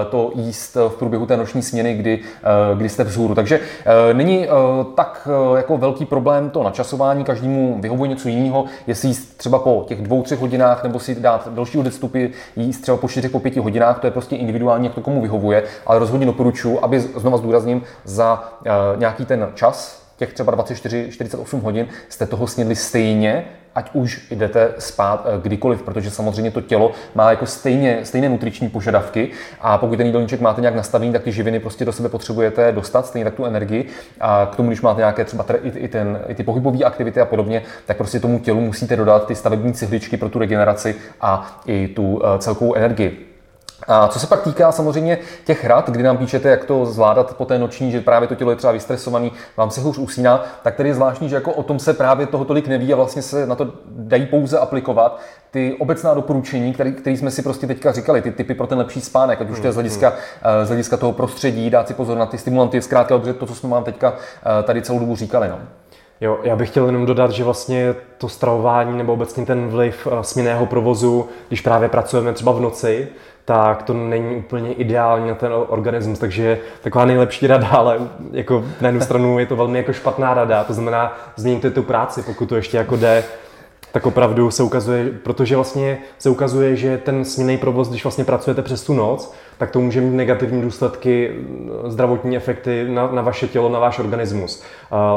e, 0.01 0.05
to 0.05 0.31
jíst 0.35 0.77
v 0.91 0.95
průběhu 0.95 1.25
té 1.25 1.37
noční 1.37 1.61
směny, 1.61 1.93
kdy, 1.93 2.19
eh, 2.43 2.75
kdy 2.75 2.89
jste 2.89 3.03
vzhůru. 3.03 3.35
Takže 3.35 3.59
eh, 3.59 4.13
není 4.13 4.45
eh, 4.45 4.49
tak 4.95 5.27
jako 5.55 5.77
velký 5.77 6.05
problém 6.05 6.49
to 6.49 6.63
načasování, 6.63 7.23
každému 7.23 7.77
vyhovuje 7.81 8.09
něco 8.09 8.29
jiného, 8.29 8.65
jestli 8.87 9.07
jíst 9.07 9.37
třeba 9.37 9.59
po 9.59 9.83
těch 9.87 10.01
dvou, 10.01 10.23
třech 10.23 10.39
hodinách, 10.39 10.83
nebo 10.83 10.99
si 10.99 11.15
dát 11.15 11.47
další 11.47 11.77
odstupy, 11.77 12.27
jíst 12.55 12.81
třeba 12.81 12.97
po 12.97 13.07
čtyřech, 13.07 13.31
po 13.31 13.39
pěti 13.39 13.59
hodinách, 13.59 13.99
to 13.99 14.07
je 14.07 14.11
prostě 14.11 14.35
individuální, 14.35 14.85
jak 14.85 14.95
to 14.95 15.01
komu 15.01 15.21
vyhovuje, 15.21 15.63
ale 15.87 15.99
rozhodně 15.99 16.25
doporučuji, 16.25 16.79
aby 16.81 16.99
znova 16.99 17.37
zdůrazním 17.37 17.81
za 18.05 18.43
nějaký 18.97 19.25
ten 19.25 19.47
čas, 19.55 20.00
těch 20.21 20.33
třeba 20.33 20.55
24-48 20.55 21.61
hodin, 21.61 21.87
jste 22.09 22.25
toho 22.25 22.47
snědli 22.47 22.75
stejně, 22.75 23.45
ať 23.75 23.89
už 23.93 24.31
jdete 24.31 24.73
spát 24.77 25.25
eh, 25.25 25.41
kdykoliv, 25.41 25.81
protože 25.81 26.11
samozřejmě 26.11 26.51
to 26.51 26.61
tělo 26.61 26.91
má 27.15 27.29
jako 27.29 27.45
stejně, 27.45 27.99
stejné 28.03 28.29
nutriční 28.29 28.69
požadavky 28.69 29.29
a 29.61 29.77
pokud 29.77 29.97
ten 29.97 30.05
jídelníček 30.05 30.41
máte 30.41 30.61
nějak 30.61 30.75
nastavený, 30.75 31.11
tak 31.11 31.23
ty 31.23 31.31
živiny 31.31 31.59
prostě 31.59 31.85
do 31.85 31.91
sebe 31.91 32.09
potřebujete 32.09 32.71
dostat, 32.71 33.05
stejně 33.05 33.25
tak 33.25 33.33
tu 33.33 33.45
energii 33.45 33.85
a 34.19 34.49
k 34.53 34.55
tomu, 34.55 34.69
když 34.69 34.81
máte 34.81 35.01
nějaké 35.01 35.25
třeba 35.25 35.45
i, 35.63 35.69
i, 35.69 35.87
ten, 35.87 36.19
i 36.27 36.35
ty 36.35 36.43
pohybové 36.43 36.83
aktivity 36.83 37.19
a 37.19 37.25
podobně, 37.25 37.61
tak 37.85 37.97
prostě 37.97 38.19
tomu 38.19 38.39
tělu 38.39 38.61
musíte 38.61 38.95
dodat 38.95 39.27
ty 39.27 39.35
stavební 39.35 39.73
cihličky 39.73 40.17
pro 40.17 40.29
tu 40.29 40.39
regeneraci 40.39 40.95
a 41.21 41.61
i 41.65 41.87
tu 41.87 42.21
eh, 42.23 42.39
celkovou 42.39 42.75
energii. 42.75 43.30
A 43.87 44.07
co 44.07 44.19
se 44.19 44.27
pak 44.27 44.41
týká 44.41 44.71
samozřejmě 44.71 45.17
těch 45.45 45.65
rad, 45.65 45.89
kdy 45.89 46.03
nám 46.03 46.17
píšete, 46.17 46.49
jak 46.49 46.65
to 46.65 46.85
zvládat 46.85 47.37
po 47.37 47.45
té 47.45 47.59
noční, 47.59 47.91
že 47.91 48.01
právě 48.01 48.27
to 48.27 48.35
tělo 48.35 48.51
je 48.51 48.57
třeba 48.57 48.73
vystresovaný, 48.73 49.31
vám 49.57 49.71
se 49.71 49.81
hůř 49.81 49.97
usíná, 49.97 50.43
tak 50.63 50.75
tady 50.75 50.89
je 50.89 50.95
zvláštní, 50.95 51.29
že 51.29 51.35
jako 51.35 51.53
o 51.53 51.63
tom 51.63 51.79
se 51.79 51.93
právě 51.93 52.27
toho 52.27 52.45
tolik 52.45 52.67
neví 52.67 52.93
a 52.93 52.95
vlastně 52.95 53.21
se 53.21 53.45
na 53.45 53.55
to 53.55 53.73
dají 53.89 54.25
pouze 54.25 54.59
aplikovat 54.59 55.19
ty 55.51 55.75
obecná 55.79 56.13
doporučení, 56.13 56.73
který, 56.73 56.93
který 56.93 57.17
jsme 57.17 57.31
si 57.31 57.41
prostě 57.41 57.67
teďka 57.67 57.91
říkali, 57.91 58.21
ty 58.21 58.31
typy 58.31 58.53
pro 58.53 58.67
ten 58.67 58.77
lepší 58.77 59.01
spánek, 59.01 59.41
ať 59.41 59.49
už 59.49 59.59
to 59.59 59.67
je 59.67 59.71
z 59.71 59.75
hlediska, 59.75 60.09
hmm. 60.09 60.17
eh, 60.61 60.65
z 60.65 60.67
hlediska 60.67 60.97
toho 60.97 61.11
prostředí, 61.11 61.69
dát 61.69 61.87
si 61.87 61.93
pozor 61.93 62.17
na 62.17 62.25
ty 62.25 62.37
stimulanty, 62.37 62.81
zkrátka 62.81 63.15
dobře 63.15 63.33
to, 63.33 63.45
co 63.45 63.55
jsme 63.55 63.69
vám 63.69 63.83
teďka 63.83 64.13
eh, 64.13 64.63
tady 64.63 64.81
celou 64.81 64.99
dobu 64.99 65.15
říkali. 65.15 65.49
No. 65.49 65.59
Jo, 66.21 66.39
já 66.43 66.55
bych 66.55 66.69
chtěl 66.69 66.85
jenom 66.85 67.05
dodat, 67.05 67.31
že 67.31 67.43
vlastně 67.43 67.95
to 68.17 68.29
stravování 68.29 68.97
nebo 68.97 69.13
obecně 69.13 69.45
ten 69.45 69.67
vliv 69.67 70.07
eh, 70.11 70.23
směného 70.23 70.65
provozu, 70.65 71.29
když 71.47 71.61
právě 71.61 71.89
pracujeme 71.89 72.33
třeba 72.33 72.51
v 72.51 72.59
noci, 72.59 73.07
tak 73.45 73.83
to 73.83 73.93
není 73.93 74.35
úplně 74.35 74.73
ideální 74.73 75.29
na 75.29 75.35
ten 75.35 75.51
organismus, 75.67 76.19
takže 76.19 76.59
taková 76.81 77.05
nejlepší 77.05 77.47
rada, 77.47 77.67
ale 77.71 77.99
jako 78.31 78.63
na 78.81 78.87
jednu 78.87 79.01
stranu 79.01 79.39
je 79.39 79.45
to 79.45 79.55
velmi 79.55 79.77
jako 79.77 79.93
špatná 79.93 80.33
rada, 80.33 80.63
to 80.63 80.73
znamená 80.73 81.17
změňte 81.35 81.71
tu 81.71 81.83
práci, 81.83 82.23
pokud 82.23 82.49
to 82.49 82.55
ještě 82.55 82.77
jako 82.77 82.95
jde, 82.95 83.23
tak 83.91 84.05
opravdu 84.05 84.51
se 84.51 84.63
ukazuje, 84.63 85.11
protože 85.23 85.55
vlastně 85.55 85.97
se 86.19 86.29
ukazuje, 86.29 86.75
že 86.75 86.97
ten 86.97 87.25
směný 87.25 87.57
provoz, 87.57 87.89
když 87.89 88.03
vlastně 88.03 88.23
pracujete 88.23 88.61
přes 88.61 88.83
tu 88.83 88.93
noc, 88.93 89.33
tak 89.57 89.71
to 89.71 89.79
může 89.79 90.01
mít 90.01 90.15
negativní 90.15 90.61
důsledky, 90.61 91.31
zdravotní 91.87 92.37
efekty 92.37 92.85
na, 92.89 93.11
na 93.11 93.21
vaše 93.21 93.47
tělo, 93.47 93.69
na 93.69 93.79
váš 93.79 93.99
organismus. 93.99 94.63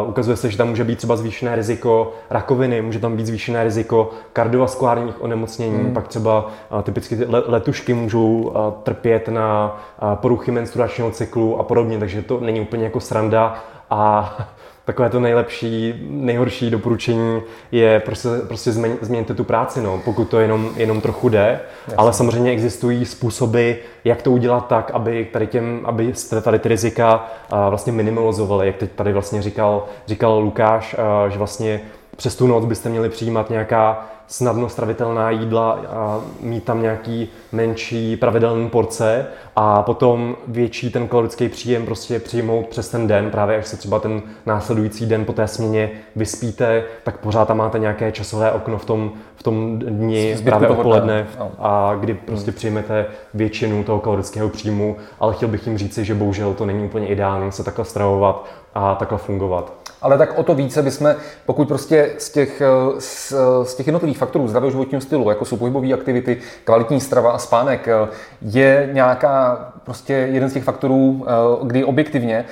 Uh, 0.03 0.09
ukazuje 0.09 0.37
se, 0.37 0.51
že 0.51 0.57
tam 0.57 0.68
může 0.68 0.85
být 0.85 0.97
třeba 0.97 1.16
zvýšené 1.16 1.57
riziko 1.57 2.12
rakoviny, 2.31 2.83
může 2.83 2.99
tam 2.99 3.16
být 3.16 3.27
zvýšené 3.27 3.64
riziko 3.64 4.11
kardiovaskulárních 4.33 5.22
onemocnění, 5.22 5.77
hmm. 5.77 5.95
pak 5.95 6.09
třeba 6.09 6.47
uh, 6.72 6.83
typicky 6.83 7.18
letušky 7.47 7.95
můžou 7.95 8.27
uh, 8.27 8.55
trpět 8.83 9.29
na 9.29 9.77
uh, 10.03 10.14
poruchy 10.14 10.51
menstruačního 10.51 11.11
cyklu 11.11 11.61
a 11.61 11.62
podobně, 11.62 11.99
takže 11.99 12.22
to 12.22 12.41
není 12.41 12.61
úplně 12.61 12.85
jako 12.85 13.01
sranda 13.01 13.55
a 13.91 14.37
takové 14.85 15.11
to 15.11 15.20
nejlepší, 15.20 15.95
nejhorší 16.09 16.70
doporučení 16.70 17.43
je 17.72 18.01
prostě, 18.01 18.28
prostě 18.49 18.72
změň, 18.72 18.97
změňte 19.01 19.35
tu 19.35 19.45
práci, 19.45 19.80
no, 19.80 20.01
pokud 20.05 20.24
to 20.24 20.41
jenom, 20.41 20.70
jenom 20.76 21.01
trochu 21.01 21.28
jde. 21.28 21.61
Jasně. 21.82 21.97
Ale 21.97 22.12
samozřejmě 22.12 22.51
existují 22.51 23.05
způsoby, 23.05 23.72
jak 24.05 24.22
to 24.22 24.30
udělat 24.30 24.68
tak, 24.68 24.91
aby 24.91 25.28
tady 25.32 25.47
těm, 25.47 25.80
abyste 25.85 26.41
tady 26.41 26.59
ty 26.59 26.68
rizika 26.68 27.26
vlastně 27.68 27.93
minimalizovali, 27.93 28.66
jak 28.66 28.76
teď 28.76 28.91
tady 28.93 29.12
vlastně 29.12 29.43
říkal, 29.43 29.87
říkal 30.07 30.39
Lukáš, 30.41 30.97
že 31.28 31.39
vlastně 31.39 31.80
přes 32.16 32.37
tu 32.37 32.47
noc 32.47 32.64
byste 32.64 32.89
měli 32.89 33.09
přijímat 33.09 33.51
nějaká 33.51 34.07
snadno 34.27 34.68
stravitelná 34.68 35.31
jídla 35.31 35.72
a 35.89 36.20
mít 36.41 36.64
tam 36.64 36.83
nějaký 36.83 37.29
menší 37.53 38.16
pravidelný 38.16 38.68
porce 38.68 39.27
a 39.57 39.83
potom 39.83 40.37
větší 40.49 40.91
ten 40.91 41.09
kalorický 41.09 41.49
příjem 41.49 41.85
prostě 41.85 42.18
přijmout 42.18 42.66
přes 42.66 42.89
ten 42.89 43.07
den, 43.07 43.31
právě 43.31 43.59
až 43.59 43.66
se 43.66 43.77
třeba 43.77 43.99
ten 43.99 44.22
následující 44.47 45.07
den 45.07 45.25
po 45.25 45.33
té 45.33 45.49
směně 45.49 45.91
vyspíte, 46.16 46.85
tak 47.05 47.18
pořád 47.18 47.49
tam 47.49 47.57
máte 47.57 47.79
nějaké 47.79 48.12
časové 48.12 48.53
okno 48.53 48.79
v 48.79 48.85
tom, 48.85 49.12
v 49.37 49.43
tom 49.43 49.79
dni, 49.79 50.37
Zbytku 50.37 50.59
právě 50.59 50.68
odpoledne 50.68 51.27
no. 51.39 51.53
a 51.59 51.95
kdy 52.01 52.14
prostě 52.14 52.51
hmm. 52.51 52.57
přijmete 52.57 53.07
většinu 53.35 53.85
toho 53.85 54.01
kalorického 54.01 54.49
příjmu, 54.49 54.97
ale 55.20 55.35
chtěl 55.35 55.49
bych 55.49 55.66
jim 55.66 55.79
říci, 55.79 56.05
že 56.05 56.14
bohužel 56.14 56.55
to 56.55 56.66
není 56.66 56.85
úplně 56.85 57.07
ideální 57.07 57.53
se 57.53 57.64
takhle 57.64 57.85
stravovat 57.85 58.47
a 58.75 58.95
takhle 58.95 59.18
fungovat 59.18 59.84
ale 60.05 60.19
tak 60.19 60.39
o 60.39 60.43
to 60.43 60.55
více 60.55 60.83
bychom, 60.83 61.15
pokud 61.47 61.69
prostě 61.69 62.11
z 62.19 62.31
těch, 62.31 62.61
eh, 62.61 62.67
z, 62.99 63.35
z 63.63 63.75
těch 63.75 63.87
jednotlivých 63.87 64.19
faktorů 64.19 64.49
zdravého 64.49 64.71
životního 64.71 65.01
stylu, 65.01 65.29
jako 65.29 65.45
jsou 65.45 65.57
pohybové 65.57 65.93
aktivity, 65.93 66.39
kvalitní 66.65 67.01
strava 67.01 67.31
a 67.31 67.39
spánek, 67.39 67.89
eh, 67.89 68.09
je 68.43 68.89
nějaká 68.93 69.73
prostě 69.85 70.12
jeden 70.12 70.51
z 70.51 70.53
těch 70.53 70.64
faktorů, 70.64 71.26
eh, 71.26 71.30
kdy 71.66 71.85
objektivně 71.85 72.45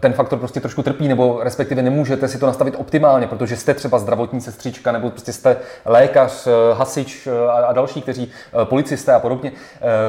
ten 0.00 0.12
faktor 0.12 0.38
prostě 0.38 0.60
trošku 0.60 0.82
trpí, 0.82 1.08
nebo 1.08 1.40
respektive 1.42 1.82
nemůžete 1.82 2.28
si 2.28 2.38
to 2.38 2.46
nastavit 2.46 2.74
optimálně, 2.78 3.26
protože 3.26 3.56
jste 3.56 3.74
třeba 3.74 3.98
zdravotní 3.98 4.40
sestřička, 4.40 4.92
nebo 4.92 5.10
prostě 5.10 5.32
jste 5.32 5.56
lékař, 5.84 6.48
hasič 6.74 7.28
a 7.50 7.72
další, 7.72 8.02
kteří 8.02 8.30
policisté 8.64 9.12
a 9.12 9.20
podobně, 9.20 9.52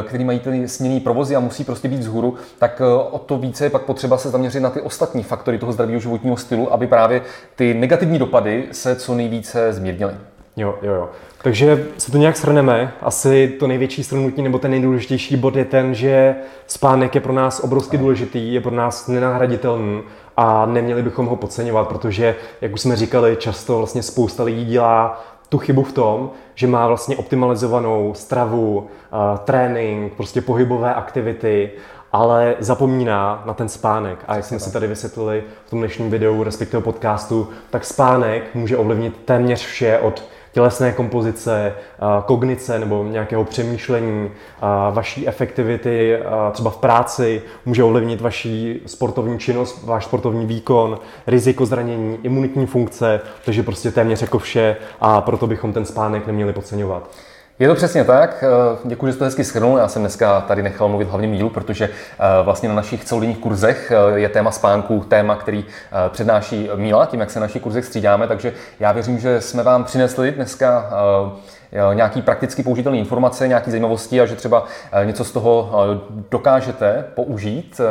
kteří 0.08 0.24
mají 0.24 0.40
ty 0.40 0.68
směný 0.68 1.00
provozy 1.00 1.36
a 1.36 1.40
musí 1.40 1.64
prostě 1.64 1.88
být 1.88 2.00
vzhůru, 2.00 2.36
tak 2.60 2.82
o 3.12 3.20
to 3.20 3.38
více 3.38 3.66
je 3.66 3.70
pak 3.70 3.82
potřeba 3.82 4.18
se 4.18 4.30
zaměřit 4.30 4.60
na 4.60 4.70
ty 4.70 4.82
ostatní 4.82 5.24
faktory 5.24 5.58
toho 5.58 5.72
zdravého 5.72 6.00
životního 6.00 6.38
stylu, 6.38 6.74
aby 6.74 6.88
právě 6.88 7.22
ty 7.56 7.74
negativní 7.74 8.20
dopady 8.20 8.68
se 8.72 8.96
co 8.96 9.16
nejvíce 9.16 9.74
zmírnily. 9.74 10.14
Jo, 10.58 10.76
jo, 10.82 10.94
jo. 10.94 11.10
Takže 11.42 11.88
se 11.98 12.12
to 12.12 12.18
nějak 12.18 12.38
shrneme. 12.38 12.94
Asi 13.02 13.56
to 13.60 13.68
největší 13.68 14.04
shrnutí 14.04 14.42
nebo 14.42 14.60
ten 14.60 14.72
nejdůležitější 14.72 15.36
bod 15.36 15.56
je 15.56 15.66
ten, 15.66 15.94
že 15.94 16.36
spánek 16.68 17.16
je 17.16 17.22
pro 17.22 17.34
nás 17.34 17.60
obrovsky 17.60 17.98
důležitý, 17.98 18.54
je 18.54 18.62
pro 18.62 18.76
nás 18.76 19.08
nenahraditelný 19.08 20.02
a 20.38 20.66
neměli 20.66 21.04
bychom 21.04 21.26
ho 21.26 21.36
podceňovat, 21.36 21.88
protože, 21.88 22.36
jak 22.62 22.74
už 22.74 22.82
jsme 22.82 22.96
říkali, 22.96 23.36
často 23.36 23.78
vlastně 23.78 24.04
spousta 24.04 24.44
lidí 24.44 24.66
dělá 24.66 25.26
tu 25.50 25.58
chybu 25.58 25.84
v 25.84 25.92
tom, 25.92 26.32
že 26.56 26.68
má 26.68 26.88
vlastně 26.88 27.18
optimalizovanou 27.18 28.14
stravu, 28.14 28.78
uh, 28.78 29.38
trénink, 29.38 30.14
prostě 30.14 30.42
pohybové 30.42 30.94
aktivity, 30.94 31.72
ale 32.12 32.56
zapomíná 32.60 33.44
na 33.46 33.54
ten 33.54 33.70
spánek. 33.70 34.20
A 34.28 34.36
jak 34.36 34.46
jsme 34.46 34.60
si 34.60 34.74
tady 34.74 34.88
vysvětlili 34.88 35.44
v 35.66 35.70
tom 35.70 35.80
dnešním 35.80 36.10
videu, 36.10 36.44
respektive 36.44 36.84
podcastu, 36.84 37.50
tak 37.70 37.86
spánek 37.86 38.56
může 38.56 38.78
ovlivnit 38.78 39.18
téměř 39.26 39.66
vše 39.66 40.00
od 40.00 40.24
tělesné 40.58 40.92
kompozice, 40.92 41.74
kognice 42.26 42.80
nebo 42.80 43.04
nějakého 43.04 43.44
přemýšlení, 43.44 44.32
vaší 44.92 45.28
efektivity 45.28 46.20
třeba 46.52 46.70
v 46.70 46.78
práci, 46.78 47.42
může 47.66 47.84
ovlivnit 47.84 48.22
vaší 48.22 48.82
sportovní 48.86 49.40
činnost, 49.40 49.84
váš 49.86 50.06
sportovní 50.06 50.46
výkon, 50.46 51.00
riziko 51.28 51.66
zranění, 51.66 52.18
imunitní 52.24 52.66
funkce, 52.66 53.22
takže 53.46 53.64
prostě 53.64 53.92
téměř 53.92 54.22
jako 54.22 54.40
vše 54.40 54.76
a 55.00 55.22
proto 55.22 55.48
bychom 55.48 55.74
ten 55.74 55.86
spánek 55.86 56.28
neměli 56.28 56.54
podceňovat. 56.54 57.10
Je 57.60 57.68
to 57.68 57.76
přesně 57.76 58.04
tak. 58.04 58.44
Eh, 58.44 58.78
Děkuji, 58.84 59.06
že 59.06 59.14
jste 59.14 59.20
to 59.20 59.26
hezky 59.26 59.44
schrnul. 59.44 59.78
Já 59.78 59.88
jsem 59.88 60.02
dneska 60.02 60.42
tady 60.42 60.64
nechal 60.64 60.88
mluvit 60.88 61.10
hlavně 61.10 61.28
mílu, 61.28 61.50
protože 61.50 61.86
eh, 61.86 62.44
vlastně 62.44 62.70
na 62.70 62.76
našich 62.76 63.06
celodenních 63.06 63.38
kurzech 63.38 63.92
eh, 63.92 64.20
je 64.20 64.30
téma 64.30 64.52
spánku 64.52 65.06
téma, 65.08 65.36
který 65.36 65.66
přednáší 66.10 66.70
Míla, 66.76 67.06
tím, 67.06 67.20
jak 67.20 67.32
se 67.32 67.40
na 67.40 67.46
našich 67.46 67.62
kurzech 67.62 67.86
střídáme. 67.86 68.28
Takže 68.28 68.54
já 68.80 68.92
věřím, 68.92 69.20
že 69.20 69.42
jsme 69.42 69.64
vám 69.64 69.84
přinesli 69.84 70.32
dneska 70.32 70.90
nějaký 71.94 72.22
prakticky 72.22 72.64
použitelné 72.64 72.98
informace, 72.98 73.48
nějaké 73.48 73.72
zajímavosti 73.72 74.22
a 74.22 74.26
že 74.26 74.36
třeba 74.36 74.66
něco 75.04 75.24
z 75.24 75.32
toho 75.32 75.72
dokážete 76.32 77.06
použít 77.16 77.82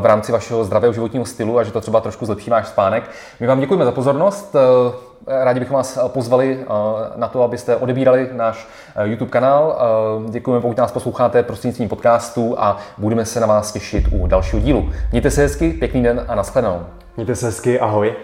v 0.00 0.06
rámci 0.06 0.32
vašeho 0.32 0.64
zdravého 0.64 0.92
životního 0.92 1.24
stylu 1.24 1.58
a 1.58 1.62
že 1.64 1.72
to 1.72 1.80
třeba 1.80 2.00
trošku 2.00 2.26
zlepší 2.26 2.50
váš 2.50 2.68
spánek. 2.68 3.10
My 3.40 3.46
vám 3.46 3.60
děkujeme 3.60 3.84
za 3.84 3.92
pozornost. 3.92 4.56
Rádi 5.26 5.60
bychom 5.60 5.76
vás 5.76 5.98
pozvali 6.06 6.64
na 7.16 7.28
to, 7.28 7.42
abyste 7.42 7.76
odebírali 7.76 8.28
náš 8.32 8.68
YouTube 9.02 9.30
kanál. 9.30 9.78
Děkujeme, 10.30 10.62
pokud 10.62 10.76
nás 10.76 10.92
posloucháte 10.92 11.42
prostřednictvím 11.42 11.88
podcastu 11.88 12.54
a 12.58 12.76
budeme 12.98 13.24
se 13.24 13.40
na 13.40 13.46
vás 13.46 13.72
těšit 13.72 14.04
u 14.12 14.26
dalšího 14.26 14.62
dílu. 14.62 14.90
Mějte 15.10 15.30
se 15.30 15.42
hezky, 15.42 15.70
pěkný 15.70 16.02
den 16.02 16.24
a 16.28 16.34
nashledanou. 16.34 16.86
Mějte 17.16 17.34
se 17.34 17.46
hezky, 17.46 17.80
ahoj. 17.80 18.14